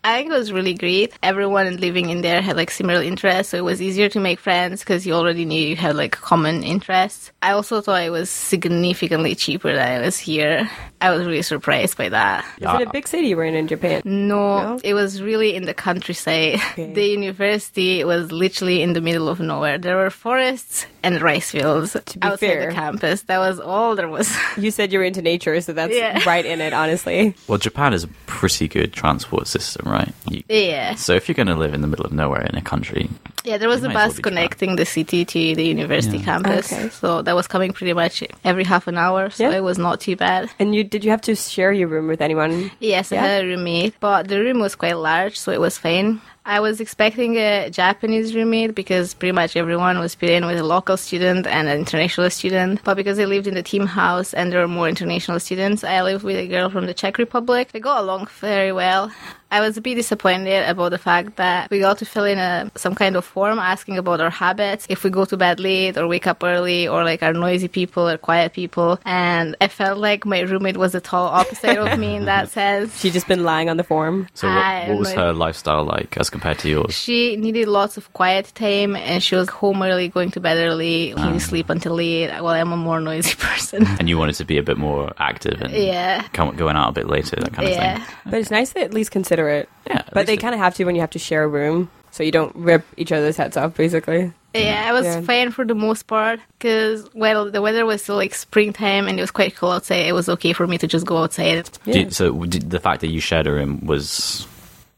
I 0.08 0.20
think 0.20 0.32
it 0.32 0.38
was 0.38 0.54
really 0.54 0.74
great. 0.74 1.12
Everyone 1.22 1.76
living 1.78 2.10
in 2.10 2.22
there 2.22 2.42
had 2.42 2.56
like 2.56 2.72
similar 2.72 3.04
interests, 3.04 3.52
so 3.52 3.58
it 3.58 3.64
was 3.66 3.82
easier 3.82 4.08
to 4.10 4.20
make 4.20 4.40
friends 4.40 4.80
because 4.80 5.06
you 5.06 5.14
already 5.14 5.44
knew 5.44 5.60
you 5.62 5.76
had 5.76 5.96
like 5.98 6.14
common 6.14 6.64
interests. 6.64 7.32
I 7.42 7.52
also 7.52 7.82
thought 7.82 8.02
it 8.04 8.10
was 8.10 8.30
significantly 8.30 9.36
cheaper 9.36 9.74
than 9.74 10.02
it 10.02 10.06
was 10.06 10.18
here. 10.18 10.70
I 11.02 11.12
was 11.12 11.28
really 11.28 11.42
surprised 11.42 11.98
by 11.98 12.10
that. 12.10 12.46
that. 12.60 12.76
Is 12.76 12.82
it 12.84 12.88
a 12.88 12.92
big 12.92 13.08
city 13.08 13.28
you 13.28 13.38
were 13.38 13.44
in 13.44 13.54
in 13.54 13.68
Japan? 13.68 14.02
No, 14.06 14.76
No? 14.76 14.80
it 14.84 14.94
was 14.94 15.22
really 15.22 15.56
in 15.56 15.66
the 15.66 15.74
countryside. 15.74 16.56
Okay. 16.72 16.94
The 16.98 17.06
university 17.06 18.04
was 18.04 18.32
literally 18.32 18.82
in 18.82 18.94
the 18.94 19.02
middle 19.02 19.28
of 19.30 19.40
nowhere. 19.40 19.78
There 19.78 19.98
were 19.98 20.10
forests 20.10 20.88
and 21.04 21.22
rice 21.22 21.52
fields 21.52 21.94
to 22.06 22.18
be 22.20 22.24
outside 22.26 22.40
fair- 22.48 22.68
the 22.70 22.74
campus. 22.74 23.22
That 23.24 23.40
was 23.40 23.60
all 23.60 23.96
there 23.96 24.08
was. 24.08 24.28
You 24.58 24.72
said 24.72 24.92
you 24.92 25.00
were 25.00 25.06
into 25.06 25.22
nature, 25.22 25.60
so 25.62 25.74
that's 25.74 25.94
Yeah. 25.96 26.24
right 26.26 26.46
in 26.46 26.62
it, 26.62 26.74
honestly. 26.74 27.36
Well, 27.48 27.58
Japan 27.60 27.94
is 27.94 28.04
a 28.04 28.08
pretty 28.26 28.68
good 28.68 28.94
transport 28.94 29.48
system, 29.48 29.86
right? 29.92 29.97
You, 30.30 30.44
yeah. 30.50 30.96
So 30.96 31.14
if 31.14 31.28
you're 31.28 31.36
going 31.36 31.48
to 31.48 31.56
live 31.56 31.74
in 31.74 31.82
the 31.82 31.88
middle 31.88 32.06
of 32.06 32.12
nowhere 32.12 32.42
in 32.44 32.56
a 32.58 32.62
country, 32.62 33.10
Yeah, 33.44 33.58
there 33.58 33.70
was 33.70 33.84
a 33.84 33.88
might 33.88 33.92
as 33.92 33.96
well 33.96 34.08
bus 34.10 34.16
be 34.18 34.24
connecting 34.24 34.76
the 34.76 34.86
city 34.86 35.24
to 35.26 35.56
the 35.56 35.64
university 35.66 36.18
Yeah. 36.18 36.26
campus. 36.26 36.72
Okay. 36.74 36.90
So 36.90 37.22
that 37.22 37.36
was 37.36 37.48
coming 37.48 37.72
pretty 37.74 37.94
much 37.94 38.24
every 38.44 38.64
half 38.66 38.88
an 38.88 38.98
hour, 38.98 39.30
so 39.30 39.44
Yeah. 39.50 39.58
it 39.58 39.64
was 39.64 39.78
not 39.78 40.02
too 40.02 40.16
bad. 40.16 40.50
And 40.60 40.76
you 40.76 40.84
did 40.84 41.04
you 41.06 41.12
have 41.12 41.22
to 41.22 41.36
share 41.36 41.72
your 41.72 41.88
room 41.88 42.08
with 42.08 42.22
anyone? 42.22 42.72
Yes, 42.80 43.12
Yeah? 43.12 43.24
I 43.24 43.28
had 43.28 43.44
a 43.44 43.48
roommate, 43.48 43.94
but 44.00 44.28
the 44.28 44.40
room 44.40 44.60
was 44.60 44.76
quite 44.76 44.98
large, 44.98 45.38
so 45.40 45.52
it 45.52 45.62
was 45.62 45.78
fine. 45.78 46.20
I 46.50 46.62
was 46.62 46.80
expecting 46.80 47.36
a 47.36 47.70
Japanese 47.70 48.34
roommate 48.34 48.74
because 48.74 49.14
pretty 49.14 49.34
much 49.34 49.58
everyone 49.58 50.00
was 50.00 50.16
put 50.16 50.30
in 50.30 50.46
with 50.46 50.58
a 50.58 50.64
local 50.64 50.96
student 50.96 51.46
and 51.46 51.68
an 51.68 51.78
international 51.78 52.30
student. 52.30 52.80
But 52.86 52.96
because 52.96 53.20
I 53.20 53.26
lived 53.26 53.48
in 53.48 53.54
the 53.56 53.64
team 53.64 53.86
house 53.86 54.34
and 54.34 54.50
there 54.52 54.62
were 54.62 54.68
more 54.80 54.88
international 54.88 55.42
students, 55.42 55.84
I 55.84 56.02
lived 56.04 56.24
with 56.24 56.38
a 56.38 56.48
girl 56.48 56.70
from 56.70 56.86
the 56.86 56.94
Czech 56.94 57.18
Republic. 57.18 57.68
We 57.74 57.82
got 57.82 58.00
along 58.02 58.28
very 58.40 58.72
well. 58.72 59.12
I 59.50 59.62
was 59.62 59.78
a 59.78 59.82
bit 59.82 59.96
disappointed 59.96 60.68
about 60.70 60.90
the 60.90 60.98
fact 60.98 61.38
that 61.38 61.70
we 61.72 61.80
got 61.80 61.98
to 62.00 62.06
fill 62.06 62.26
in 62.26 62.38
a, 62.38 62.70
some 62.76 62.96
kind 62.96 63.16
of 63.16 63.24
form 63.24 63.60
asking 63.60 63.98
about 63.98 64.20
our 64.20 64.30
habits, 64.30 64.86
if 64.90 65.04
we 65.04 65.10
go 65.10 65.26
to 65.26 65.38
bed 65.38 65.60
late 65.60 65.98
or 65.98 66.08
wake 66.08 66.28
up 66.28 66.44
early, 66.44 66.88
or 66.88 67.04
like 67.04 67.24
are 67.24 67.34
noisy 67.34 67.68
people 67.68 68.08
or 68.10 68.18
quiet 68.18 68.54
people. 68.54 69.00
And 69.06 69.56
I 69.62 69.68
felt 69.70 70.00
like 70.00 70.26
my 70.26 70.42
roommate 70.42 70.78
was 70.78 70.92
the 70.92 71.02
total 71.02 71.28
opposite 71.28 71.78
of 71.78 71.98
me 71.98 72.16
in 72.16 72.26
that 72.26 72.50
sense. 72.58 73.00
She 73.00 73.10
just 73.10 73.28
been 73.28 73.44
lying 73.44 73.70
on 73.70 73.78
the 73.78 73.84
form. 73.84 74.28
so 74.34 74.48
what, 74.48 74.90
what 74.90 74.98
was 75.00 75.14
her 75.14 75.32
lifestyle 75.34 75.86
like 75.86 76.18
as 76.18 76.30
compared 76.30 76.60
to 76.60 76.70
yours? 76.70 76.94
She 76.94 77.38
needed 77.38 77.68
lots 77.68 77.96
of 77.96 78.12
quiet 78.14 78.52
time 78.54 78.96
and 78.96 79.24
she 79.24 79.36
was 79.36 79.48
home 79.50 79.82
early, 79.82 80.10
going 80.10 80.32
to 80.32 80.40
bed 80.40 80.58
early, 80.58 81.14
needed 81.16 81.20
ah. 81.20 81.38
sleep 81.38 81.70
until 81.70 81.96
late. 81.96 82.30
Well, 82.30 82.50
I'm 82.50 82.74
a 82.74 82.78
more 82.78 83.00
noisy 83.00 83.36
person. 83.40 83.86
And 84.00 84.10
you 84.10 84.18
wanted 84.18 84.36
to 84.36 84.46
be 84.46 84.58
a 84.58 84.64
bit 84.64 84.78
more 84.78 85.14
active 85.18 85.62
and 85.62 85.72
Yeah. 85.74 86.24
come, 86.34 86.56
going 86.56 86.76
out 86.76 86.90
a 86.90 86.92
bit 86.92 87.08
later, 87.08 87.38
that 87.38 87.54
kind 87.54 87.68
of 87.68 87.74
yeah. 87.74 88.04
thing. 88.04 88.16
But 88.26 88.34
it's 88.40 88.52
nice 88.52 88.74
to 88.74 88.82
at 88.82 88.94
least 88.94 89.12
consider 89.12 89.37
it. 89.46 89.70
Yeah, 89.86 89.98
at 90.08 90.14
But 90.14 90.26
they 90.26 90.34
it- 90.34 90.42
kind 90.42 90.56
of 90.56 90.60
have 90.60 90.74
to 90.76 90.86
when 90.86 90.96
you 90.96 91.02
have 91.02 91.12
to 91.12 91.20
share 91.20 91.44
a 91.44 91.48
room, 91.48 91.90
so 92.12 92.24
you 92.24 92.32
don't 92.32 92.56
rip 92.56 92.84
each 92.98 93.12
other's 93.12 93.38
heads 93.38 93.58
off, 93.58 93.76
basically. 93.76 94.32
Yeah, 94.56 94.86
I 94.90 94.92
was 94.94 95.06
Yeah. 95.06 95.22
fine 95.22 95.52
for 95.52 95.66
the 95.66 95.76
most 95.76 96.08
part 96.08 96.40
because, 96.58 97.08
well, 97.14 97.52
the 97.52 97.62
weather 97.62 97.86
was 97.86 98.02
still 98.02 98.16
like 98.16 98.34
springtime 98.34 99.08
and 99.08 99.20
it 99.20 99.22
was 99.22 99.30
quite 99.30 99.56
cool 99.56 99.70
outside. 99.72 100.08
It 100.08 100.14
was 100.16 100.28
okay 100.30 100.52
for 100.54 100.66
me 100.66 100.80
to 100.80 100.88
just 100.88 101.06
go 101.06 101.18
outside. 101.22 101.70
Do 101.86 102.00
you- 102.00 102.10
so 102.10 102.34
did 102.46 102.72
the 102.72 102.80
fact 102.80 103.02
that 103.02 103.10
you 103.12 103.20
shared 103.20 103.46
a 103.46 103.52
room 103.54 103.86
was 103.86 104.48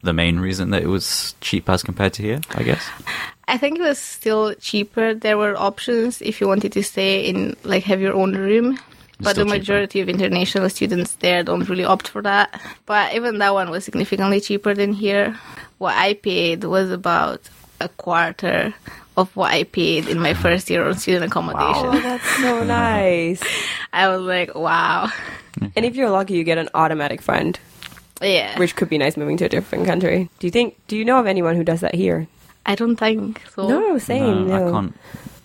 the 0.02 0.14
main 0.14 0.38
reason 0.40 0.70
that 0.70 0.82
it 0.82 0.88
was 0.88 1.34
cheap 1.42 1.68
as 1.68 1.82
compared 1.82 2.14
to 2.14 2.22
here, 2.22 2.40
I 2.54 2.62
guess? 2.62 2.80
I 3.48 3.58
think 3.58 3.78
it 3.78 3.82
was 3.82 3.98
still 3.98 4.54
cheaper. 4.54 5.12
There 5.12 5.36
were 5.36 5.54
options 5.60 6.22
if 6.22 6.40
you 6.40 6.48
wanted 6.48 6.72
to 6.72 6.82
stay 6.82 7.20
in, 7.26 7.54
like, 7.64 7.84
have 7.84 8.00
your 8.00 8.14
own 8.14 8.34
room. 8.34 8.78
But 9.22 9.30
Still 9.32 9.44
the 9.44 9.50
cheaper. 9.50 9.58
majority 9.58 10.00
of 10.00 10.08
international 10.08 10.68
students 10.70 11.12
there 11.16 11.42
don't 11.42 11.68
really 11.68 11.84
opt 11.84 12.08
for 12.08 12.22
that. 12.22 12.60
But 12.86 13.14
even 13.14 13.38
that 13.38 13.52
one 13.52 13.70
was 13.70 13.84
significantly 13.84 14.40
cheaper 14.40 14.74
than 14.74 14.92
here. 14.92 15.36
What 15.78 15.94
I 15.96 16.14
paid 16.14 16.64
was 16.64 16.90
about 16.90 17.40
a 17.80 17.88
quarter 17.88 18.74
of 19.16 19.34
what 19.36 19.52
I 19.52 19.64
paid 19.64 20.08
in 20.08 20.18
my 20.20 20.34
first 20.34 20.70
year 20.70 20.86
on 20.86 20.96
student 20.96 21.24
accommodation. 21.24 21.86
Oh, 21.86 22.00
that's 22.00 22.28
so 22.36 22.64
nice. 22.64 23.42
I 23.92 24.08
was 24.08 24.22
like, 24.22 24.54
wow. 24.54 25.10
And 25.76 25.84
if 25.84 25.96
you're 25.96 26.10
lucky, 26.10 26.34
you 26.34 26.44
get 26.44 26.58
an 26.58 26.68
automatic 26.74 27.20
friend, 27.20 27.58
Yeah. 28.22 28.58
which 28.58 28.76
could 28.76 28.88
be 28.88 28.98
nice 28.98 29.16
moving 29.16 29.36
to 29.38 29.44
a 29.46 29.48
different 29.48 29.86
country. 29.86 30.30
Do 30.38 30.46
you 30.46 30.50
think? 30.50 30.76
Do 30.88 30.96
you 30.96 31.04
know 31.04 31.18
of 31.18 31.26
anyone 31.26 31.56
who 31.56 31.64
does 31.64 31.80
that 31.80 31.94
here? 31.94 32.26
I 32.66 32.74
don't 32.74 32.96
think 32.96 33.40
so. 33.54 33.66
No, 33.68 33.98
same. 33.98 34.46
no, 34.48 34.58
No, 34.58 34.68
I 34.68 34.70
can't. 34.70 34.94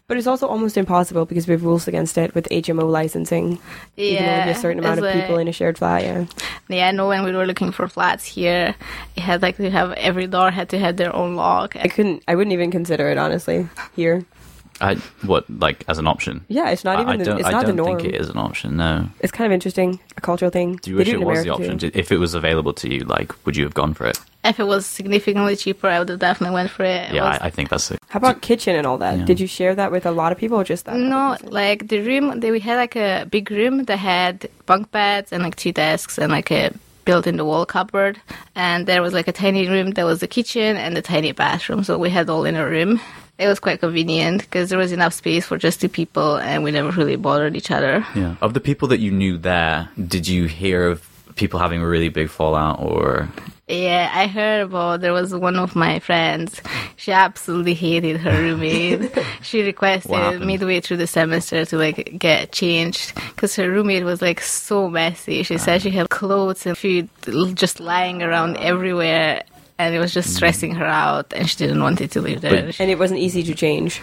But 0.07 0.17
it's 0.17 0.27
also 0.27 0.45
almost 0.47 0.77
impossible 0.77 1.25
because 1.25 1.47
we 1.47 1.53
have 1.53 1.63
rules 1.63 1.87
against 1.87 2.15
it 2.19 2.35
with 2.35 2.47
HMO 2.51 2.87
licensing. 2.87 3.57
You 3.97 4.17
can 4.17 4.29
only 4.39 4.53
be 4.53 4.57
a 4.57 4.61
certain 4.61 4.77
amount 4.77 4.99
of 4.99 5.05
it's 5.05 5.15
people 5.19 5.35
like- 5.37 5.41
in 5.41 5.47
a 5.47 5.51
shared 5.51 5.79
flat. 5.79 6.03
Yeah. 6.03 6.25
Yeah, 6.69 6.87
I 6.89 6.91
know 6.91 7.07
when 7.07 7.23
we 7.23 7.31
were 7.31 7.47
looking 7.47 7.71
for 7.71 7.87
flats 7.87 8.23
here, 8.23 8.75
it 9.15 9.19
had 9.21 9.41
like 9.41 9.57
to 9.57 9.69
have 9.71 9.93
every 9.93 10.27
door 10.27 10.51
had 10.51 10.69
to 10.69 10.77
have 10.79 10.97
their 10.97 11.15
own 11.15 11.35
lock. 11.35 11.75
I 11.75 11.87
couldn't. 11.87 12.21
I 12.27 12.35
wouldn't 12.35 12.53
even 12.53 12.69
consider 12.69 13.09
it 13.09 13.17
honestly 13.17 13.67
here. 13.95 14.23
I, 14.81 14.95
what, 15.25 15.49
like, 15.49 15.83
as 15.87 15.97
an 15.99 16.05
option? 16.05 16.43
Yeah, 16.49 16.69
it's 16.69 16.83
not 16.83 16.97
I- 16.97 17.01
even. 17.01 17.13
I 17.13 17.17
the, 17.17 17.23
don't, 17.23 17.39
it's 17.39 17.47
I 17.47 17.51
not 17.51 17.65
don't 17.65 17.75
the 17.77 17.81
norm. 17.83 17.97
think 17.99 18.13
it 18.13 18.19
is 18.21 18.29
an 18.29 18.37
option, 18.37 18.75
no. 18.77 19.07
It's 19.21 19.31
kind 19.31 19.45
of 19.47 19.53
interesting, 19.53 19.99
a 20.17 20.21
cultural 20.21 20.51
thing. 20.51 20.75
Do 20.83 20.91
you 20.91 20.97
They 20.97 21.01
wish 21.01 21.07
do 21.11 21.15
it 21.15 21.21
in 21.21 21.27
was 21.27 21.43
the 21.43 21.49
option? 21.49 21.77
too. 21.79 21.91
If 21.95 22.11
it 22.11 22.17
was 22.17 22.33
available 22.35 22.73
to 22.73 22.93
you, 22.93 22.99
like, 23.05 23.31
would 23.45 23.55
you 23.55 23.63
have 23.63 23.73
gone 23.73 23.93
for 23.93 24.05
it? 24.05 24.19
If 24.45 24.59
it 24.59 24.63
was 24.65 24.85
significantly 24.85 25.55
cheaper, 25.55 25.87
I 25.87 25.99
would 25.99 26.09
have 26.09 26.19
definitely 26.19 26.53
went 26.53 26.69
for 26.69 26.83
it. 26.83 27.09
It 27.09 27.15
Yeah, 27.15 27.29
was- 27.29 27.39
I, 27.41 27.47
I 27.47 27.49
think 27.49 27.69
that's 27.69 27.89
it. 27.91 27.99
How 28.09 28.17
about 28.19 28.41
kitchen 28.41 28.75
and 28.75 28.85
all 28.87 28.97
that? 28.99 29.17
Yeah. 29.17 29.25
Did 29.25 29.39
you 29.39 29.47
share 29.47 29.73
that 29.75 29.91
with 29.91 30.05
a 30.05 30.11
lot 30.11 30.31
of 30.31 30.37
people 30.37 30.57
or 30.59 30.63
just 30.63 30.85
that? 30.85 30.95
no, 30.97 31.35
like 31.43 31.87
the 31.87 31.99
room, 31.99 32.39
they, 32.39 32.51
we 32.51 32.59
had 32.59 32.77
like 32.77 32.95
a 32.95 33.25
big 33.29 33.49
room 33.51 33.83
that 33.85 33.97
had 33.97 34.47
bunk 34.65 34.91
beds 34.91 35.31
and 35.33 35.43
like 35.43 35.55
two 35.55 35.71
desks 35.73 36.17
and 36.17 36.31
like 36.31 36.51
a 36.51 36.71
built 37.05 37.27
in 37.27 37.37
the 37.37 37.45
wall 37.45 37.65
cupboard. 37.65 38.19
And 38.55 38.87
there 38.87 39.01
was 39.01 39.13
like 39.13 39.27
a 39.27 39.31
tiny 39.33 39.67
room 39.67 39.91
that 39.91 40.05
was 40.05 40.19
the 40.21 40.27
kitchen 40.27 40.77
and 40.77 40.95
the 40.95 41.01
tiny 41.01 41.31
bathroom. 41.33 41.83
So 41.83 41.97
we 41.97 42.09
had 42.09 42.29
all 42.29 42.45
in 42.45 42.55
a 42.55 42.65
room. 42.67 42.99
It 43.37 43.47
was 43.47 43.59
quite 43.59 43.79
convenient 43.81 44.41
because 44.41 44.69
there 44.69 44.79
was 44.79 44.91
enough 44.93 45.13
space 45.13 45.45
for 45.45 45.57
just 45.57 45.81
two 45.81 45.89
people 45.89 46.37
and 46.37 46.63
we 46.63 46.71
never 46.71 46.89
really 46.91 47.17
bothered 47.17 47.55
each 47.57 47.69
other. 47.69 48.05
Yeah. 48.15 48.35
Of 48.41 48.53
the 48.53 48.61
people 48.61 48.87
that 48.89 48.99
you 48.99 49.11
knew 49.11 49.37
there, 49.37 49.89
did 50.07 50.27
you 50.27 50.45
hear 50.45 50.87
of 50.87 51.05
people 51.35 51.59
having 51.59 51.81
a 51.81 51.85
really 51.87 52.07
big 52.09 52.29
fallout 52.29 52.79
or 52.81 53.27
Yeah, 53.67 54.11
I 54.13 54.27
heard 54.27 54.61
about 54.61 55.01
there 55.01 55.11
was 55.11 55.33
one 55.33 55.55
of 55.55 55.75
my 55.75 55.97
friends. 55.97 56.61
She 56.97 57.11
absolutely 57.11 57.73
hated 57.73 58.17
her 58.17 58.31
roommate. 58.31 59.11
she 59.41 59.63
requested 59.63 60.41
midway 60.41 60.81
through 60.81 60.97
the 60.97 61.07
semester 61.07 61.65
to 61.65 61.77
like 61.77 62.15
get 62.19 62.51
changed 62.51 63.15
because 63.15 63.55
her 63.55 63.71
roommate 63.71 64.03
was 64.03 64.21
like 64.21 64.41
so 64.41 64.87
messy. 64.87 65.41
She 65.41 65.57
said 65.57 65.77
uh-huh. 65.77 65.79
she 65.79 65.89
had 65.89 66.09
clothes 66.09 66.65
and 66.67 66.77
food 66.77 67.09
just 67.55 67.79
lying 67.79 68.21
around 68.21 68.57
everywhere. 68.57 69.43
And 69.77 69.93
it 69.93 69.99
was 69.99 70.13
just 70.13 70.29
mm-hmm. 70.29 70.35
stressing 70.37 70.75
her 70.75 70.85
out, 70.85 71.33
and 71.33 71.49
she 71.49 71.57
didn't 71.57 71.81
want 71.81 71.99
it 71.99 72.11
to 72.11 72.21
live 72.21 72.39
there. 72.41 72.71
And 72.79 72.89
it 72.89 72.97
wasn't 72.97 73.19
easy 73.19 73.43
to 73.43 73.53
change. 73.53 74.01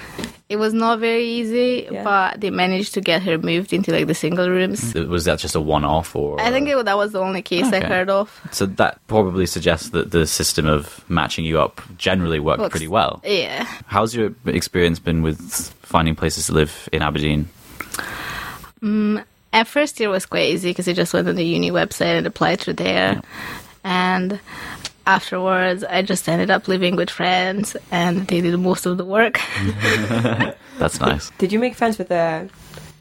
it 0.50 0.56
was 0.56 0.74
not 0.74 0.98
very 1.00 1.24
easy, 1.24 1.88
Yeah. 1.90 2.04
but 2.04 2.42
they 2.42 2.50
managed 2.50 2.92
to 2.94 3.00
get 3.00 3.22
her 3.22 3.38
moved 3.38 3.72
into 3.72 3.90
like 3.90 4.06
the 4.06 4.14
single 4.14 4.50
rooms. 4.50 4.92
Mm. 4.92 5.08
was 5.08 5.24
that 5.24 5.38
just 5.38 5.54
a 5.54 5.60
one-off 5.60 6.14
or 6.14 6.38
I 6.38 6.50
think 6.50 6.68
it, 6.68 6.84
that 6.84 6.96
was 6.98 7.12
the 7.12 7.20
only 7.20 7.40
case 7.40 7.72
I 7.72 7.80
heard 7.80 8.10
of. 8.10 8.38
so 8.50 8.66
that 8.66 8.98
probably 9.06 9.46
suggests 9.46 9.90
that 9.90 10.10
the 10.10 10.26
system 10.26 10.66
of 10.66 11.02
matching 11.08 11.46
you 11.46 11.58
up 11.58 11.80
generally 11.96 12.38
worked 12.38 12.60
Works. 12.60 12.72
pretty 12.72 12.88
well. 12.88 13.22
Yeah. 13.24 13.64
How's 13.86 14.14
your 14.14 14.34
experience 14.44 14.98
been 14.98 15.22
with 15.22 15.40
finding 15.80 16.14
places 16.14 16.48
to 16.48 16.52
live 16.52 16.86
in 16.92 17.00
Aberdeen? 17.00 17.48
Mm, 18.82 19.24
at 19.54 19.66
first, 19.66 20.00
it 20.00 20.08
was 20.08 20.26
quite 20.26 20.50
easy 20.50 20.70
because 20.70 20.86
I 20.88 20.92
just 20.92 21.14
went 21.14 21.28
on 21.28 21.36
the 21.36 21.44
uni 21.44 21.70
website 21.70 22.18
and 22.18 22.26
applied 22.26 22.60
through 22.60 22.74
there. 22.74 23.22
And 23.84 24.38
afterwards, 25.06 25.84
I 25.84 26.02
just 26.02 26.28
ended 26.28 26.50
up 26.50 26.68
living 26.68 26.96
with 26.96 27.10
friends, 27.10 27.76
and 27.90 28.26
they 28.28 28.40
did 28.40 28.56
most 28.58 28.86
of 28.86 28.96
the 28.98 29.04
work. 29.04 29.40
That's 30.78 31.00
nice. 31.00 31.30
Did 31.38 31.52
you 31.52 31.58
make 31.58 31.74
friends 31.74 31.98
with 31.98 32.08
the 32.08 32.48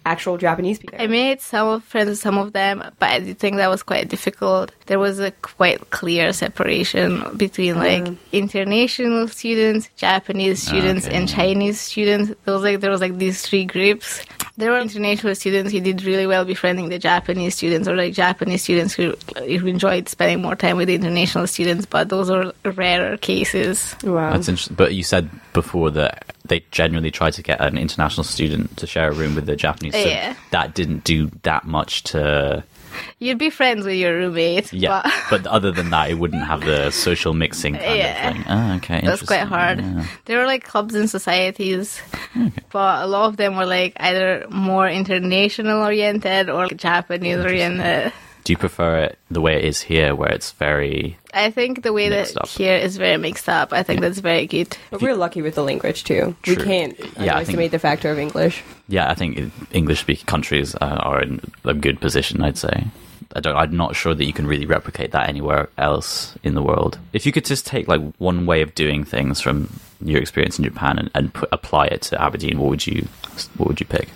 actual 0.06 0.38
Japanese 0.38 0.80
people? 0.80 0.98
I 1.00 1.08
made 1.08 1.42
some 1.42 1.68
of 1.68 1.84
friends 1.84 2.10
with 2.10 2.20
some 2.20 2.38
of 2.38 2.54
them, 2.54 2.84
but 3.00 3.10
I 3.10 3.20
did 3.20 3.40
think 3.40 3.58
that 3.58 3.70
was 3.70 3.84
quite 3.84 4.10
difficult. 4.10 4.72
There 4.88 5.00
was 5.00 5.20
a 5.20 5.32
quite 5.32 5.90
clear 5.90 6.34
separation 6.34 7.24
between 7.38 7.74
uh-huh. 7.78 7.86
like 7.86 8.14
international 8.32 9.28
students, 9.28 9.90
Japanese 9.96 10.66
ah, 10.68 10.70
students, 10.70 11.08
Okay. 11.08 11.16
and 11.16 11.30
Chinese 11.30 11.80
students. 11.80 12.34
There 12.46 12.54
was 12.54 12.64
like 12.64 12.80
there 12.80 12.92
was 12.92 13.02
like 13.02 13.18
these 13.18 13.42
three 13.42 13.66
groups. 13.66 14.24
There 14.58 14.72
were 14.72 14.80
international 14.80 15.34
students 15.36 15.72
who 15.72 15.80
did 15.80 16.04
really 16.04 16.28
well 16.28 16.46
befriending 16.46 16.90
the 16.90 17.00
Japanese 17.00 17.56
students, 17.56 17.88
or 17.88 17.96
like 17.96 18.14
Japanese 18.14 18.64
students 18.64 18.94
who, 18.94 19.16
who 19.38 19.68
enjoyed 19.68 20.10
spending 20.10 20.42
more 20.42 20.56
time 20.56 20.78
with 20.78 20.88
the 20.88 20.96
international 20.96 21.48
students. 21.48 21.86
But 21.86 22.10
those 22.10 22.30
are 22.30 22.54
rarer 22.64 23.18
cases. 23.18 23.96
wow. 24.04 24.32
That's 24.32 24.50
interesting. 24.50 24.76
But 24.76 24.94
you 24.94 25.04
said 25.04 25.30
before 25.54 25.90
that 25.92 26.26
they 26.46 26.64
genuinely 26.72 27.12
tried 27.12 27.34
to 27.34 27.44
get 27.44 27.62
an 27.62 27.78
international 27.78 28.24
student 28.24 28.78
to 28.78 28.88
share 28.88 29.10
a 29.10 29.14
room 29.14 29.36
with 29.36 29.48
a 29.50 29.56
Japanese. 29.56 29.94
So 29.94 30.00
Yeah. 30.00 30.36
That 30.52 30.74
didn't 30.74 31.04
do 31.04 31.30
that 31.44 31.66
much 31.66 32.04
to. 32.12 32.64
You'd 33.20 33.38
be 33.38 33.50
friends 33.50 33.86
with 33.86 33.96
your 33.96 34.14
roommate. 34.18 34.74
Yeah. 34.74 35.02
but 35.30 35.44
But 35.44 35.48
other 35.52 35.72
than 35.72 35.92
that, 35.92 36.10
it 36.12 36.16
wouldn't 36.16 36.44
have 36.46 36.62
the 36.62 36.92
social 36.92 37.34
mixing 37.34 37.76
kind 37.76 37.98
Yeah. 37.98 38.30
of 38.30 38.36
thing. 38.36 38.46
Oh, 38.50 38.74
okay. 38.78 39.02
That's 39.04 39.22
quite 39.22 39.48
hard. 39.48 39.80
Yeah. 39.80 40.06
There 40.26 40.40
were 40.40 40.46
like 40.46 40.64
clubs 40.66 40.94
and 40.96 41.10
societies, 41.10 42.02
but 42.72 43.04
a 43.04 43.08
lot 43.08 43.28
of 43.30 43.38
them 43.38 43.56
were 43.56 43.66
like 43.66 43.94
either 44.00 44.46
more 44.50 44.90
international 44.90 45.82
oriented 45.84 46.50
or 46.50 46.68
like 46.68 46.78
Japanese 46.78 47.38
oriented. 47.38 48.12
Do 48.52 48.54
you 48.54 48.58
prefer 48.58 48.98
it 49.06 49.18
the 49.30 49.40
way 49.40 49.56
it 49.60 49.64
is 49.64 49.80
here, 49.80 50.14
where 50.14 50.28
it's 50.30 50.52
very. 50.52 51.18
I 51.34 51.52
think 51.52 51.84
the 51.84 51.94
way 51.94 52.10
Mixed 52.10 52.34
that 52.34 52.42
up. 52.42 52.50
here 52.50 52.76
is 52.76 52.98
very 52.98 53.16
mixed 53.16 53.48
up. 53.48 53.72
I 53.72 53.82
think 53.82 54.02
that's 54.02 54.20
very 54.20 54.46
good. 54.46 54.76
But 54.90 55.02
we're 55.02 55.16
lucky 55.16 55.42
with 55.42 55.56
the 55.56 55.64
language 55.64 56.04
too. 56.04 56.36
True. 56.44 56.56
We 56.58 56.62
can't 56.62 57.00
Yeah, 57.00 57.06
I 57.06 57.08
think- 57.08 57.30
underestimate 57.30 57.72
the 57.72 57.80
factor 57.80 58.12
of 58.12 58.20
English. 58.20 58.62
Yeah, 58.90 59.10
I 59.10 59.14
think 59.16 59.54
English 59.72 60.02
speaking 60.02 60.26
countries 60.26 60.76
uh, 60.76 60.80
are 60.82 61.22
in 61.22 61.40
a 61.64 61.74
good 61.74 62.02
position, 62.02 62.42
I'd 62.44 62.58
say. 62.58 62.88
I 63.34 63.40
don't, 63.40 63.56
I'm 63.56 63.78
not 63.78 63.96
sure 63.96 64.14
that 64.14 64.26
you 64.26 64.34
can 64.34 64.46
really 64.46 64.66
replicate 64.66 65.12
that 65.14 65.30
anywhere 65.30 65.70
else 65.78 66.36
in 66.44 66.54
the 66.54 66.62
world. 66.62 67.00
If 67.14 67.26
you 67.26 67.32
could 67.32 67.46
just 67.46 67.66
take 67.66 67.88
like 67.88 68.02
one 68.18 68.46
way 68.46 68.62
of 68.62 68.76
doing 68.76 69.06
things 69.06 69.40
from 69.40 69.70
your 70.04 70.20
experience 70.20 70.58
in 70.60 70.66
Japan 70.66 71.00
and, 71.00 71.10
and 71.16 71.34
put, 71.34 71.48
apply 71.54 71.86
it 71.86 72.02
to 72.02 72.22
Aberdeen, 72.22 72.60
what 72.60 72.70
would 72.70 72.86
you 72.86 73.08
what 73.56 73.70
would 73.70 73.80
you 73.80 73.86
pick? 73.86 74.10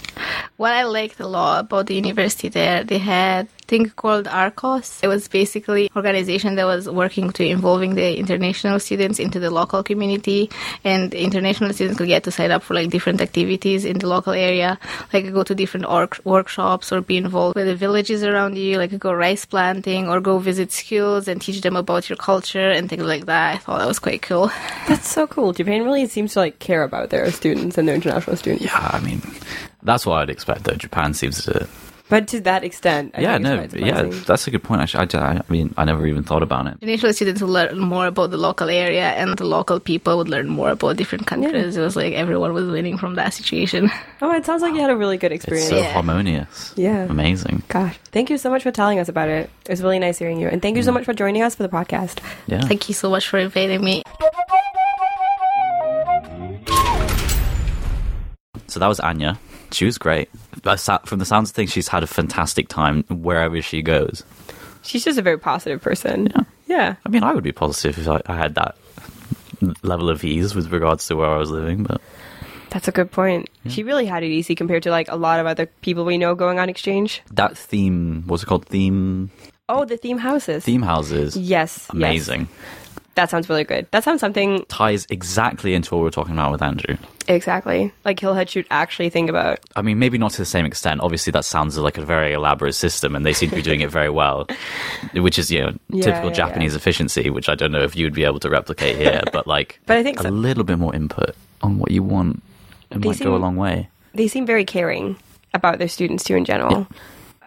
What 0.58 0.74
I 0.74 0.84
liked 0.84 1.22
a 1.22 1.28
lot 1.28 1.62
about 1.62 1.86
the 1.88 1.96
university 1.96 2.50
there, 2.50 2.84
they 2.84 2.98
had 2.98 3.48
a 3.48 3.55
thing 3.68 3.90
called 3.90 4.26
ARCOS. 4.26 5.04
It 5.04 5.08
was 5.08 5.28
basically 5.28 5.90
organization 5.96 6.56
that 6.56 6.66
was 6.66 6.90
working 6.90 7.32
to 7.32 7.46
involving 7.46 7.96
the 7.96 8.18
international 8.18 8.80
students 8.80 9.20
into 9.20 9.40
the 9.40 9.50
local 9.50 9.84
community, 9.84 10.50
and 10.84 11.14
international 11.14 11.74
students 11.74 11.98
could 11.98 12.08
get 12.08 12.24
to 12.24 12.32
sign 12.32 12.52
up 12.52 12.64
for 12.64 12.74
like 12.74 12.90
different 12.90 13.22
activities 13.22 13.86
in 13.86 14.00
the 14.00 14.08
local 14.08 14.34
area, 14.34 14.80
like 15.14 15.32
go 15.32 15.44
to 15.44 15.56
different 15.56 15.86
org- 15.86 16.20
workshops 16.24 16.92
or 16.92 17.02
be 17.02 17.18
involved 17.18 17.56
with 17.56 17.68
the 17.68 17.76
villages 17.76 18.24
around 18.24 18.58
you, 18.58 18.78
like 18.78 18.98
go 19.00 19.14
rice 19.14 19.46
planting 19.46 20.08
or 20.08 20.20
go 20.22 20.40
visit 20.40 20.72
schools 20.72 21.28
and 21.28 21.42
teach 21.42 21.62
them 21.62 21.76
about 21.76 22.10
your 22.10 22.18
culture 22.18 22.70
and 22.70 22.90
things 22.90 23.04
like 23.04 23.26
that. 23.26 23.56
I 23.56 23.58
thought 23.58 23.80
that 23.80 23.88
was 23.88 24.00
quite 24.00 24.22
cool. 24.22 24.48
That's 24.88 25.10
so 25.10 25.28
cool. 25.28 25.54
Japan 25.54 25.84
really 25.84 26.08
seems 26.08 26.34
to 26.34 26.40
like 26.40 26.60
care 26.60 26.84
about 26.84 27.10
their 27.10 27.32
students 27.32 27.78
and 27.78 27.88
their 27.88 27.96
international 27.96 28.36
students. 28.36 28.66
Yeah, 28.66 28.90
I 28.94 29.00
mean, 29.00 29.22
that's 29.84 30.06
what 30.06 30.20
I'd 30.20 30.30
expect 30.30 30.64
though. 30.64 30.76
Japan 30.76 31.14
seems 31.14 31.44
to. 31.46 31.68
But 32.08 32.28
to 32.30 32.42
that 32.42 32.64
extent, 32.64 33.16
I 33.16 33.22
yeah, 33.22 33.34
think 33.34 33.44
no, 33.44 33.56
it's 33.62 33.74
yeah, 33.74 34.04
that's 34.28 34.46
a 34.46 34.52
good 34.52 34.62
point. 34.62 34.82
Actually, 34.82 35.02
I, 35.02 35.06
d- 35.06 35.18
I 35.18 35.42
mean, 35.50 35.74
I 35.76 35.86
never 35.86 36.06
even 36.06 36.22
thought 36.22 36.44
about 36.44 36.68
it. 36.68 36.78
Initially, 36.82 37.14
students 37.14 37.42
would 37.42 37.50
learn 37.50 37.80
more 37.80 38.06
about 38.06 38.30
the 38.30 38.38
local 38.38 38.70
area, 38.70 39.10
and 39.14 39.36
the 39.36 39.44
local 39.46 39.80
people 39.80 40.16
would 40.18 40.30
learn 40.30 40.48
more 40.48 40.70
about 40.70 40.98
different 40.98 41.26
countries. 41.26 41.76
It 41.76 41.82
was 41.82 41.96
like 41.96 42.14
everyone 42.14 42.54
was 42.54 42.68
winning 42.70 42.98
from 42.98 43.16
that 43.16 43.34
situation. 43.34 43.90
Oh, 44.22 44.32
it 44.32 44.46
sounds 44.46 44.62
like 44.62 44.74
you 44.74 44.82
had 44.82 44.90
a 44.90 44.96
really 44.96 45.18
good 45.18 45.32
experience. 45.34 45.66
It's 45.66 45.74
experience. 45.74 45.88
so 45.88 45.90
Yeah. 45.90 45.94
harmonious. 45.94 46.74
Yeah. 46.78 47.04
amazing. 47.12 47.62
Gosh, 47.68 48.00
thank 48.12 48.30
you 48.30 48.38
so 48.38 48.50
much 48.50 48.64
for 48.64 48.72
telling 48.72 48.98
us 48.98 49.10
about 49.10 49.30
it. 49.30 49.50
It 49.66 49.70
was 49.70 49.84
really 49.84 50.00
nice 50.00 50.18
hearing 50.18 50.40
you, 50.40 50.48
and 50.48 50.62
thank 50.62 50.78
you 50.78 50.84
so 50.84 50.92
mm. 50.92 50.96
much 50.96 51.06
for 51.06 51.14
joining 51.14 51.42
us 51.42 51.54
for 51.54 51.64
the 51.64 51.70
podcast. 51.70 52.20
Yeah. 52.48 52.62
Thank 52.66 52.88
you 52.88 52.96
so 52.96 53.10
much 53.10 53.28
for 53.28 53.38
inviting 53.38 53.84
me. 53.84 54.04
So 58.68 58.80
that 58.80 58.88
was 58.88 59.00
Anya. 59.00 59.38
She 59.72 59.86
was 59.86 59.98
great. 59.98 60.30
From 60.64 61.20
the 61.20 61.26
sounds 61.26 61.50
of 61.50 61.56
things, 61.56 61.72
she's 61.72 61.88
had 61.88 62.04
a 62.04 62.08
fantastic 62.08 62.68
time 62.68 63.04
wherever 63.10 63.62
she 63.62 63.82
goes. 63.82 64.24
She's 64.84 65.04
just 65.04 65.18
a 65.18 65.22
very 65.22 65.38
positive 65.38 65.82
person. 65.82 66.28
Yeah. 66.36 66.44
Yeah. 66.68 66.96
I 67.06 67.10
mean, 67.10 67.24
I 67.24 67.34
would 67.34 67.44
be 67.44 67.52
positive 67.52 67.98
if 68.00 68.08
I, 68.08 68.22
I 68.32 68.36
had 68.38 68.56
that 68.56 68.76
level 69.84 70.10
of 70.10 70.24
ease 70.24 70.54
with 70.56 70.72
regards 70.72 71.08
to 71.08 71.16
where 71.16 71.30
I 71.30 71.38
was 71.38 71.50
living, 71.52 71.84
but 71.84 72.02
That's 72.70 72.88
a 72.88 72.92
good 72.92 73.12
point. 73.12 73.50
She 73.68 73.84
really 73.84 74.06
had 74.06 74.24
it 74.24 74.28
easy 74.30 74.54
compared 74.56 74.84
to 74.84 74.92
like 74.92 75.10
a 75.10 75.16
lot 75.16 75.40
of 75.40 75.46
other 75.46 75.66
people 75.82 76.06
we 76.06 76.18
know 76.18 76.36
going 76.36 76.60
on 76.60 76.70
exchange. 76.70 77.22
that 77.32 77.58
theme, 77.58 78.24
what's 78.28 78.44
it 78.44 78.46
called? 78.48 78.66
Theme 78.68 79.32
Oh, 79.68 79.84
the 79.86 79.98
theme 79.98 80.20
houses. 80.20 80.64
theme 80.64 80.84
houses. 80.84 81.36
Yes. 81.36 81.88
yes. 81.94 82.30
That 83.16 83.30
sounds 83.30 83.50
really 83.50 83.64
good. 83.64 83.88
That 83.92 84.04
sounds 84.04 84.20
something 84.22 84.66
Ties 84.68 85.08
exactly 85.10 85.74
into 85.74 85.96
what 85.96 86.02
we're 86.04 86.10
talking 86.10 86.34
about 86.34 86.52
with 86.52 86.62
Andrew. 86.62 86.98
exactly 87.28 87.92
like 88.04 88.20
Hillhead 88.20 88.50
should 88.50 88.66
actually 88.70 89.10
think 89.10 89.30
about. 89.30 89.60
I 89.76 89.82
mean, 89.82 90.00
maybe 90.00 90.18
not 90.18 90.32
to 90.32 90.38
the 90.38 90.46
same 90.46 90.66
extent. 90.66 91.00
Obviously, 91.02 91.32
that 91.32 91.46
sounds 91.46 91.78
like 91.78 91.98
a 91.98 92.06
very 92.06 92.34
elaborate 92.34 92.74
system, 92.74 93.16
and 93.16 93.26
they 93.26 93.34
seem 93.34 93.50
to 93.50 93.56
be 93.56 93.62
doing 93.62 93.82
it 93.82 93.90
very 93.90 94.10
well, 94.10 94.48
which 95.14 95.40
is, 95.40 95.50
you 95.50 95.62
know, 95.62 95.72
Yeah, 95.90 96.04
typical 96.04 96.30
yeah, 96.30 96.36
Japanese 96.36 96.74
yeah. 96.74 96.78
efficiency, 96.78 97.30
which 97.30 97.48
I 97.50 97.56
don't 97.56 97.72
know 97.72 97.82
if 97.84 97.96
you'd 97.96 98.14
be 98.14 98.26
able 98.26 98.40
to 98.42 98.50
replicate 98.50 98.98
here, 98.98 99.22
but 99.34 99.48
like 99.48 99.80
But 99.86 99.98
I 99.98 100.04
think 100.04 100.20
a 100.20 100.24
so. 100.24 100.30
little 100.30 100.64
bit 100.66 100.78
more 100.78 100.94
input 100.94 101.36
on 101.62 101.80
what 101.80 101.92
you 101.92 102.04
want, 102.04 102.44
it 102.92 103.02
They 103.02 103.10
might 103.10 103.20
go 103.20 103.36
a 103.36 103.38
long 103.38 103.56
way. 103.56 103.90
They 104.14 104.28
seem 104.28 104.46
very 104.46 104.66
caring 104.66 105.16
about 105.54 105.80
their 105.80 105.88
students 105.88 106.24
too 106.26 106.36
in 106.36 106.44
general. 106.46 106.86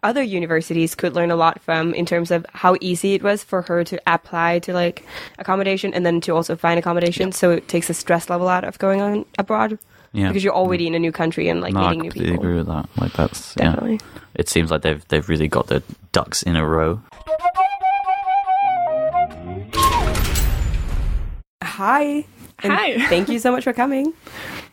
Other 0.03 0.23
universities 0.23 0.95
could 0.95 1.15
learn 1.15 1.31
a 1.31 1.37
lot 1.37 1.61
from 1.61 1.93
in 1.93 2.07
terms 2.07 2.31
of 2.31 2.47
how 2.53 2.77
easy 2.81 3.15
it 3.15 3.23
was 3.23 3.43
for 3.43 3.63
her 3.63 3.83
to 3.85 4.01
apply 4.07 4.61
to 4.61 4.73
like 4.73 5.05
accommodation 5.39 5.93
and 5.93 6.07
then 6.07 6.21
to 6.23 6.35
also 6.35 6.55
find 6.57 6.79
accommodation. 6.79 7.33
So 7.33 7.51
it 7.51 7.67
takes 7.69 7.89
the 7.89 7.95
stress 7.95 8.31
level 8.31 8.49
out 8.49 8.63
of 8.65 8.79
going 8.79 9.01
on 9.01 9.25
abroad 9.39 9.79
Yeah. 10.13 10.29
because 10.29 10.45
you're 10.45 10.55
already 10.55 10.85
mm. 10.85 10.89
in 10.89 10.95
a 10.95 10.99
new 11.01 11.11
country 11.13 11.49
and 11.49 11.61
like 11.61 11.75
no, 11.75 11.81
meeting 11.81 11.99
new 12.03 12.11
completely 12.11 12.31
people. 12.33 12.45
agree 12.45 12.57
with 12.59 12.67
that. 12.69 12.89
Like 12.97 13.13
that's 13.15 13.55
Definitely. 13.55 13.95
yeah. 13.95 14.21
It 14.37 14.49
seems 14.49 14.71
like 14.71 14.83
they've 14.83 15.07
they've 15.09 15.29
really 15.29 15.49
got 15.49 15.67
their 15.67 15.83
ducks 16.13 16.45
in 16.45 16.55
a 16.55 16.65
row. 16.65 17.01
Hi. 21.63 22.25
And 22.63 22.73
Hi. 22.73 23.07
Thank 23.09 23.29
you 23.29 23.39
so 23.39 23.53
much 23.53 23.65
for 23.65 23.73
coming. 23.73 24.13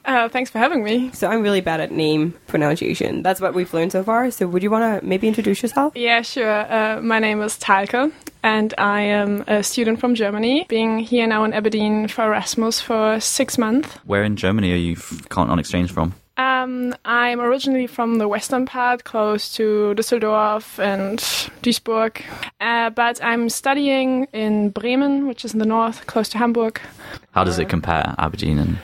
Uh, 0.05 0.29
thanks 0.29 0.51
for 0.51 0.59
having 0.59 0.83
me. 0.83 1.09
So 1.13 1.27
I'm 1.27 1.41
really 1.41 1.61
bad 1.61 1.79
at 1.79 1.91
name 1.91 2.33
pronunciation. 2.45 3.23
That's 3.23 3.41
what 3.41 3.55
we've 3.55 3.73
learned 3.73 3.91
so 3.91 4.03
far. 4.03 4.29
So 4.29 4.45
would 4.47 4.61
you 4.61 4.69
want 4.69 5.01
to 5.01 5.05
maybe 5.05 5.27
introduce 5.27 5.63
yourself? 5.63 5.95
Yeah, 5.95 6.21
sure. 6.21 6.71
Uh, 6.71 7.01
my 7.01 7.17
name 7.17 7.41
is 7.41 7.57
Talke, 7.57 8.11
and 8.43 8.73
I 8.77 9.01
am 9.01 9.43
a 9.47 9.63
student 9.63 9.99
from 9.99 10.13
Germany, 10.13 10.65
being 10.69 10.99
here 10.99 11.25
now 11.25 11.43
in 11.43 11.53
Aberdeen 11.53 12.07
for 12.07 12.23
Erasmus 12.25 12.81
for 12.81 13.19
six 13.19 13.57
months. 13.57 13.89
Where 14.05 14.23
in 14.23 14.35
Germany 14.35 14.71
are 14.73 14.77
you 14.77 14.93
f- 14.93 15.27
can't 15.29 15.49
on 15.49 15.57
exchange 15.57 15.91
from? 15.91 16.13
Um, 16.37 16.93
I'm 17.05 17.39
originally 17.39 17.87
from 17.87 18.17
the 18.17 18.27
western 18.27 18.65
part, 18.65 19.05
close 19.05 19.53
to 19.55 19.93
Düsseldorf 19.95 20.79
and 20.79 21.19
Duisburg, 21.63 22.21
uh, 22.59 22.89
but 22.89 23.23
I'm 23.23 23.49
studying 23.49 24.27
in 24.33 24.69
Bremen, 24.69 25.27
which 25.27 25.45
is 25.45 25.53
in 25.53 25.59
the 25.59 25.65
north, 25.65 26.05
close 26.07 26.27
to 26.29 26.37
Hamburg. 26.37 26.81
How 27.31 27.43
does 27.43 27.57
it 27.57 27.69
compare 27.69 28.13
Aberdeen 28.17 28.59
and 28.59 28.77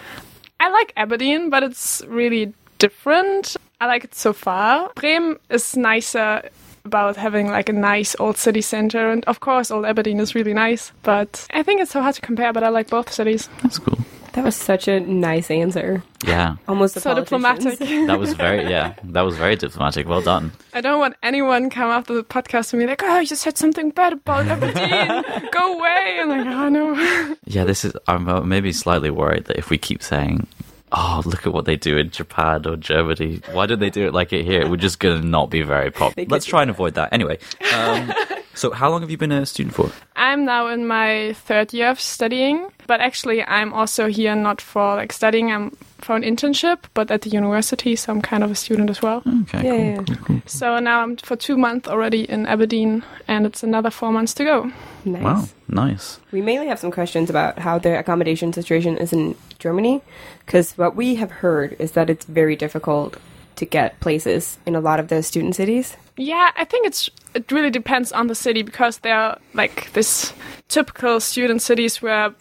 I 0.62 0.70
like 0.70 0.94
Aberdeen, 0.96 1.50
but 1.50 1.64
it's 1.64 2.04
really 2.08 2.54
different. 2.78 3.58
I 3.82 3.88
like 3.88 4.04
it 4.04 4.16
so 4.16 4.32
far. 4.32 4.92
Bremen 4.96 5.38
is 5.50 5.76
nicer 5.76 6.50
about 6.86 7.16
having 7.18 7.48
like 7.48 7.68
a 7.68 7.74
nice 7.74 8.16
old 8.20 8.38
city 8.38 8.62
center, 8.62 9.12
and 9.12 9.26
of 9.26 9.40
course, 9.40 9.72
old 9.72 9.86
Aberdeen 9.86 10.20
is 10.20 10.36
really 10.36 10.54
nice. 10.54 10.92
But 11.04 11.48
I 11.52 11.64
think 11.64 11.82
it's 11.82 11.92
so 11.92 12.02
hard 12.02 12.16
to 12.16 12.22
compare. 12.22 12.54
But 12.54 12.64
I 12.64 12.70
like 12.70 12.90
both 12.90 13.12
cities. 13.12 13.50
that's 13.64 13.80
cool. 13.80 13.98
That 14.34 14.44
was 14.46 14.56
such 14.56 14.88
a 14.88 15.00
nice 15.02 15.52
answer. 15.52 16.04
Yeah. 16.26 16.56
Almost 16.68 17.00
So 17.00 17.14
diplomatic. 17.16 17.80
That 17.80 18.18
was 18.20 18.34
very 18.34 18.70
yeah. 18.70 18.94
That 19.04 19.22
was 19.22 19.36
very 19.38 19.56
diplomatic. 19.56 20.08
Well 20.08 20.22
done. 20.22 20.52
I 20.74 20.80
don't 20.82 21.00
want 21.00 21.16
anyone 21.22 21.70
come 21.70 21.90
after 21.92 22.14
the 22.14 22.24
podcast 22.24 22.72
and 22.74 22.80
be 22.82 22.88
like, 22.88 23.04
"Oh, 23.04 23.20
you 23.20 23.28
just 23.28 23.42
said 23.42 23.58
something 23.58 23.90
bad 23.90 24.14
about 24.14 24.48
Aberdeen. 24.48 25.24
Go 25.52 25.78
away!" 25.78 26.18
And 26.22 26.32
I'm 26.32 26.46
like, 26.46 26.56
"Oh 26.56 26.70
no." 26.70 27.36
Yeah, 27.46 27.66
this 27.66 27.84
is. 27.84 27.94
I'm 28.08 28.30
uh, 28.30 28.42
maybe 28.42 28.72
slightly 28.72 29.10
worried 29.10 29.46
that 29.46 29.58
if 29.58 29.70
we 29.70 29.78
keep 29.78 30.02
saying, 30.02 30.48
"Oh, 30.94 31.22
look 31.26 31.46
at 31.46 31.52
what 31.54 31.66
they 31.66 31.76
do 31.76 31.98
in 31.98 32.10
Japan 32.12 32.66
or 32.66 32.78
Germany," 32.78 33.42
why 33.52 33.66
don't 33.66 33.80
they 33.80 33.90
do 33.90 34.08
it 34.08 34.14
like 34.14 34.32
it 34.32 34.46
here? 34.46 34.70
We're 34.70 34.78
just 34.78 35.00
gonna 35.00 35.22
not 35.22 35.50
be 35.50 35.62
very 35.62 35.92
popular. 35.92 36.30
Let's 36.30 36.46
try 36.46 36.62
and 36.62 36.72
avoid 36.72 36.94
that. 36.94 37.12
Anyway, 37.12 37.40
um, 37.74 38.14
so 38.54 38.72
how 38.72 38.90
long 38.90 39.02
have 39.02 39.12
you 39.12 39.18
been 39.18 39.32
a 39.34 39.46
student 39.46 39.76
for? 39.76 39.92
I'm 40.16 40.46
now 40.46 40.68
in 40.68 40.88
my 40.88 41.34
third 41.34 41.74
year 41.74 41.90
of 41.90 42.00
studying, 42.00 42.70
but 42.92 43.00
actually 43.00 43.42
I'm 43.42 43.72
also 43.74 44.08
here 44.08 44.36
not 44.36 44.60
for 44.60 44.96
like 44.96 45.14
studying. 45.14 45.50
I'm 45.50 45.72
for 46.00 46.18
an 46.18 46.24
internship, 46.24 46.80
but 46.94 47.10
at 47.10 47.22
the 47.22 47.30
university, 47.30 47.96
so 47.96 48.12
I'm 48.12 48.22
kind 48.22 48.44
of 48.44 48.52
a 48.52 48.56
student 48.56 48.90
as 48.90 49.02
well. 49.02 49.24
Okay. 49.44 49.64
Yeah, 49.64 49.96
cool. 49.96 50.06
yeah, 50.10 50.26
yeah. 50.28 50.40
So 50.46 50.78
now 50.80 51.00
I'm 51.02 51.16
for 51.16 51.38
two 51.38 51.58
months 51.58 51.88
already 51.88 52.30
in 52.30 52.46
Aberdeen, 52.46 53.04
and 53.30 53.46
it's 53.46 53.64
another 53.64 53.92
four 53.92 54.12
months 54.12 54.34
to 54.34 54.44
go. 54.44 54.72
Nice. 55.06 55.24
Wow. 55.24 55.46
Nice. 55.70 56.20
We 56.34 56.42
mainly 56.42 56.68
have 56.68 56.80
some 56.80 56.92
questions 56.92 57.30
about 57.30 57.60
how 57.60 57.80
the 57.80 57.98
accommodation 57.98 58.52
situation 58.52 58.98
is 58.98 59.14
in 59.14 59.36
Germany, 59.58 60.02
because 60.46 60.78
what 60.78 60.98
we 60.98 61.16
have 61.16 61.32
heard 61.32 61.78
is 61.80 61.94
that 61.94 62.10
it's 62.10 62.26
very 62.26 62.58
difficult 62.58 63.16
to 63.56 63.66
get 63.66 63.98
places 64.02 64.58
in 64.66 64.76
a 64.76 64.82
lot 64.82 65.00
of 65.00 65.08
the 65.08 65.24
student 65.24 65.56
cities. 65.56 65.96
Yeah, 66.18 66.52
I 66.58 66.66
think 66.66 66.88
it's 66.88 67.10
it 67.34 67.52
really 67.52 67.70
depends 67.70 68.12
on 68.12 68.28
the 68.28 68.36
city 68.36 68.64
because 68.64 69.00
there 69.00 69.16
are 69.16 69.38
like 69.54 69.94
this 69.94 70.34
typical 70.68 71.22
student 71.22 71.62
cities 71.62 72.02
where 72.02 72.34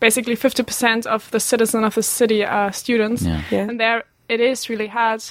basically 0.00 0.36
50% 0.36 1.06
of 1.06 1.30
the 1.30 1.40
citizens 1.40 1.84
of 1.84 1.94
the 1.94 2.02
city 2.02 2.44
are 2.44 2.72
students. 2.72 3.22
Yeah. 3.22 3.42
Yeah. 3.50 3.68
And 3.68 3.80
there 3.80 4.04
it 4.28 4.40
is 4.40 4.68
really 4.68 4.86
hard. 4.86 5.22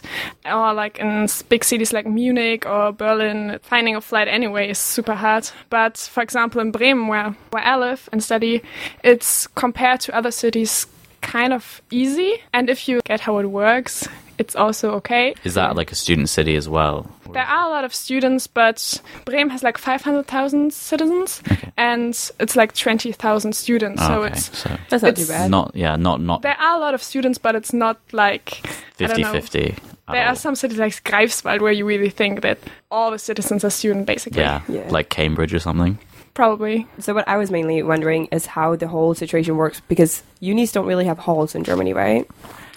Or 0.46 0.74
like 0.74 1.00
in 1.00 1.28
big 1.50 1.64
cities 1.64 1.94
like 1.94 2.06
Munich 2.06 2.66
or 2.66 2.92
Berlin, 2.92 3.60
finding 3.62 3.96
a 3.96 4.02
flat 4.02 4.28
anyway 4.28 4.70
is 4.70 4.78
super 4.78 5.16
hard. 5.16 5.50
But 5.70 5.98
for 5.98 6.24
example, 6.24 6.62
in 6.62 6.72
Bremen, 6.72 7.08
where, 7.08 7.36
where 7.52 7.64
I 7.64 7.78
live 7.78 8.10
and 8.12 8.24
study, 8.24 8.62
it's 9.04 9.48
compared 9.48 10.00
to 10.02 10.16
other 10.16 10.32
cities 10.32 10.88
kind 11.22 11.54
of 11.54 11.82
easy. 11.92 12.42
And 12.54 12.70
if 12.70 12.88
you 12.88 13.02
get 13.04 13.22
how 13.22 13.38
it 13.40 13.48
works, 13.48 14.08
it's 14.38 14.56
also 14.56 14.92
okay. 14.96 15.34
Is 15.44 15.54
that 15.56 15.76
like 15.76 15.92
a 15.92 15.96
student 15.96 16.30
city 16.30 16.56
as 16.56 16.68
well? 16.70 17.06
There 17.34 17.44
are 17.44 17.68
a 17.68 17.70
lot 17.70 17.84
of 17.84 17.94
students, 17.94 18.48
but 18.48 19.02
Bremen 19.26 19.50
has 19.50 19.64
like 19.64 19.78
500,000 19.78 20.72
citizens, 20.72 21.42
Okay. 21.52 21.72
and 21.78 22.10
it's 22.40 22.56
like 22.56 22.74
20,000 22.76 23.54
students. 23.54 24.02
so 24.02 24.08
ah, 24.08 24.18
okay. 24.26 24.34
it's 24.34 24.58
so 24.58 24.70
That's 24.90 25.04
not 25.04 25.12
It's 25.12 25.22
too 25.28 25.34
bad. 25.34 25.52
not 25.52 25.72
yeah, 25.76 25.96
not 25.98 26.22
not 26.22 26.42
there 26.44 26.56
are 26.60 26.78
a 26.78 26.80
lot 26.80 26.94
of 26.94 27.02
students, 27.04 27.38
but 27.38 27.56
it's 27.56 27.74
not 27.74 27.98
like 28.12 28.62
I 29.00 29.04
50-50 29.04 29.52
There 29.52 29.76
all. 30.24 30.32
are 30.32 30.36
some 30.36 30.56
cities 30.56 30.78
like 30.78 30.94
Greifswald 31.04 31.62
where 31.62 31.72
you 31.74 31.86
really 31.86 32.10
think 32.12 32.42
that 32.42 32.58
all 32.92 33.12
the 33.12 33.20
citizens 33.20 33.64
are 33.66 33.72
student, 33.72 34.06
basically. 34.06 34.42
yeah, 34.42 34.62
Yeah. 34.70 34.88
like 34.90 35.10
Cambridge 35.10 35.54
or 35.54 35.60
something. 35.60 35.98
Probably. 36.36 36.86
So 37.00 37.14
what 37.14 37.28
I 37.28 37.38
was 37.38 37.50
mainly 37.50 37.82
wondering 37.82 38.28
is 38.32 38.46
how 38.46 38.76
the 38.76 38.88
whole 38.88 39.16
situation 39.16 39.56
works 39.58 39.82
because 39.88 40.22
unis 40.42 40.72
don't 40.72 40.86
really 40.86 41.06
have 41.06 41.18
halls 41.18 41.56
in 41.56 41.64
Germany, 41.64 41.94
right? 41.94 42.28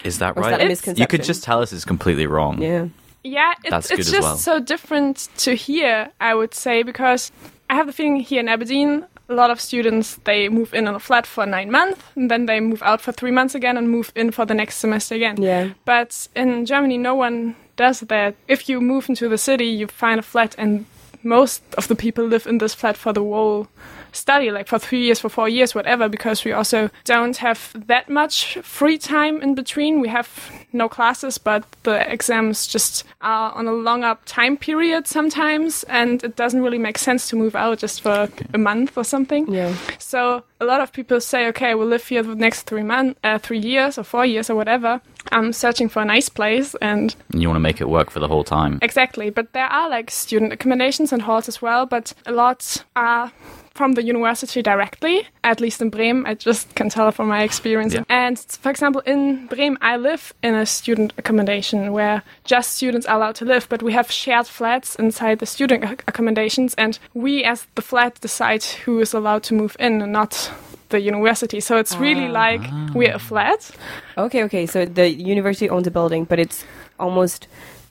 Is 0.03 0.19
that 0.19 0.35
Or 0.37 0.39
is 0.41 0.43
right? 0.45 0.51
that 0.51 0.61
a 0.61 0.67
misconception? 0.67 1.01
You 1.01 1.07
could 1.07 1.23
just 1.23 1.43
tell 1.43 1.61
us 1.61 1.73
it's 1.73 1.85
completely 1.85 2.27
wrong. 2.27 2.61
Yeah. 2.61 2.87
Yeah, 3.23 3.53
it's, 3.63 3.69
That's 3.69 3.91
it's 3.91 3.99
as 4.07 4.11
just 4.11 4.23
well. 4.23 4.37
so 4.37 4.59
different 4.61 5.27
to 5.39 5.53
here, 5.53 6.09
I 6.21 6.33
would 6.33 6.53
say, 6.53 6.83
because 6.83 7.31
I 7.69 7.75
have 7.75 7.87
the 7.87 7.91
feeling 7.93 8.15
here 8.17 8.39
in 8.39 8.47
Aberdeen, 8.47 9.05
a 9.27 9.33
lot 9.33 9.51
of 9.51 9.59
students 9.59 10.15
they 10.23 10.47
move 10.47 10.73
in 10.73 10.87
on 10.87 10.95
a 10.95 10.99
flat 10.99 11.27
for 11.27 11.45
nine 11.45 11.69
months, 11.69 12.01
and 12.15 12.31
then 12.31 12.45
they 12.45 12.61
move 12.61 12.81
out 12.81 13.01
for 13.01 13.11
three 13.11 13.31
months 13.31 13.55
again 13.55 13.75
and 13.75 13.89
move 13.89 14.11
in 14.15 14.31
for 14.31 14.45
the 14.45 14.53
next 14.53 14.77
semester 14.77 15.15
again. 15.15 15.41
Yeah. 15.41 15.71
But 15.83 16.29
in 16.33 16.65
Germany, 16.65 16.97
no 16.97 17.13
one 17.13 17.55
does 17.75 17.99
that. 17.99 18.35
If 18.47 18.69
you 18.69 18.79
move 18.79 19.09
into 19.09 19.27
the 19.27 19.37
city, 19.37 19.65
you 19.65 19.87
find 19.87 20.17
a 20.19 20.23
flat, 20.23 20.55
and 20.57 20.85
most 21.21 21.61
of 21.77 21.89
the 21.89 21.95
people 21.95 22.23
live 22.25 22.47
in 22.47 22.59
this 22.59 22.73
flat 22.73 22.95
for 22.95 23.11
the 23.11 23.21
whole 23.21 23.67
study, 24.11 24.51
like 24.51 24.67
for 24.67 24.79
three 24.79 25.03
years, 25.03 25.19
for 25.19 25.29
four 25.29 25.49
years, 25.49 25.75
whatever, 25.75 26.09
because 26.09 26.45
we 26.45 26.51
also 26.51 26.89
don't 27.05 27.37
have 27.37 27.73
that 27.87 28.09
much 28.09 28.57
free 28.61 28.97
time 28.97 29.41
in 29.41 29.55
between. 29.55 30.01
We 30.01 30.09
have 30.09 30.51
no 30.73 30.87
classes, 30.89 31.37
but 31.37 31.63
the 31.83 32.11
exams 32.11 32.67
just 32.67 33.03
are 33.21 33.51
on 33.53 33.67
a 33.67 33.73
longer 33.73 34.17
time 34.25 34.57
period 34.57 35.07
sometimes, 35.07 35.83
and 35.85 36.23
it 36.23 36.35
doesn't 36.35 36.61
really 36.61 36.77
make 36.77 36.97
sense 36.97 37.29
to 37.29 37.35
move 37.35 37.55
out 37.55 37.79
just 37.79 38.01
for 38.01 38.29
a 38.53 38.57
month 38.57 38.97
or 38.97 39.03
something. 39.03 39.51
Yeah. 39.51 39.75
So 39.97 40.43
a 40.59 40.65
lot 40.65 40.81
of 40.81 40.91
people 40.91 41.21
say, 41.21 41.47
okay, 41.47 41.75
we'll 41.75 41.87
live 41.87 42.07
here 42.07 42.23
for 42.23 42.29
the 42.29 42.35
next 42.35 42.63
three 42.63 42.83
months, 42.83 43.19
uh, 43.23 43.39
three 43.39 43.59
years 43.59 43.97
or 43.97 44.03
four 44.03 44.25
years 44.25 44.49
or 44.49 44.55
whatever. 44.55 45.01
I'm 45.31 45.53
searching 45.53 45.89
for 45.89 46.01
a 46.01 46.05
nice 46.05 46.29
place, 46.29 46.75
and 46.81 47.15
you 47.33 47.47
want 47.47 47.55
to 47.55 47.61
make 47.61 47.81
it 47.81 47.89
work 47.89 48.09
for 48.09 48.19
the 48.19 48.27
whole 48.27 48.43
time. 48.43 48.79
exactly. 48.81 49.29
But 49.29 49.53
there 49.53 49.67
are 49.67 49.89
like 49.89 50.11
student 50.11 50.53
accommodations 50.53 51.13
and 51.13 51.21
halls 51.21 51.47
as 51.47 51.61
well, 51.61 51.85
but 51.85 52.13
a 52.25 52.31
lot 52.31 52.83
are 52.95 53.31
from 53.79 53.93
the 53.93 54.03
university 54.03 54.61
directly. 54.61 55.25
At 55.43 55.61
least 55.61 55.81
in 55.81 55.89
Bremen, 55.89 56.25
I 56.25 56.33
just 56.33 56.75
can 56.75 56.89
tell 56.89 57.11
from 57.11 57.29
my 57.29 57.43
experience. 57.43 57.93
Yeah. 57.93 58.03
And 58.09 58.37
for 58.37 58.69
example, 58.69 59.01
in 59.05 59.47
Bremen, 59.47 59.77
I 59.81 59.95
live 59.95 60.33
in 60.43 60.53
a 60.53 60.65
student 60.65 61.13
accommodation 61.17 61.93
where 61.93 62.21
just 62.43 62.75
students 62.75 63.07
are 63.07 63.15
allowed 63.15 63.35
to 63.35 63.45
live, 63.45 63.67
but 63.69 63.81
we 63.81 63.93
have 63.93 64.11
shared 64.11 64.47
flats 64.47 64.95
inside 64.95 65.39
the 65.39 65.45
student 65.45 65.83
accommodations, 66.07 66.73
and 66.73 66.99
we 67.13 67.43
as 67.45 67.67
the 67.75 67.81
flat 67.81 68.19
decide 68.19 68.63
who 68.63 68.99
is 68.99 69.13
allowed 69.13 69.43
to 69.43 69.53
move 69.53 69.77
in 69.79 70.01
and 70.01 70.11
not 70.11 70.51
the 70.89 70.99
university. 71.01 71.59
So 71.59 71.77
it's 71.77 71.95
really 71.97 72.27
ah. 72.27 72.31
like 72.49 72.61
we're 72.93 73.13
a 73.15 73.19
flat. 73.19 73.69
Okay, 74.17 74.43
okay. 74.43 74.65
So 74.65 74.85
the 74.85 75.09
university 75.09 75.69
owns 75.69 75.87
a 75.87 75.91
building, 75.91 76.25
but 76.25 76.39
it's 76.39 76.65
almost 76.99 77.47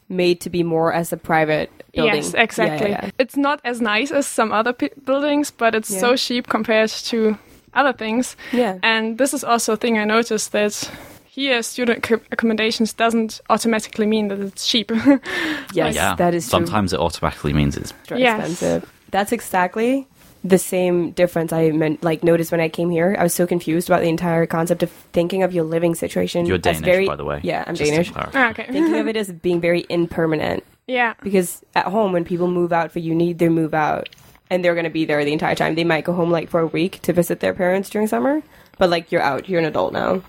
made 0.08 0.40
to 0.40 0.50
be 0.50 0.62
more 0.62 0.92
as 0.92 1.12
a 1.12 1.16
private 1.16 1.70
building. 1.94 2.14
Yes, 2.14 2.34
exactly. 2.34 2.90
Yeah, 2.90 3.04
yeah, 3.04 3.10
It's 3.18 3.36
not 3.36 3.60
as 3.64 3.80
nice 3.80 4.10
as 4.10 4.26
some 4.26 4.52
other 4.52 4.72
p- 4.72 4.90
buildings, 5.04 5.50
but 5.50 5.74
it's 5.74 5.90
Yeah. 5.90 6.00
so 6.00 6.16
cheap 6.16 6.46
compared 6.48 6.90
to 7.10 7.36
other 7.74 7.92
things. 7.92 8.36
yeah. 8.52 8.78
And 8.82 9.18
this 9.18 9.34
is 9.34 9.44
also 9.44 9.72
a 9.74 9.76
thing 9.76 9.98
I 9.98 10.04
noticed 10.04 10.52
that 10.52 10.90
here 11.26 11.62
student 11.62 12.10
ac- 12.10 12.22
accommodations 12.32 12.94
doesn't 12.94 13.40
automatically 13.50 14.06
mean 14.06 14.28
that 14.28 14.40
it's 14.40 14.66
cheap. 14.66 14.90
Yes, 15.74 15.94
yeah. 15.94 16.14
that 16.16 16.34
is 16.34 16.44
true. 16.48 16.50
Sometimes 16.50 16.92
it 16.92 16.98
automatically 17.00 17.52
means 17.52 17.76
it's 17.76 17.92
Yes. 18.10 18.38
expensive. 18.38 18.90
That's 19.10 19.32
exactly 19.32 20.06
the 20.44 20.58
same 20.58 21.10
difference 21.12 21.52
I 21.52 21.70
meant 21.70 22.02
like 22.04 22.22
noticed 22.22 22.52
when 22.52 22.60
I 22.60 22.68
came 22.68 22.90
here. 22.90 23.16
I 23.18 23.22
was 23.22 23.34
so 23.34 23.46
confused 23.46 23.88
about 23.88 24.02
the 24.02 24.08
entire 24.08 24.46
concept 24.46 24.82
of 24.82 24.90
thinking 25.12 25.42
of 25.42 25.52
your 25.52 25.64
living 25.64 25.94
situation. 25.94 26.46
you're 26.46 26.56
as 26.56 26.62
Danish, 26.62 26.80
very, 26.84 27.06
by 27.06 27.16
the 27.16 27.24
way. 27.24 27.40
Yeah, 27.42 27.64
I'm 27.66 27.74
Just 27.74 27.90
Danish. 27.90 28.10
clarify. 28.12 28.38
Ah, 28.38 28.50
okay. 28.50 28.66
thinking 28.70 28.96
of 28.96 29.08
it 29.12 29.16
as 29.16 29.32
being 29.32 29.60
very 29.60 29.84
impermanent 29.88 30.62
yeah. 30.86 31.14
because 31.22 31.64
at 31.74 31.86
home 31.86 32.12
when 32.12 32.24
people 32.24 32.48
move 32.48 32.72
out 32.72 32.92
for 32.92 33.00
uni, 33.00 33.32
they 33.32 33.48
move 33.48 33.74
out 33.74 34.08
and 34.50 34.64
they're 34.64 34.74
going 34.74 34.84
to 34.84 34.90
be 34.90 35.04
there 35.04 35.24
the 35.24 35.32
entire 35.32 35.54
time. 35.54 35.74
They 35.74 35.84
might 35.84 36.04
go 36.04 36.12
home 36.12 36.30
like 36.30 36.48
for 36.48 36.60
a 36.60 36.66
week 36.66 37.02
to 37.02 37.12
visit 37.12 37.40
their 37.40 37.52
parents 37.52 37.90
during 37.90 38.06
summer, 38.08 38.42
but 38.78 38.88
like 38.90 39.10
you're 39.12 39.20
out, 39.22 39.48
you're 39.48 39.58
an 39.60 39.66
adult 39.66 39.92
now. 39.92 40.22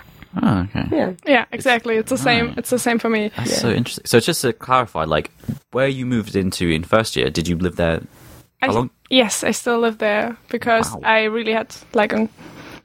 Oh, 0.44 0.60
okay. 0.62 0.86
Yeah. 0.92 1.14
Yeah, 1.26 1.46
exactly. 1.52 1.96
It's 1.98 2.10
the 2.12 2.18
same. 2.18 2.48
Right. 2.50 2.58
It's 2.60 2.70
the 2.70 2.78
same 2.80 3.00
for 3.00 3.10
me. 3.10 3.32
That's 3.36 3.52
Yeah. 3.52 3.58
so 3.58 3.70
interesting. 3.72 4.06
So 4.06 4.20
just 4.20 4.42
to 4.42 4.54
clarify, 4.54 5.04
like 5.06 5.32
where 5.72 5.88
you 5.88 6.06
moved 6.06 6.36
into 6.36 6.68
in 6.70 6.84
first 6.84 7.16
year, 7.16 7.30
did 7.30 7.48
you 7.48 7.58
live 7.58 7.78
there? 7.78 8.02
How 8.62 8.70
I- 8.70 8.72
long? 8.74 8.90
Yes, 9.10 9.44
I 9.44 9.52
still 9.52 9.80
live 9.80 9.98
there 9.98 10.38
because 10.50 10.92
Wow. 10.92 11.02
I 11.04 11.24
really 11.24 11.54
had 11.54 11.76
like 11.94 12.14
a 12.14 12.30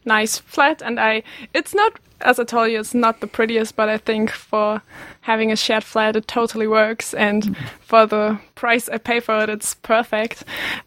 nice 0.04 0.38
flat, 0.38 0.82
and 0.82 0.98
I. 1.00 1.22
It's 1.54 1.74
not, 1.74 1.92
as 2.20 2.38
I 2.38 2.44
told 2.44 2.70
you, 2.70 2.80
it's 2.80 2.94
not 2.94 3.20
the 3.20 3.26
prettiest, 3.26 3.76
but 3.76 3.88
I 3.88 3.98
think 3.98 4.30
for 4.30 4.80
having 5.22 5.52
a 5.52 5.56
shared 5.56 5.84
flat, 5.84 6.16
it 6.16 6.26
totally 6.26 6.66
works, 6.66 7.14
and 7.14 7.56
for 7.80 8.06
the 8.06 8.38
price 8.54 8.88
I 8.88 8.98
pay 8.98 9.20
for 9.20 9.42
it, 9.42 9.48
it's 9.50 9.74
perfect. 9.74 10.44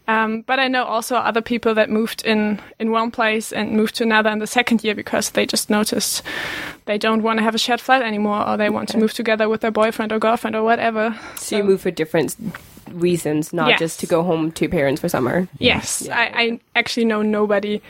Um, 0.08 0.42
but 0.42 0.58
I 0.58 0.68
know 0.68 0.84
also 0.84 1.16
other 1.16 1.42
people 1.42 1.74
that 1.74 1.88
moved 1.90 2.24
in 2.24 2.60
in 2.80 2.90
one 2.90 3.10
place 3.10 3.52
and 3.52 3.72
moved 3.76 3.94
to 3.96 4.04
another 4.04 4.30
in 4.30 4.38
the 4.40 4.46
second 4.46 4.82
year 4.84 4.94
because 4.94 5.30
they 5.30 5.46
just 5.46 5.70
noticed 5.70 6.22
they 6.86 6.98
don't 6.98 7.22
want 7.22 7.38
to 7.38 7.42
have 7.44 7.54
a 7.54 7.58
shared 7.58 7.80
flat 7.80 8.02
anymore, 8.02 8.48
or 8.48 8.56
they 8.56 8.70
want 8.70 8.88
to 8.90 8.98
move 8.98 9.12
together 9.14 9.48
with 9.48 9.60
their 9.60 9.72
boyfriend 9.72 10.12
or 10.12 10.18
girlfriend 10.18 10.56
or 10.56 10.62
whatever. 10.64 11.16
So, 11.36 11.56
you 11.56 11.64
move 11.64 11.80
for 11.82 11.90
different 11.92 12.34
reasons, 12.94 13.52
not 13.52 13.68
Yes. 13.68 13.78
just 13.78 14.00
to 14.00 14.06
go 14.06 14.22
home 14.22 14.50
to 14.52 14.68
parents 14.68 15.00
for 15.00 15.08
summer. 15.08 15.48
Yes, 15.58 16.02
Yeah. 16.06 16.16
I, 16.18 16.40
I 16.42 16.60
actually 16.76 17.04
know 17.06 17.22
nobody 17.22 17.80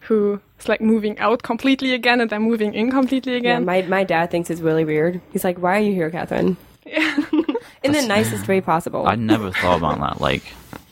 who 0.00 0.40
is 0.58 0.68
like 0.68 0.80
moving 0.80 1.18
out 1.18 1.42
completely 1.42 1.92
again 1.92 2.20
and 2.20 2.30
then 2.30 2.42
moving 2.42 2.74
in 2.74 2.90
completely 2.90 3.36
again. 3.36 3.44
Yeah, 3.66 3.74
again. 3.74 3.88
my, 3.90 3.98
my 3.98 4.04
dad 4.04 4.30
thinks 4.30 4.50
it's 4.50 4.60
really 4.60 4.84
weird. 4.84 5.20
He's 5.32 5.44
like, 5.44 5.58
why 5.58 5.76
are 5.76 5.80
you 5.82 5.92
here, 5.92 6.10
Catherine? 6.10 6.56
In 7.84 7.92
the 7.92 8.02
nicest 8.06 8.48
way 8.48 8.60
possible. 8.60 9.06
I 9.06 9.14
never 9.14 9.50
thought 9.52 9.78
about 9.78 10.00
that. 10.00 10.20
Like, 10.20 10.42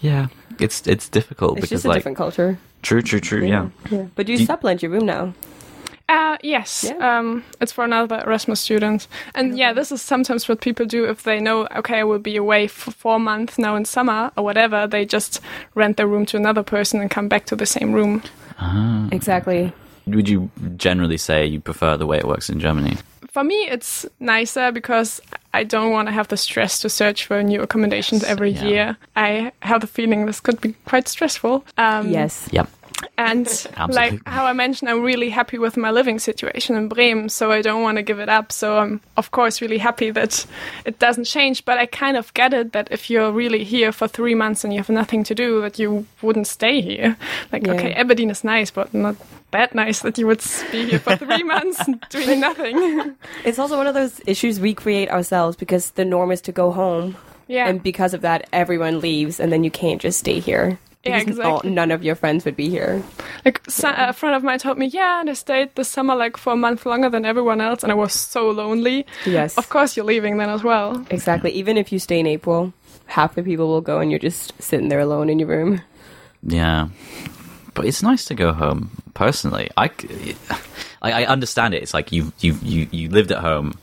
yeah, 0.00 0.29
it's 0.61 0.87
it's 0.87 1.09
difficult 1.09 1.59
it's 1.59 1.62
because 1.66 1.70
just 1.83 1.85
a 1.85 1.88
like 1.88 1.96
different 1.98 2.16
culture. 2.16 2.59
true, 2.83 3.02
true, 3.02 3.18
true. 3.20 3.44
Yeah. 3.44 3.70
yeah. 3.90 4.07
But 4.14 4.26
do 4.26 4.33
you 4.33 4.38
Do- 4.38 4.46
sublet 4.46 4.83
your 4.83 4.92
room 4.92 5.05
now? 5.07 5.35
Uh, 6.08 6.36
yes, 6.42 6.84
Yeah. 6.88 7.18
um, 7.18 7.42
it's 7.60 7.72
for 7.72 7.84
another 7.84 8.22
Erasmus 8.24 8.60
student. 8.60 9.08
And 9.34 9.58
yeah, 9.58 9.72
this 9.72 9.90
is 9.90 10.00
sometimes 10.00 10.48
what 10.48 10.60
people 10.60 10.86
do 10.86 11.04
if 11.04 11.24
they 11.24 11.40
know, 11.40 11.66
okay, 11.76 11.98
I 11.98 12.04
will 12.04 12.20
be 12.20 12.36
away 12.36 12.68
for 12.68 12.92
four 12.92 13.18
months 13.18 13.58
now 13.58 13.74
in 13.74 13.84
summer 13.84 14.30
or 14.36 14.44
whatever. 14.44 14.86
They 14.86 15.04
just 15.04 15.40
rent 15.74 15.96
their 15.96 16.06
room 16.06 16.24
to 16.26 16.36
another 16.36 16.62
person 16.62 17.00
and 17.00 17.10
come 17.10 17.26
back 17.28 17.46
to 17.46 17.56
the 17.56 17.66
same 17.66 17.92
room. 17.92 18.22
Ah. 18.60 19.08
Exactly. 19.10 19.72
Would 20.06 20.28
you 20.28 20.48
generally 20.76 21.16
say 21.18 21.44
you 21.44 21.58
prefer 21.60 21.96
the 21.96 22.06
way 22.06 22.18
it 22.18 22.24
works 22.28 22.48
in 22.48 22.60
Germany? 22.60 22.96
For 23.32 23.42
me, 23.42 23.66
it's 23.68 24.06
nicer 24.20 24.70
because 24.72 25.20
I 25.52 25.64
don't 25.64 25.90
want 25.90 26.06
to 26.08 26.12
have 26.12 26.28
the 26.28 26.36
stress 26.36 26.78
to 26.80 26.88
search 26.88 27.26
for 27.26 27.42
new 27.42 27.60
accommodations 27.62 28.22
Yes, 28.22 28.30
every 28.30 28.50
yeah. 28.52 28.64
year. 28.64 28.96
I 29.16 29.52
have 29.60 29.80
the 29.80 29.86
feeling 29.88 30.24
this 30.26 30.40
could 30.40 30.60
be 30.60 30.74
quite 30.86 31.08
stressful. 31.08 31.64
Um, 31.76 32.10
yes. 32.10 32.48
Yep. 32.52 32.68
And 33.18 33.46
like 33.88 34.20
how 34.26 34.46
I 34.46 34.52
mentioned, 34.52 34.88
I'm 34.90 35.02
really 35.02 35.28
happy 35.30 35.59
with 35.59 35.76
my 35.76 35.90
living 35.90 36.18
situation 36.18 36.76
in 36.76 36.88
Bremen, 36.88 37.28
so 37.28 37.50
I 37.52 37.61
don't 37.62 37.82
want 37.82 37.96
to 37.96 38.02
give 38.02 38.18
it 38.20 38.28
up. 38.28 38.52
So 38.52 38.78
I'm, 38.78 39.00
of 39.16 39.30
course, 39.30 39.61
really 39.61 39.78
happy 39.78 40.11
that 40.11 40.46
it 40.85 40.98
doesn't 40.98 41.24
change. 41.24 41.64
But 41.64 41.78
I 41.78 41.87
kind 41.87 42.16
of 42.16 42.32
get 42.35 42.54
it 42.54 42.72
that 42.72 42.88
if 42.90 43.11
you're 43.11 43.30
really 43.32 43.64
here 43.64 43.92
for 43.92 44.09
three 44.09 44.35
months 44.35 44.64
and 44.64 44.72
you 44.72 44.78
have 44.78 44.88
nothing 44.88 45.24
to 45.24 45.35
do, 45.35 45.61
that 45.61 45.78
you 45.78 46.06
wouldn't 46.22 46.46
stay 46.46 46.80
here. 46.80 47.16
Like, 47.52 47.66
Yeah. 47.66 47.74
okay, 47.74 47.92
Aberdeen 47.94 48.30
is 48.30 48.44
nice, 48.44 48.70
but 48.70 48.92
not 48.94 49.16
that 49.50 49.74
nice 49.74 50.00
that 50.00 50.18
you 50.18 50.26
would 50.26 50.42
be 50.72 50.87
here 50.88 50.98
for 50.98 51.16
three 51.16 51.42
months 51.54 51.80
doing 52.11 52.40
nothing. 52.40 53.14
It's 53.44 53.59
also 53.59 53.76
one 53.76 53.87
of 53.87 53.94
those 53.94 54.20
issues 54.26 54.59
we 54.61 54.74
create 54.74 55.11
ourselves 55.11 55.56
because 55.56 55.90
the 55.92 56.04
norm 56.04 56.30
is 56.32 56.40
to 56.42 56.52
go 56.52 56.70
home. 56.72 57.16
yeah. 57.46 57.68
And 57.68 57.82
because 57.82 58.14
of 58.14 58.22
that, 58.22 58.48
everyone 58.52 59.00
leaves, 59.00 59.38
and 59.40 59.52
then 59.52 59.64
you 59.64 59.70
can't 59.70 60.00
just 60.02 60.18
stay 60.18 60.40
here. 60.40 60.78
Yeah, 61.06 61.18
Because 61.20 61.38
all- 61.38 61.50
exactly. 61.56 61.70
none 61.70 61.90
of 61.90 62.02
your 62.02 62.14
friends 62.14 62.44
would 62.44 62.56
be 62.56 62.68
here. 62.68 63.02
Like 63.44 63.62
so, 63.68 63.92
a 63.96 64.12
friend 64.12 64.34
of 64.34 64.42
mine 64.42 64.58
told 64.58 64.78
me, 64.78 64.86
yeah, 64.86 65.20
and 65.20 65.30
I 65.30 65.34
stayed 65.34 65.74
this 65.74 65.88
summer 65.88 66.14
like 66.14 66.36
for 66.36 66.52
a 66.52 66.56
month 66.56 66.84
longer 66.86 67.08
than 67.08 67.24
everyone 67.24 67.60
else, 67.60 67.82
and 67.82 67.92
I 67.92 67.94
was 67.94 68.12
so 68.12 68.50
lonely. 68.50 69.06
Yes. 69.24 69.56
Of 69.56 69.68
course, 69.68 69.96
you're 69.96 70.06
leaving 70.06 70.38
then 70.38 70.50
as 70.50 70.62
well. 70.64 71.04
Exactly. 71.10 71.50
Even 71.52 71.76
if 71.76 71.92
you 71.92 71.98
stay 71.98 72.18
in 72.18 72.26
April, 72.26 72.72
half 73.06 73.34
the 73.34 73.42
people 73.42 73.68
will 73.68 73.80
go 73.80 74.00
and 74.00 74.10
you're 74.10 74.18
just 74.20 74.52
sitting 74.60 74.88
there 74.88 75.00
alone 75.00 75.28
in 75.30 75.38
your 75.38 75.48
room. 75.48 75.80
Yeah, 76.42 76.88
but 77.74 77.84
it's 77.86 78.02
nice 78.02 78.24
to 78.26 78.34
go 78.34 78.52
home. 78.52 78.90
Personally, 79.14 79.70
I 79.76 79.90
I 81.02 81.24
understand 81.24 81.74
it. 81.74 81.82
It's 81.82 81.94
like 81.94 82.12
you 82.12 82.32
you 82.40 82.56
you 82.62 82.88
you 82.90 83.08
lived 83.08 83.30
at 83.32 83.38
home, 83.38 83.74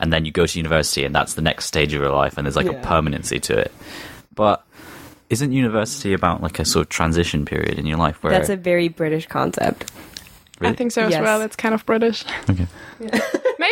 and 0.00 0.12
then 0.12 0.24
you 0.24 0.32
go 0.32 0.46
to 0.46 0.58
university, 0.58 1.04
and 1.04 1.14
that's 1.14 1.34
the 1.34 1.42
next 1.42 1.66
stage 1.66 1.92
of 1.94 2.00
your 2.00 2.10
life, 2.12 2.36
and 2.38 2.46
there's 2.46 2.56
like 2.56 2.66
Yeah. 2.66 2.78
a 2.80 2.82
permanency 2.82 3.38
to 3.40 3.58
it. 3.58 3.72
But 4.34 4.64
isn't 5.30 5.52
university 5.52 6.12
about 6.12 6.42
like 6.42 6.58
a 6.58 6.64
sort 6.64 6.86
of 6.86 6.88
transition 6.88 7.44
period 7.44 7.78
in 7.78 7.86
your 7.86 7.98
life 7.98 8.22
where 8.22 8.32
That's 8.32 8.48
a 8.48 8.56
very 8.56 8.88
British 8.88 9.26
concept. 9.26 9.90
Really? 10.60 10.72
I 10.72 10.76
think 10.76 10.92
so 10.92 11.02
as 11.02 11.10
Yes. 11.12 11.22
well. 11.22 11.40
It's 11.42 11.54
kind 11.56 11.74
of 11.74 11.84
British. 11.86 12.24
Okay. 12.50 12.66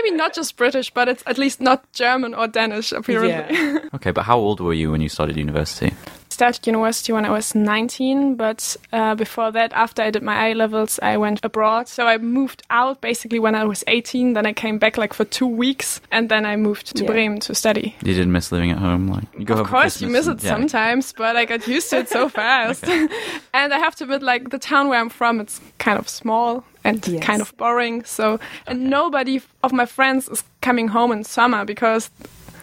Maybe 0.02 0.14
not 0.16 0.35
just 0.35 0.56
British, 0.56 0.90
but 0.92 1.09
it's 1.09 1.22
at 1.26 1.38
least 1.38 1.61
not 1.61 1.90
German 1.92 2.35
or 2.35 2.46
Danish, 2.48 2.92
apparently. 2.92 3.30
Yeah. 3.30 3.78
okay? 3.94 4.11
But 4.11 4.24
how 4.24 4.38
old 4.38 4.61
were 4.61 4.74
you 4.74 4.90
when 4.90 5.00
you 5.00 5.09
started 5.09 5.37
university? 5.37 5.94
Started 6.28 6.66
university 6.66 7.12
when 7.14 7.24
I 7.24 7.30
was 7.30 7.54
19, 7.54 8.35
but 8.35 8.76
uh, 8.92 9.14
before 9.14 9.50
that, 9.52 9.72
after 9.72 10.02
I 10.02 10.11
did 10.11 10.22
my 10.22 10.48
A 10.48 10.54
levels, 10.54 10.98
I 11.02 11.16
went 11.16 11.40
abroad. 11.42 11.88
So 11.88 12.06
I 12.06 12.18
moved 12.18 12.62
out 12.68 13.00
basically 13.00 13.38
when 13.38 13.54
I 13.54 13.64
was 13.64 13.82
18. 13.87 14.35
Then 14.35 14.44
I 14.44 14.52
came 14.52 14.78
back 14.78 14.98
like 14.98 15.14
for 15.14 15.24
two 15.24 15.46
weeks, 15.46 16.00
and 16.11 16.28
then 16.28 16.44
I 16.44 16.56
moved 16.56 16.94
to 16.96 17.04
Yeah. 17.04 17.11
Bremen 17.11 17.40
to 17.40 17.54
study. 17.54 17.94
You 18.02 18.12
didn't 18.12 18.32
miss 18.32 18.52
living 18.52 18.70
at 18.72 18.78
home, 18.78 19.09
like 19.09 19.24
you 19.38 19.46
go 19.46 19.54
home 19.54 19.64
Of 19.64 19.70
course, 19.70 20.02
you 20.02 20.09
miss 20.09 20.26
and- 20.26 20.38
it 20.38 20.44
yeah. 20.44 20.50
sometimes, 20.50 21.14
but 21.16 21.37
I 21.37 21.46
got 21.46 21.66
used 21.66 21.88
to 21.90 21.98
it 22.00 22.09
so 22.11 22.28
fast. 22.40 22.85
and 23.54 23.72
I 23.72 23.78
have 23.78 23.94
to 23.96 24.04
admit, 24.04 24.22
like 24.22 24.50
the 24.50 24.59
town 24.59 24.88
where 24.88 25.00
I'm 25.00 25.09
from, 25.09 25.40
it's 25.40 25.59
kind 25.78 25.98
of 25.98 26.06
small 26.06 26.64
and 26.87 27.07
Yes. 27.09 27.22
kind 27.25 27.40
of 27.42 27.57
boring. 27.57 28.05
So, 28.05 28.38
and 28.66 28.88
nobody 28.90 29.40
of 29.62 29.72
my 29.72 29.87
friends 29.87 30.29
is 30.29 30.42
coming 30.62 30.88
home 30.88 31.12
in 31.12 31.25
summer 31.25 31.64
because, 31.64 32.11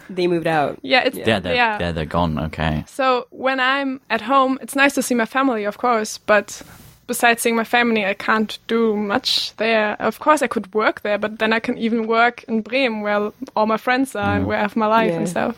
They 0.10 0.28
moved 0.28 0.48
out. 0.48 0.80
yeah, 0.82 1.04
it's 1.06 1.18
Yeah, 1.18 1.40
they're, 1.40 1.56
yeah. 1.56 1.78
yeah, 1.80 1.92
they're 1.92 2.06
gone. 2.06 2.38
Okay. 2.48 2.84
So 2.88 3.28
when 3.32 3.60
I'm 3.60 4.00
at 4.10 4.22
home, 4.22 4.58
it's 4.62 4.76
nice 4.76 4.94
to 4.96 5.02
see 5.02 5.16
my 5.16 5.26
family, 5.26 5.66
of 5.66 5.78
course, 5.78 6.18
but. 6.26 6.62
Besides 7.06 7.42
seeing 7.42 7.58
my 7.58 7.66
family, 7.66 8.06
I 8.06 8.14
can't 8.14 8.58
do 8.68 8.96
much 8.96 9.54
there. 9.58 9.98
Of 10.00 10.20
course, 10.20 10.42
I 10.42 10.48
could 10.48 10.74
work 10.74 11.02
there, 11.02 11.18
but 11.18 11.38
then 11.38 11.52
I 11.52 11.60
can 11.60 11.78
even 11.78 12.08
work 12.08 12.46
in 12.48 12.62
Bremen, 12.62 13.02
where 13.02 13.30
all 13.58 13.66
my 13.66 13.76
friends 13.76 14.16
are 14.16 14.36
and 14.38 14.46
mm. 14.46 14.48
where 14.48 14.58
I 14.58 14.62
have 14.62 14.78
my 14.78 14.86
life 14.88 15.12
Yeah. 15.12 15.18
and 15.18 15.28
stuff. 15.28 15.58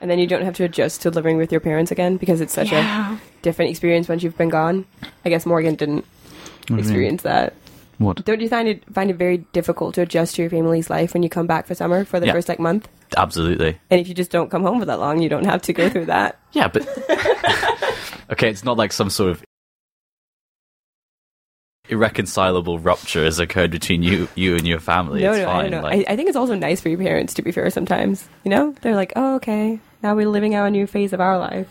And 0.00 0.10
then 0.10 0.18
you 0.18 0.26
don't 0.26 0.44
have 0.44 0.54
to 0.56 0.64
adjust 0.64 1.02
to 1.02 1.10
living 1.10 1.36
with 1.36 1.52
your 1.52 1.60
parents 1.60 1.92
again 1.92 2.16
because 2.16 2.40
it's 2.40 2.54
such 2.54 2.72
Yeah. 2.72 3.16
a 3.16 3.18
different 3.42 3.70
experience 3.70 4.08
once 4.08 4.22
you've 4.22 4.38
been 4.38 4.48
gone. 4.48 4.86
I 5.26 5.28
guess 5.28 5.44
Morgan 5.44 5.74
didn't 5.74 6.06
What 6.06 6.66
do 6.68 6.74
you 6.76 6.80
experience 6.80 7.20
that. 7.22 7.52
What? 7.98 8.24
Don't 8.24 8.40
you 8.40 8.48
find 8.48 8.68
it 8.68 8.84
find 8.94 9.10
it 9.10 9.16
very 9.16 9.38
difficult 9.52 9.94
to 9.96 10.02
adjust 10.02 10.36
to 10.36 10.42
your 10.42 10.50
family's 10.50 10.88
life 10.88 11.14
when 11.14 11.22
you 11.24 11.28
come 11.28 11.46
back 11.48 11.66
for 11.66 11.74
summer 11.74 12.04
for 12.04 12.20
the 12.20 12.26
Yeah. 12.26 12.32
first 12.32 12.48
like 12.48 12.60
month? 12.60 12.88
Absolutely. 13.16 13.78
And 13.90 14.00
if 14.00 14.06
you 14.08 14.14
just 14.14 14.30
don't 14.30 14.50
come 14.50 14.62
home 14.62 14.78
for 14.78 14.86
that 14.86 15.00
long, 15.00 15.20
you 15.20 15.28
don't 15.28 15.44
have 15.46 15.62
to 15.62 15.72
go 15.72 15.88
through 15.88 16.06
that. 16.06 16.38
Yeah, 16.52 16.68
but 16.68 16.86
okay, 18.30 18.48
it's 18.50 18.64
not 18.64 18.76
like 18.78 18.92
some 18.92 19.10
sort 19.10 19.30
of 19.32 19.42
irreconcilable 21.90 22.78
rupture 22.78 23.24
has 23.24 23.38
occurred 23.38 23.70
between 23.70 24.02
you, 24.02 24.28
you 24.34 24.56
and 24.56 24.66
your 24.66 24.78
family. 24.80 25.22
no, 25.22 25.32
it's 25.32 25.40
no, 25.40 25.44
fine. 25.46 25.56
I 25.56 25.62
don't 25.62 25.70
know. 25.70 25.82
Like, 25.88 26.08
I, 26.08 26.12
I 26.12 26.16
think 26.16 26.28
it's 26.28 26.36
also 26.36 26.54
nice 26.54 26.80
for 26.80 26.88
your 26.90 26.98
parents 26.98 27.34
to 27.34 27.42
be 27.42 27.50
fair 27.52 27.68
sometimes. 27.70 28.28
You 28.44 28.50
know, 28.50 28.74
they're 28.82 28.94
like, 28.94 29.12
oh, 29.16 29.36
okay, 29.36 29.80
now 30.02 30.14
we're 30.14 30.28
living 30.28 30.54
out 30.54 30.66
a 30.66 30.70
new 30.70 30.86
phase 30.86 31.12
of 31.12 31.20
our 31.20 31.38
life 31.38 31.68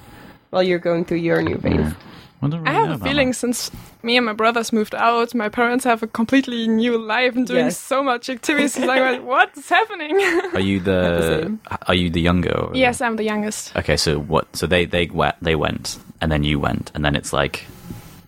while 0.49 0.63
you're 0.63 0.79
going 0.79 1.05
through 1.05 1.17
your 1.17 1.41
new 1.41 1.57
phase. 1.57 1.93
I, 2.41 2.47
don't 2.49 2.67
I 2.67 2.71
have 2.73 2.89
know 2.89 2.95
a 2.95 2.97
feeling 3.09 3.29
that. 3.29 3.35
since 3.35 3.71
me 4.03 4.15
and 4.17 4.25
my 4.25 4.33
brothers 4.33 4.71
moved 4.71 4.93
out, 4.93 5.33
my 5.33 5.49
parents 5.49 5.83
have 5.85 6.03
a 6.03 6.07
completely 6.07 6.67
new 6.67 6.97
life 6.97 7.35
and 7.35 7.47
doing 7.47 7.65
Yes. 7.65 7.79
so 7.79 8.03
much 8.03 8.29
activities. 8.29 8.77
like, 8.77 9.23
what's 9.23 9.67
happening? 9.69 10.15
Are 10.53 10.59
you 10.59 10.79
the 10.79 11.57
the. 11.69 11.77
Are 11.87 11.95
you 11.95 12.09
the 12.11 12.21
younger? 12.21 12.51
Or 12.55 12.75
yes, 12.75 13.01
I'm 13.01 13.15
the 13.15 13.23
youngest. 13.23 13.75
Okay, 13.75 13.97
so 13.97 14.19
what? 14.19 14.45
So 14.55 14.67
they 14.67 14.85
they 14.85 15.07
went, 15.07 15.35
they 15.41 15.55
went, 15.55 15.97
and 16.21 16.31
then 16.31 16.43
you 16.43 16.59
went, 16.59 16.91
and 16.93 17.03
then 17.03 17.15
it's 17.15 17.33
like 17.33 17.65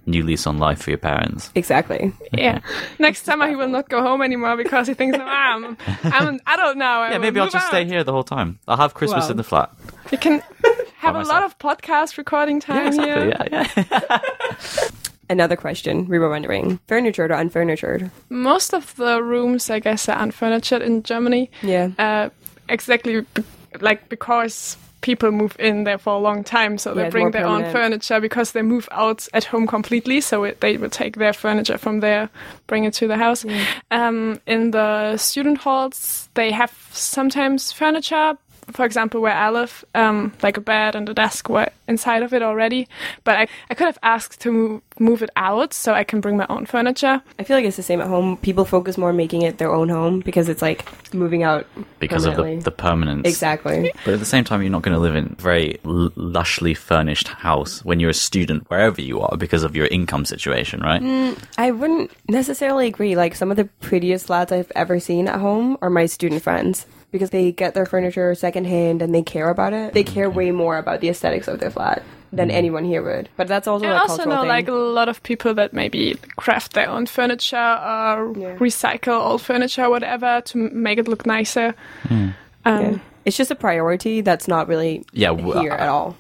new 0.06 0.24
lease 0.24 0.48
on 0.48 0.58
life 0.58 0.82
for 0.82 0.90
your 0.90 0.98
parents. 0.98 1.52
Exactly. 1.54 2.12
Yeah. 2.34 2.62
Next 2.98 3.26
summer 3.26 3.48
he 3.48 3.56
will 3.56 3.68
not 3.70 3.90
go 3.90 4.02
home 4.02 4.24
anymore 4.24 4.58
because 4.58 4.88
he 4.88 4.96
thinks, 4.96 5.16
I'm, 5.22 5.78
I'm 6.04 6.28
an 6.30 6.40
adult 6.48 6.78
now. 6.78 7.02
I 7.02 7.12
Yeah, 7.12 7.20
maybe 7.20 7.40
I'll 7.40 7.46
move 7.46 7.54
just 7.54 7.68
stay 7.68 7.86
here 7.86 8.04
the 8.04 8.12
whole 8.12 8.24
time. 8.24 8.58
I'll 8.68 8.78
have 8.78 8.96
Christmas 8.96 9.26
Wow. 9.26 9.32
in 9.32 9.38
the 9.38 9.44
flat. 9.44 9.70
You 10.12 10.18
can 10.18 10.42
have 10.98 11.16
a 11.16 11.24
lot 11.24 11.44
of 11.44 11.58
podcast 11.60 12.18
recording 12.18 12.60
time 12.60 12.94
here. 12.94 13.30
Yeah, 13.30 13.68
yeah. 13.92 14.20
Another 15.30 15.56
question 15.56 16.08
we 16.08 16.18
were 16.18 16.30
wondering: 16.30 16.80
furnitured 16.88 17.32
or 17.32 17.36
unfurnitured? 17.36 18.10
Most 18.30 18.74
of 18.74 18.96
the 18.96 19.22
rooms, 19.22 19.70
I 19.70 19.80
guess, 19.80 20.10
are 20.10 20.18
unfurnitured 20.18 20.82
in 20.82 21.04
Germany. 21.04 21.52
Yeah. 21.62 21.92
Uh, 22.00 22.30
exactly, 22.68 23.22
be- 23.22 23.44
like 23.80 24.10
because 24.10 24.78
people 25.02 25.32
move 25.32 25.56
in 25.60 25.84
there 25.84 25.98
for 25.98 26.14
a 26.14 26.18
long 26.18 26.44
time, 26.44 26.78
so 26.78 26.94
Yeah, 26.96 27.04
they 27.04 27.10
bring 27.10 27.26
more 27.26 27.32
their 27.32 27.46
own 27.46 27.72
furniture 27.72 28.20
because 28.20 28.52
they 28.52 28.62
move 28.62 28.90
out 28.92 29.28
at 29.34 29.46
home 29.46 29.68
completely. 29.68 30.20
So 30.22 30.44
it, 30.44 30.62
they 30.62 30.78
would 30.78 30.92
take 30.92 31.16
their 31.18 31.34
furniture 31.34 31.78
from 31.78 32.00
there, 32.00 32.30
bring 32.68 32.84
it 32.84 32.94
to 32.96 33.08
the 33.08 33.16
house. 33.16 33.46
Um, 33.92 34.42
in 34.48 34.72
the 34.72 35.18
student 35.18 35.60
halls, 35.60 36.28
they 36.34 36.52
have 36.52 36.74
sometimes 36.92 37.72
furniture. 37.72 38.38
For 38.72 38.86
example, 38.86 39.22
where 39.22 39.34
I 39.34 39.50
live, 39.50 39.84
um, 39.96 40.34
like 40.42 40.58
a 40.58 40.62
bed 40.62 40.96
and 40.96 41.08
a 41.10 41.14
desk 41.14 41.50
were 41.50 41.70
inside 41.88 42.24
of 42.24 42.34
it 42.34 42.42
already. 42.42 42.88
But 43.24 43.38
I, 43.38 43.48
I 43.70 43.74
could 43.74 43.86
have 43.86 43.98
asked 44.04 44.40
to 44.42 44.52
move, 44.52 44.82
move 45.00 45.24
it 45.24 45.30
out 45.36 45.74
so 45.74 45.94
I 45.94 46.04
can 46.04 46.22
bring 46.22 46.38
my 46.38 46.46
own 46.50 46.66
furniture. 46.66 47.22
I 47.40 47.44
feel 47.44 47.58
like 47.58 47.66
it's 47.66 47.78
the 47.78 47.84
same 47.84 48.02
at 48.02 48.08
home. 48.08 48.38
People 48.38 48.66
focus 48.66 48.98
more 48.98 49.10
on 49.10 49.18
making 49.18 49.42
it 49.42 49.58
their 49.58 49.74
own 49.74 49.90
home 49.90 50.20
because 50.20 50.50
it's 50.50 50.62
like 50.62 50.86
moving 51.14 51.44
out 51.44 51.66
because 52.00 52.26
of 52.26 52.36
the, 52.36 52.62
the 52.64 52.72
permanence. 52.72 53.28
Exactly. 53.28 53.92
But 54.06 54.14
at 54.14 54.20
the 54.20 54.26
same 54.26 54.44
time, 54.44 54.62
you're 54.62 54.72
not 54.72 54.84
going 54.84 54.96
to 54.96 55.00
live 55.00 55.16
in 55.16 55.36
a 55.38 55.42
very 55.42 55.80
l- 55.86 56.12
lushly 56.12 56.78
furnished 56.78 57.28
house 57.28 57.84
when 57.84 58.00
you're 58.00 58.12
a 58.12 58.14
student, 58.14 58.70
wherever 58.70 59.02
you 59.02 59.22
are, 59.22 59.36
because 59.38 59.64
of 59.64 59.76
your 59.76 59.88
income 59.88 60.26
situation, 60.26 60.82
right? 60.82 61.36
I 61.58 61.72
wouldn't 61.72 62.12
necessarily 62.28 62.88
agree. 62.88 63.16
Like 63.16 63.36
some 63.36 63.52
of 63.52 63.58
the 63.58 63.66
prettiest 63.82 64.30
lads 64.30 64.52
I've 64.52 64.72
ever 64.76 65.00
seen 65.00 65.28
at 65.28 65.40
home 65.40 65.78
are 65.82 65.90
my 65.90 66.06
student 66.06 66.44
friends 66.44 66.86
because 67.12 67.30
they 67.32 67.52
get 67.52 67.74
their 67.74 67.86
furniture 67.86 68.34
secondhand 68.36 69.02
and 69.02 69.14
they 69.14 69.22
care 69.22 69.50
about 69.50 69.74
it. 69.74 69.94
They 69.94 70.04
care 70.04 70.30
way 70.30 70.52
more 70.52 70.78
about 70.78 71.02
the 71.02 71.10
aesthetics 71.10 71.48
of 71.48 71.60
their 71.60 71.72
flat 71.72 72.04
than 72.32 72.52
anyone 72.52 72.84
here 72.84 73.02
would. 73.02 73.28
But 73.38 73.48
that's 73.48 73.68
also 73.68 73.88
I 73.88 73.90
a 73.90 73.94
also 74.02 74.18
cultural 74.18 74.36
know 74.36 74.42
thing. 74.44 74.50
like 74.50 74.68
a 74.68 74.72
lot 74.74 75.10
of 75.10 75.24
people 75.24 75.56
that 75.56 75.74
maybe 75.74 76.16
craft 76.38 76.74
their 76.74 76.88
own 76.88 77.08
furniture 77.08 77.58
or 77.58 78.34
Yeah. 78.38 78.56
recycle 78.58 79.20
old 79.20 79.42
furniture, 79.42 79.90
whatever, 79.90 80.42
to 80.46 80.58
make 80.58 81.00
it 81.00 81.08
look 81.08 81.26
nicer. 81.26 81.74
Um, 82.10 82.36
Yeah. 82.66 82.98
It's 83.26 83.36
just 83.38 83.52
a 83.52 83.56
priority 83.56 84.22
that's 84.22 84.48
not 84.48 84.68
really 84.68 85.04
Yeah, 85.12 85.30
w- 85.30 85.60
here 85.60 85.72
at 85.72 85.90
all. 85.90 86.16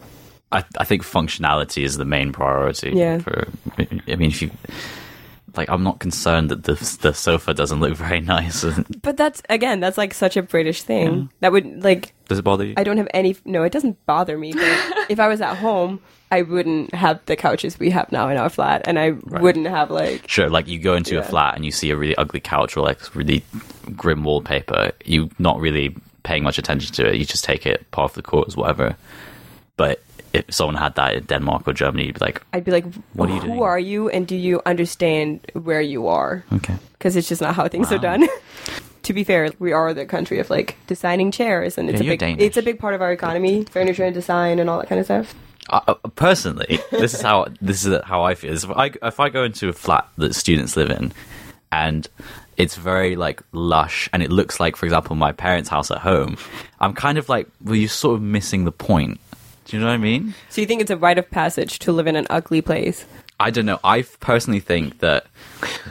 I, 0.52 0.64
I 0.80 0.84
think 0.84 1.04
functionality 1.04 1.84
is 1.84 1.98
the 1.98 2.06
main 2.06 2.32
priority. 2.32 2.92
Yeah. 2.96 3.20
For 3.20 3.48
I 3.78 4.16
mean, 4.16 4.30
if 4.30 4.42
you 4.42 4.50
like, 5.60 5.70
I'm 5.70 5.84
not 5.84 6.00
concerned 6.00 6.50
that 6.52 6.64
the 6.64 6.76
the 7.02 7.14
sofa 7.14 7.54
doesn't 7.54 7.82
look 7.82 7.96
very 7.96 8.22
nice. 8.22 8.66
But 9.02 9.18
that's 9.18 9.42
again, 9.50 9.82
that's 9.82 9.98
like 9.98 10.14
such 10.14 10.38
a 10.38 10.42
British 10.42 10.84
thing. 10.84 11.30
That 11.42 11.52
would 11.52 11.84
like 11.84 12.14
Does 12.30 12.40
it 12.40 12.44
bother 12.44 12.66
you? 12.66 12.76
I 12.78 12.84
don't 12.84 12.98
have 12.98 13.10
any. 13.14 13.36
No, 13.44 13.64
it 13.64 13.72
doesn't 13.72 14.04
bother 14.06 14.38
me. 14.38 14.54
But 14.54 14.64
if 15.10 15.20
I 15.20 15.28
was 15.28 15.42
at 15.42 15.58
home, 15.58 16.00
I 16.32 16.44
wouldn't 16.44 16.94
have 16.96 17.20
the 17.26 17.36
couches 17.36 17.78
we 17.78 17.90
have 17.90 18.12
now 18.12 18.30
in 18.30 18.38
our 18.38 18.50
flat, 18.50 18.84
and 18.86 18.98
I 18.98 19.12
wouldn't 19.12 19.68
have 19.68 19.92
like. 19.92 20.30
Sure, 20.30 20.50
like 20.50 20.68
you 20.68 20.80
go 20.80 20.96
into 20.96 21.20
a 21.20 21.24
flat 21.24 21.56
and 21.56 21.66
you 21.66 21.72
see 21.72 21.90
a 21.90 21.98
really 21.98 22.16
ugly 22.16 22.40
couch 22.40 22.78
or 22.78 22.82
like 22.86 23.14
really 23.14 23.44
grim 23.98 24.24
wallpaper. 24.24 24.92
You 25.04 25.30
not 25.40 25.60
really 25.60 25.96
paying 26.24 26.44
much 26.44 26.58
attention 26.58 26.94
to 26.94 27.08
it. 27.08 27.16
You 27.16 27.26
just 27.26 27.44
take 27.44 27.66
it, 27.66 27.90
part 27.92 28.12
of 28.12 28.16
the 28.16 28.22
course, 28.22 28.56
whatever. 28.56 28.96
But 29.76 30.02
if 30.34 30.46
someone 30.54 30.76
had 30.76 30.96
that 30.96 31.14
in 31.16 31.24
Denmark 31.26 31.68
or 31.68 31.74
Germany, 31.74 32.06
you'd 32.08 32.20
be 32.20 32.26
like, 32.26 32.42
I'd 32.54 32.64
be 32.64 32.72
like, 32.72 32.86
What 33.14 33.30
are 33.30 33.34
you 33.36 33.40
"Who 33.42 33.48
doing?" 33.48 33.64
are 33.64 33.80
you, 33.80 34.10
and 34.10 34.28
do 34.28 34.36
you 34.36 34.62
understand 34.66 35.40
where 35.54 35.82
you 35.82 36.08
are?" 36.08 36.44
okay, 36.54 36.76
Because 36.94 37.16
it's 37.16 37.28
just 37.30 37.42
not 37.42 37.56
how 37.56 37.68
things 37.68 37.92
are 37.92 37.98
done. 38.00 38.28
to 39.04 39.14
be 39.14 39.24
fair, 39.24 39.50
we 39.60 39.72
are 39.74 39.94
the 39.94 40.06
country 40.06 40.40
of 40.40 40.50
like 40.50 40.76
designing 40.88 41.32
chairs, 41.32 41.78
and 41.78 41.90
it's 41.90 42.02
Yeah, 42.02 42.08
a 42.08 42.12
big 42.14 42.20
Danish. 42.20 42.44
it's 42.44 42.58
a 42.58 42.62
big 42.62 42.80
part 42.80 42.94
of 42.96 43.02
our 43.02 43.12
economy, 43.12 43.66
furniture 43.72 44.04
and 44.06 44.14
design, 44.14 44.60
and 44.60 44.70
all 44.70 44.78
that 44.80 44.88
kind 44.90 45.00
of 45.00 45.06
stuff. 45.06 45.34
Uh, 45.70 45.94
personally, 46.16 46.80
this 46.92 47.14
is 47.14 47.22
how 47.22 47.46
this 47.62 47.86
is 47.86 48.02
how 48.04 48.24
I 48.24 48.36
feel. 48.36 48.54
If 48.54 48.70
I 48.72 48.92
if 49.08 49.20
I 49.20 49.30
go 49.30 49.44
into 49.44 49.70
a 49.70 49.74
flat 49.74 50.08
that 50.18 50.34
students 50.36 50.76
live 50.76 50.90
in, 50.90 51.12
and 51.72 52.08
it's 52.58 52.76
very 52.76 53.16
like 53.16 53.42
lush, 53.52 54.10
and 54.12 54.24
it 54.24 54.32
looks 54.32 54.60
like, 54.60 54.76
for 54.76 54.86
example, 54.86 55.16
my 55.16 55.32
parents' 55.32 55.70
house 55.70 55.92
at 55.92 56.00
home, 56.00 56.38
I'm 56.80 56.94
kind 56.94 57.18
of 57.18 57.30
like, 57.30 57.48
well, 57.64 57.76
you're 57.76 57.88
sort 57.90 58.16
of 58.16 58.22
missing 58.22 58.66
the 58.66 58.72
point. 58.72 59.20
Do 59.70 59.78
you 59.78 59.82
know 59.82 59.88
what 59.88 59.94
I 59.94 59.98
mean? 59.98 60.34
So 60.50 60.62
you 60.62 60.68
think 60.68 60.82
it's 60.82 60.90
a 60.92 60.98
rite 60.98 61.18
of 61.20 61.30
passage 61.30 61.78
to 61.80 61.92
live 61.92 62.08
in 62.08 62.16
an 62.16 62.26
ugly 62.30 62.62
place? 62.62 63.06
I 63.40 63.52
don't 63.52 63.66
know. 63.68 63.80
I 63.84 64.02
personally 64.20 64.60
think 64.60 65.00
that 65.00 65.28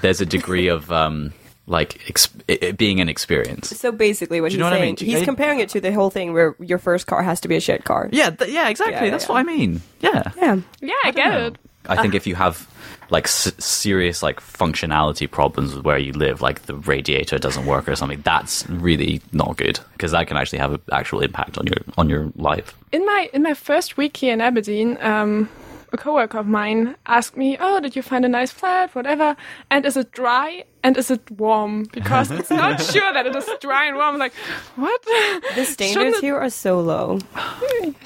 there's 0.03 0.21
a 0.21 0.27
degree 0.27 0.67
of 0.69 0.91
um, 0.91 1.33
like 1.67 2.01
ex- 2.09 2.29
it, 2.49 2.63
it 2.63 2.77
being 2.77 3.01
an 3.01 3.09
experience. 3.09 3.69
So 3.71 3.93
basically, 3.93 4.41
what 4.41 4.49
Do 4.49 4.51
he's 4.51 4.55
you 4.55 4.59
know 4.61 4.67
what 4.67 4.73
I 4.75 4.77
saying, 4.79 4.87
mean? 4.87 4.95
Do 4.97 5.07
you- 5.07 5.17
he's 5.17 5.25
comparing 5.25 5.61
it 5.61 5.69
to 5.71 5.81
the 5.81 5.93
whole 5.93 6.11
thing 6.11 6.33
where 6.33 6.57
your 6.61 6.79
first 6.79 7.07
car 7.07 7.23
has 7.23 7.41
to 7.41 7.49
be 7.49 7.55
a 7.57 7.61
shit 7.61 7.85
car. 7.85 8.09
Yeah, 8.13 8.31
th- 8.31 8.51
yeah, 8.51 8.69
exactly. 8.69 9.07
Yeah, 9.07 9.11
That's 9.13 9.25
yeah. 9.27 9.33
what 9.33 9.39
I 9.39 9.43
mean. 9.45 9.81
Yeah. 10.01 10.23
Yeah. 10.37 10.57
Yeah, 10.81 10.93
I, 11.05 11.11
get 11.13 11.31
know. 11.31 11.47
it. 11.47 11.57
I 11.89 12.01
think 12.03 12.15
if 12.15 12.27
you 12.27 12.35
have 12.35 12.69
like 13.11 13.25
s- 13.25 13.53
serious 13.59 14.23
like 14.23 14.41
functionality 14.41 15.31
problems 15.31 15.75
with 15.75 15.85
where 15.85 15.99
you 15.99 16.13
live, 16.13 16.43
like 16.43 16.63
the 16.63 16.75
radiator 16.75 17.39
doesn't 17.39 17.67
work 17.67 17.89
or 17.89 17.97
something, 17.97 18.21
that's 18.23 18.69
really 18.69 19.21
not 19.33 19.57
good 19.57 19.81
because 19.93 20.13
that 20.13 20.27
can 20.27 20.37
actually 20.37 20.59
have 20.59 20.73
an 20.75 20.81
actual 20.93 21.21
impact 21.21 21.59
on 21.59 21.67
your 21.67 21.79
on 21.97 22.09
your 22.09 22.31
life. 22.37 22.75
In 22.93 23.05
my 23.07 23.31
in 23.33 23.43
my 23.43 23.55
first 23.55 23.97
week 23.97 24.17
here 24.17 24.33
in 24.33 24.41
Aberdeen, 24.41 24.99
um, 25.01 25.49
a 25.93 25.97
coworker 25.97 26.39
of 26.39 26.47
mine 26.47 26.97
asked 27.07 27.37
me, 27.37 27.57
"Oh, 27.59 27.81
did 27.81 27.97
you 27.97 28.03
find 28.03 28.25
a 28.25 28.29
nice 28.29 28.51
flat? 28.51 28.95
Whatever. 28.95 29.37
And 29.71 29.87
is 29.87 29.97
it 29.97 30.13
dry? 30.13 30.65
And 30.83 30.97
is 30.99 31.11
it 31.11 31.31
warm? 31.31 31.85
Because 31.93 32.31
it's 32.31 32.51
not 32.51 32.81
sure 32.93 33.11
that 33.13 33.27
it 33.27 33.35
is 33.35 33.49
dry 33.61 33.87
and 33.87 33.97
warm." 33.97 34.15
I'm 34.15 34.19
like, 34.19 34.35
what? 34.77 35.01
The 35.55 35.65
standards 35.65 35.93
Shouldn't 35.93 36.17
it, 36.17 36.21
here 36.21 36.37
are 36.37 36.51
so 36.51 36.81
low. 36.81 37.21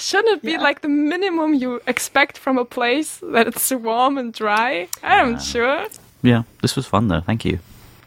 Shouldn't 0.02 0.38
it 0.38 0.42
be 0.42 0.58
like 0.58 0.80
the 0.82 0.88
minimum 0.88 1.54
you 1.54 1.80
expect 1.86 2.36
from 2.38 2.58
a 2.58 2.64
place 2.64 3.18
that 3.22 3.46
it's 3.46 3.70
warm 3.70 4.18
and 4.18 4.32
dry? 4.34 4.88
I'm 5.02 5.38
sure. 5.38 5.86
Yeah, 6.22 6.42
this 6.60 6.76
was 6.76 6.86
fun 6.86 7.08
though. 7.08 7.20
Thank 7.20 7.44
you. 7.44 7.58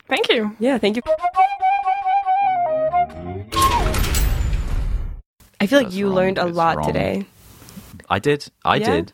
Thank 0.08 0.30
you. 0.30 0.56
Yeah, 0.60 0.78
thank 0.78 0.98
you. 0.98 1.02
I 5.62 5.68
feel 5.68 5.82
like 5.84 5.93
you 5.93 6.08
wrong. 6.08 6.16
learned 6.16 6.38
a 6.38 6.48
It's 6.48 6.58
lot 6.58 6.78
wrong. 6.78 6.88
today. 6.88 7.26
I 8.10 8.20
did. 8.20 8.48
I 8.64 8.76
Yeah? 8.76 8.91
did. 8.96 9.14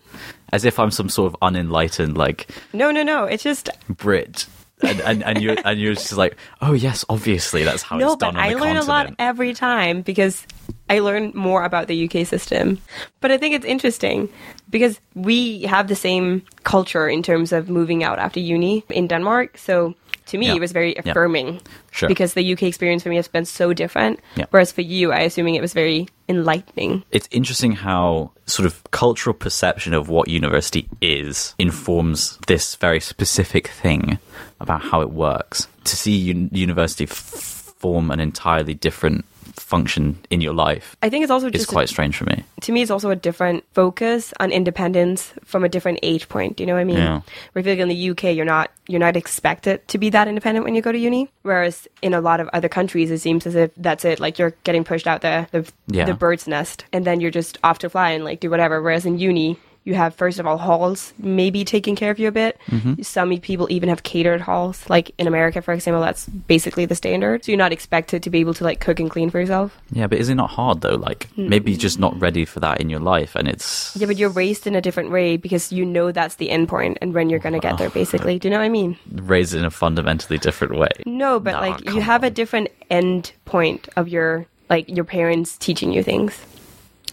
As 0.51 0.65
if 0.65 0.79
I'm 0.79 0.91
some 0.91 1.07
sort 1.07 1.31
of 1.33 1.37
unenlightened 1.41 2.17
like 2.17 2.47
No, 2.73 2.91
no, 2.91 3.03
no. 3.03 3.23
It's 3.25 3.43
just 3.43 3.69
Brit. 3.87 4.47
And, 4.83 5.01
and, 5.01 5.23
and 5.23 5.41
you're 5.41 5.55
and 5.65 5.79
you're 5.79 5.93
just 5.93 6.13
like, 6.17 6.35
oh 6.61 6.73
yes, 6.73 7.05
obviously 7.09 7.63
that's 7.63 7.83
how 7.83 7.97
no, 7.97 8.07
it's 8.13 8.15
done 8.17 8.33
but 8.33 8.41
I 8.43 8.53
learn 8.53 8.77
a 8.77 8.83
lot 8.83 9.13
every 9.19 9.53
time 9.53 10.01
because 10.01 10.45
I 10.89 10.99
learn 10.99 11.31
more 11.35 11.63
about 11.63 11.87
the 11.87 12.05
UK 12.09 12.25
system. 12.27 12.79
But 13.19 13.31
I 13.31 13.37
think 13.37 13.55
it's 13.55 13.65
interesting 13.65 14.27
because 14.69 14.99
we 15.15 15.61
have 15.63 15.87
the 15.87 15.95
same 15.95 16.41
culture 16.63 17.07
in 17.07 17.21
terms 17.23 17.51
of 17.53 17.69
moving 17.69 18.03
out 18.03 18.19
after 18.19 18.39
uni 18.39 18.83
in 18.89 19.07
Denmark. 19.07 19.57
So 19.57 19.93
to 20.27 20.37
me, 20.37 20.47
Yeah. 20.47 20.55
it 20.55 20.61
was 20.61 20.71
very 20.71 20.93
Yeah. 20.93 21.01
affirming 21.11 21.59
Sure. 21.91 22.07
because 22.09 22.33
the 22.33 22.43
UK 22.53 22.63
experience 22.67 23.03
for 23.03 23.09
me 23.09 23.17
has 23.17 23.27
been 23.27 23.45
so 23.45 23.73
different. 23.73 24.19
Yeah. 24.35 24.45
Whereas 24.51 24.71
for 24.71 24.81
you, 24.81 25.11
I 25.11 25.19
assuming 25.25 25.55
it 25.55 25.61
was 25.61 25.73
very 25.73 26.07
enlightening. 26.29 27.03
it's 27.11 27.27
interesting 27.31 27.73
how 27.73 28.31
sort 28.45 28.65
of 28.65 28.81
cultural 28.91 29.33
perception 29.33 29.93
of 29.93 30.07
what 30.09 30.27
university 30.29 30.87
is 31.01 31.53
informs 31.59 32.37
this 32.47 32.75
very 32.81 32.99
specific 32.99 33.67
thing 33.67 34.17
about 34.61 34.81
how 34.81 35.01
it 35.01 35.11
works. 35.11 35.67
To 35.85 35.95
see 35.95 36.29
un- 36.31 36.49
university 36.53 37.05
f- 37.05 37.15
form 37.15 38.11
an 38.11 38.19
entirely 38.19 38.73
different 38.75 39.25
function 39.55 40.17
in 40.29 40.41
your 40.41 40.53
life 40.53 40.95
I 41.01 41.09
think 41.09 41.23
it's 41.23 41.31
also 41.31 41.49
just 41.49 41.69
a- 41.69 41.71
quite 41.73 41.89
strange 41.89 42.15
for 42.17 42.25
me. 42.25 42.43
to 42.61 42.71
me, 42.71 42.81
it's 42.81 42.91
also 42.91 43.09
a 43.09 43.15
different 43.15 43.63
focus 43.73 44.33
on 44.39 44.51
independence 44.51 45.33
from 45.45 45.63
a 45.63 45.69
different 45.69 45.99
age 46.03 46.27
point. 46.29 46.57
Do 46.57 46.63
you 46.63 46.67
know 46.67 46.73
what 46.73 46.81
I 46.81 46.83
mean? 46.85 46.97
Yeah. 46.97 47.21
Where 47.53 47.61
I 47.61 47.63
feel 47.63 47.73
like 47.73 47.79
in 47.79 47.87
the 47.89 48.09
UK, 48.11 48.35
you're 48.35 48.45
not 48.45 48.69
you're 48.87 48.99
not 48.99 49.15
expected 49.17 49.87
to 49.89 49.97
be 49.97 50.09
that 50.11 50.27
independent 50.27 50.65
when 50.65 50.75
you 50.75 50.81
go 50.81 50.91
to 50.91 50.97
uni. 50.97 51.29
Whereas 51.43 51.87
in 52.01 52.13
a 52.13 52.21
lot 52.21 52.39
of 52.39 52.49
other 52.53 52.69
countries, 52.69 53.11
it 53.11 53.19
seems 53.19 53.45
as 53.47 53.55
if 53.55 53.71
that's 53.77 54.05
it. 54.05 54.19
Like 54.19 54.37
you're 54.39 54.53
getting 54.63 54.83
pushed 54.83 55.07
out 55.07 55.21
the 55.21 55.47
the, 55.51 55.69
Yeah. 55.87 56.05
the 56.05 56.13
bird's 56.13 56.47
nest, 56.47 56.85
and 56.93 57.05
then 57.05 57.19
you're 57.21 57.31
just 57.31 57.57
off 57.63 57.79
to 57.79 57.89
fly 57.89 58.11
and 58.11 58.23
like 58.23 58.39
do 58.41 58.49
whatever. 58.49 58.81
Whereas 58.81 59.05
in 59.05 59.17
uni. 59.19 59.57
You 59.83 59.95
have 59.95 60.13
first 60.13 60.39
of 60.39 60.45
all 60.45 60.57
halls 60.57 61.13
maybe 61.17 61.65
taking 61.65 61.95
care 61.95 62.11
of 62.11 62.19
you 62.19 62.27
a 62.27 62.31
bit. 62.31 62.59
Mm-hmm. 62.67 63.01
Some 63.01 63.35
people 63.39 63.67
even 63.71 63.89
have 63.89 64.03
catered 64.03 64.41
halls, 64.41 64.87
like 64.89 65.11
in 65.17 65.27
America, 65.27 65.61
for 65.61 65.73
example. 65.73 66.01
That's 66.01 66.27
basically 66.27 66.85
the 66.85 66.95
standard. 66.95 67.43
So 67.43 67.51
you're 67.51 67.57
not 67.57 67.73
expected 67.73 68.21
to 68.23 68.29
be 68.29 68.39
able 68.39 68.53
to 68.55 68.63
like 68.63 68.79
cook 68.79 68.99
and 68.99 69.09
clean 69.09 69.29
for 69.29 69.39
yourself. 69.39 69.79
Yeah, 69.91 70.07
but 70.07 70.19
is 70.19 70.29
it 70.29 70.35
not 70.35 70.51
hard 70.51 70.81
though? 70.81 70.95
Like 70.95 71.29
maybe 71.35 71.71
you're 71.71 71.79
just 71.79 71.99
not 71.99 72.19
ready 72.19 72.45
for 72.45 72.59
that 72.59 72.79
in 72.79 72.89
your 72.89 72.99
life, 72.99 73.35
and 73.35 73.47
it's 73.47 73.95
Yeah, 73.95 74.07
but 74.07 74.17
you're 74.17 74.29
raised 74.29 74.67
in 74.67 74.75
a 74.75 74.81
different 74.81 75.11
way 75.11 75.37
because 75.37 75.71
you 75.71 75.85
know 75.85 76.11
that's 76.11 76.35
the 76.35 76.51
end 76.51 76.69
point 76.69 76.99
and 77.01 77.13
when 77.13 77.29
you're 77.29 77.39
going 77.39 77.53
to 77.53 77.59
get 77.59 77.77
there, 77.77 77.89
basically. 77.89 78.37
Do 78.37 78.47
you 78.47 78.53
know 78.53 78.59
what 78.59 78.65
I 78.65 78.69
mean? 78.69 78.97
raised 79.11 79.53
in 79.53 79.65
a 79.65 79.71
fundamentally 79.71 80.37
different 80.37 80.77
way. 80.77 80.91
No, 81.05 81.39
but 81.39 81.53
Nah, 81.53 81.59
like 81.59 81.89
you 81.89 82.01
have 82.01 82.23
a 82.23 82.29
different 82.29 82.69
end 82.89 83.31
point 83.45 83.87
of 83.95 84.07
your, 84.07 84.45
like, 84.69 84.89
your 84.89 85.05
parents 85.05 85.57
teaching 85.57 85.91
you 85.91 86.03
things. 86.03 86.39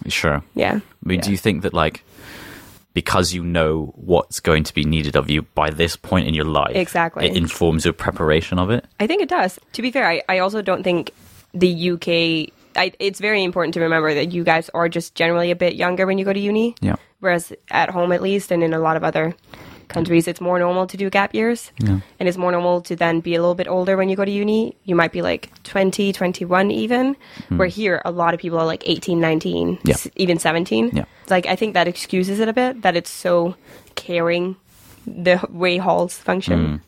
Sure. 0.07 0.43
Yeah. 0.55 0.79
I 0.79 1.07
mean, 1.07 1.19
do 1.19 1.31
you 1.31 1.37
think 1.37 1.63
that 1.63 1.73
like 1.73 2.03
because 2.93 3.33
you 3.33 3.43
know 3.43 3.93
what's 3.95 4.39
going 4.39 4.63
to 4.63 4.73
be 4.73 4.83
needed 4.83 5.15
of 5.15 5.29
you 5.29 5.43
by 5.43 5.69
this 5.69 5.95
point 5.95 6.27
in 6.27 6.33
your 6.33 6.45
life, 6.45 6.75
Exactly. 6.75 7.25
it 7.27 7.37
informs 7.37 7.85
your 7.85 7.93
preparation 7.93 8.59
of 8.59 8.69
it? 8.69 8.85
I 8.99 9.07
think 9.07 9.21
it 9.21 9.29
does. 9.29 9.59
To 9.73 9.81
be 9.81 9.91
fair, 9.91 10.07
I, 10.07 10.21
I 10.27 10.39
also 10.39 10.61
don't 10.61 10.83
think 10.83 11.11
the 11.53 11.91
UK. 11.91 12.53
I, 12.75 12.91
it's 12.99 13.19
very 13.19 13.43
important 13.43 13.73
to 13.73 13.79
remember 13.81 14.13
that 14.13 14.31
you 14.31 14.43
guys 14.43 14.69
are 14.73 14.87
just 14.87 15.15
generally 15.15 15.51
a 15.51 15.55
bit 15.55 15.75
younger 15.75 16.05
when 16.05 16.17
you 16.17 16.25
go 16.25 16.33
to 16.33 16.39
uni. 16.39 16.75
Yeah. 16.81 16.95
Whereas 17.19 17.51
at 17.69 17.89
home, 17.89 18.11
at 18.11 18.21
least, 18.21 18.51
and 18.51 18.63
in 18.63 18.73
a 18.73 18.79
lot 18.79 18.95
of 18.95 19.03
other 19.03 19.35
countries, 19.89 20.27
it's 20.27 20.39
more 20.39 20.57
normal 20.59 20.87
to 20.87 20.95
do 20.97 21.09
gap 21.09 21.33
years. 21.35 21.71
Yeah. 21.79 21.99
And 22.19 22.29
it's 22.29 22.37
more 22.37 22.51
normal 22.51 22.81
to 22.81 22.95
then 22.95 23.19
be 23.19 23.35
a 23.35 23.39
little 23.41 23.55
bit 23.55 23.67
older 23.67 23.97
when 23.97 24.07
you 24.09 24.15
go 24.15 24.23
to 24.23 24.31
uni. 24.31 24.75
You 24.85 24.95
might 24.95 25.11
be 25.11 25.21
like 25.21 25.49
20, 25.63 26.13
21 26.13 26.71
even. 26.71 27.15
Where 27.49 27.67
here, 27.67 28.01
a 28.05 28.11
lot 28.11 28.33
of 28.33 28.39
people 28.39 28.57
are 28.59 28.65
like 28.65 28.83
18, 28.87 29.19
19, 29.19 29.75
Hmm. 29.75 29.87
Yeah. 29.87 29.93
s- 29.95 30.07
even 30.15 30.39
17. 30.39 30.91
Yeah. 30.93 31.05
Like, 31.29 31.45
I 31.47 31.55
think 31.55 31.73
that 31.73 31.87
excuses 31.87 32.39
it 32.39 32.47
a 32.47 32.53
bit, 32.53 32.81
that 32.83 32.95
it's 32.95 33.09
so 33.11 33.55
caring 33.95 34.55
the 35.05 35.39
way 35.49 35.77
halls 35.77 36.17
function. 36.17 36.81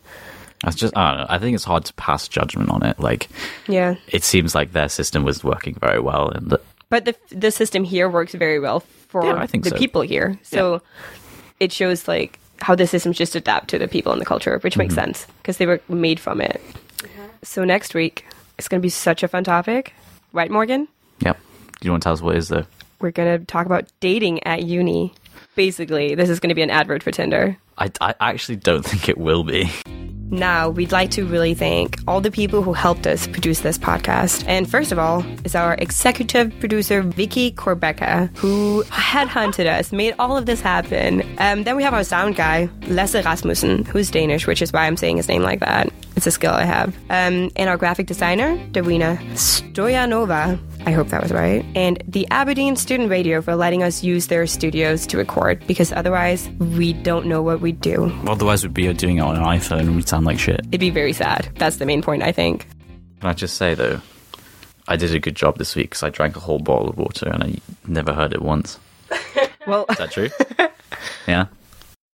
That's 0.63 0.75
just 0.75 0.95
I 0.95 1.09
don't 1.11 1.19
know. 1.21 1.25
I 1.29 1.39
think 1.39 1.55
it's 1.55 1.63
hard 1.63 1.85
to 1.85 1.93
pass 1.95 2.27
judgment 2.27 2.69
on 2.69 2.83
it. 2.83 2.99
Like 2.99 3.29
Yeah. 3.67 3.95
it 4.07 4.23
seems 4.23 4.53
like 4.53 4.73
their 4.73 4.89
system 4.89 5.23
was 5.23 5.43
working 5.43 5.75
very 5.81 5.99
well, 5.99 6.29
and 6.29 6.51
that 6.51 6.61
But 6.89 7.05
the 7.05 7.15
the 7.31 7.49
system 7.49 7.83
here 7.83 8.07
works 8.07 8.33
very 8.35 8.59
well 8.59 8.81
for 9.09 9.25
Yeah, 9.25 9.45
the 9.47 9.69
so. 9.69 9.75
people 9.77 10.01
here. 10.01 10.37
So 10.43 10.81
it 11.59 11.71
shows 11.71 12.07
like 12.07 12.37
how 12.61 12.75
the 12.75 12.87
systems 12.87 13.17
just 13.17 13.35
adapt 13.35 13.69
to 13.69 13.79
the 13.79 13.87
people 13.87 14.11
and 14.11 14.21
the 14.21 14.25
culture, 14.25 14.59
which 14.59 14.77
makes 14.77 14.93
Mm-hmm. 14.93 15.05
sense 15.13 15.27
because 15.41 15.57
they 15.57 15.65
were 15.65 15.81
made 15.89 16.19
from 16.19 16.41
it. 16.41 16.61
So 17.43 17.63
next 17.65 17.93
week 17.93 18.25
it's 18.57 18.67
going 18.67 18.79
to 18.79 18.85
be 18.85 18.89
such 18.89 19.23
a 19.23 19.27
fun 19.27 19.43
topic, 19.43 19.93
right, 20.33 20.51
Morgan? 20.51 20.87
yep. 21.19 21.39
Do 21.79 21.87
you 21.87 21.91
want 21.91 22.03
to 22.03 22.05
tell 22.05 22.13
us 22.13 22.21
what 22.21 22.35
it 22.35 22.39
is 22.39 22.49
though? 22.49 22.65
We're 22.99 23.11
going 23.11 23.39
to 23.39 23.45
talk 23.45 23.65
about 23.65 23.85
dating 23.99 24.43
at 24.43 24.63
uni. 24.63 25.13
Basically, 25.55 26.13
this 26.15 26.29
is 26.29 26.39
going 26.39 26.49
to 26.49 26.55
be 26.55 26.61
an 26.61 26.69
advert 26.69 27.01
for 27.03 27.11
Tinder. 27.11 27.57
I, 27.77 27.91
I 27.99 28.13
actually 28.19 28.57
don't 28.57 28.85
think 28.85 29.09
it 29.09 29.17
will 29.17 29.43
be. 29.43 29.69
Now, 30.31 30.69
we'd 30.69 30.91
like 30.93 31.11
to 31.11 31.25
really 31.25 31.53
thank 31.53 31.99
all 32.07 32.21
the 32.21 32.31
people 32.31 32.63
who 32.63 32.73
helped 32.73 33.05
us 33.05 33.27
produce 33.27 33.59
this 33.59 33.77
podcast. 33.77 34.43
And 34.47 34.69
first 34.69 34.91
of 34.91 34.97
all, 34.97 35.25
is 35.43 35.55
our 35.55 35.75
executive 35.75 36.57
producer, 36.59 37.01
Vicky 37.01 37.51
Corbecca, 37.51 38.29
who 38.37 38.83
headhunted 38.85 39.67
us, 39.67 39.91
made 39.91 40.15
all 40.17 40.37
of 40.37 40.45
this 40.45 40.61
happen. 40.61 41.21
Um, 41.37 41.63
then 41.63 41.75
we 41.75 41.83
have 41.83 41.93
our 41.93 42.03
sound 42.03 42.37
guy, 42.37 42.69
Lasse 42.87 43.15
Rasmussen, 43.15 43.83
who's 43.85 44.09
Danish, 44.09 44.47
which 44.47 44.61
is 44.61 44.71
why 44.71 44.87
I'm 44.87 44.97
saying 44.97 45.17
his 45.17 45.27
name 45.27 45.43
like 45.43 45.59
that. 45.59 45.91
It's 46.15 46.27
a 46.27 46.31
skill 46.31 46.53
I 46.53 46.63
have. 46.63 46.95
Um, 47.09 47.51
and 47.55 47.69
our 47.69 47.77
graphic 47.77 48.07
designer, 48.07 48.57
Davina 48.71 49.17
Stoyanova. 49.33 50.59
I 50.85 50.91
hope 50.91 51.09
that 51.09 51.21
was 51.21 51.31
right. 51.31 51.65
And 51.75 52.03
the 52.07 52.27
Aberdeen 52.31 52.75
Student 52.75 53.09
Radio 53.09 53.41
for 53.41 53.55
letting 53.55 53.83
us 53.83 54.03
use 54.03 54.27
their 54.27 54.47
studios 54.47 55.05
to 55.07 55.17
record, 55.17 55.65
because 55.67 55.91
otherwise 55.91 56.49
we 56.59 56.93
don't 56.93 57.27
know 57.27 57.41
what 57.41 57.61
we'd 57.61 57.81
do. 57.81 58.11
Otherwise, 58.27 58.63
we'd 58.63 58.73
be 58.73 58.91
doing 58.93 59.17
it 59.17 59.21
on 59.21 59.35
an 59.35 59.43
iPhone 59.43 59.81
and 59.81 59.95
we'd 59.95 60.07
sound 60.07 60.25
like 60.25 60.39
shit. 60.39 60.59
It'd 60.67 60.79
be 60.79 60.89
very 60.89 61.13
sad. 61.13 61.49
That's 61.57 61.77
the 61.77 61.85
main 61.85 62.01
point, 62.01 62.23
I 62.23 62.31
think. 62.31 62.67
Can 63.19 63.29
I 63.29 63.33
just 63.33 63.57
say 63.57 63.75
though, 63.75 64.01
I 64.87 64.95
did 64.95 65.13
a 65.13 65.19
good 65.19 65.35
job 65.35 65.57
this 65.57 65.75
week 65.75 65.91
because 65.91 66.03
I 66.03 66.09
drank 66.09 66.35
a 66.35 66.39
whole 66.39 66.59
bottle 66.59 66.89
of 66.89 66.97
water 66.97 67.29
and 67.29 67.43
I 67.43 67.55
never 67.87 68.13
heard 68.13 68.33
it 68.33 68.41
once. 68.41 68.79
Well, 69.67 69.85
Is 69.91 69.97
that 69.97 70.09
true? 70.11 70.29
yeah. 71.27 71.45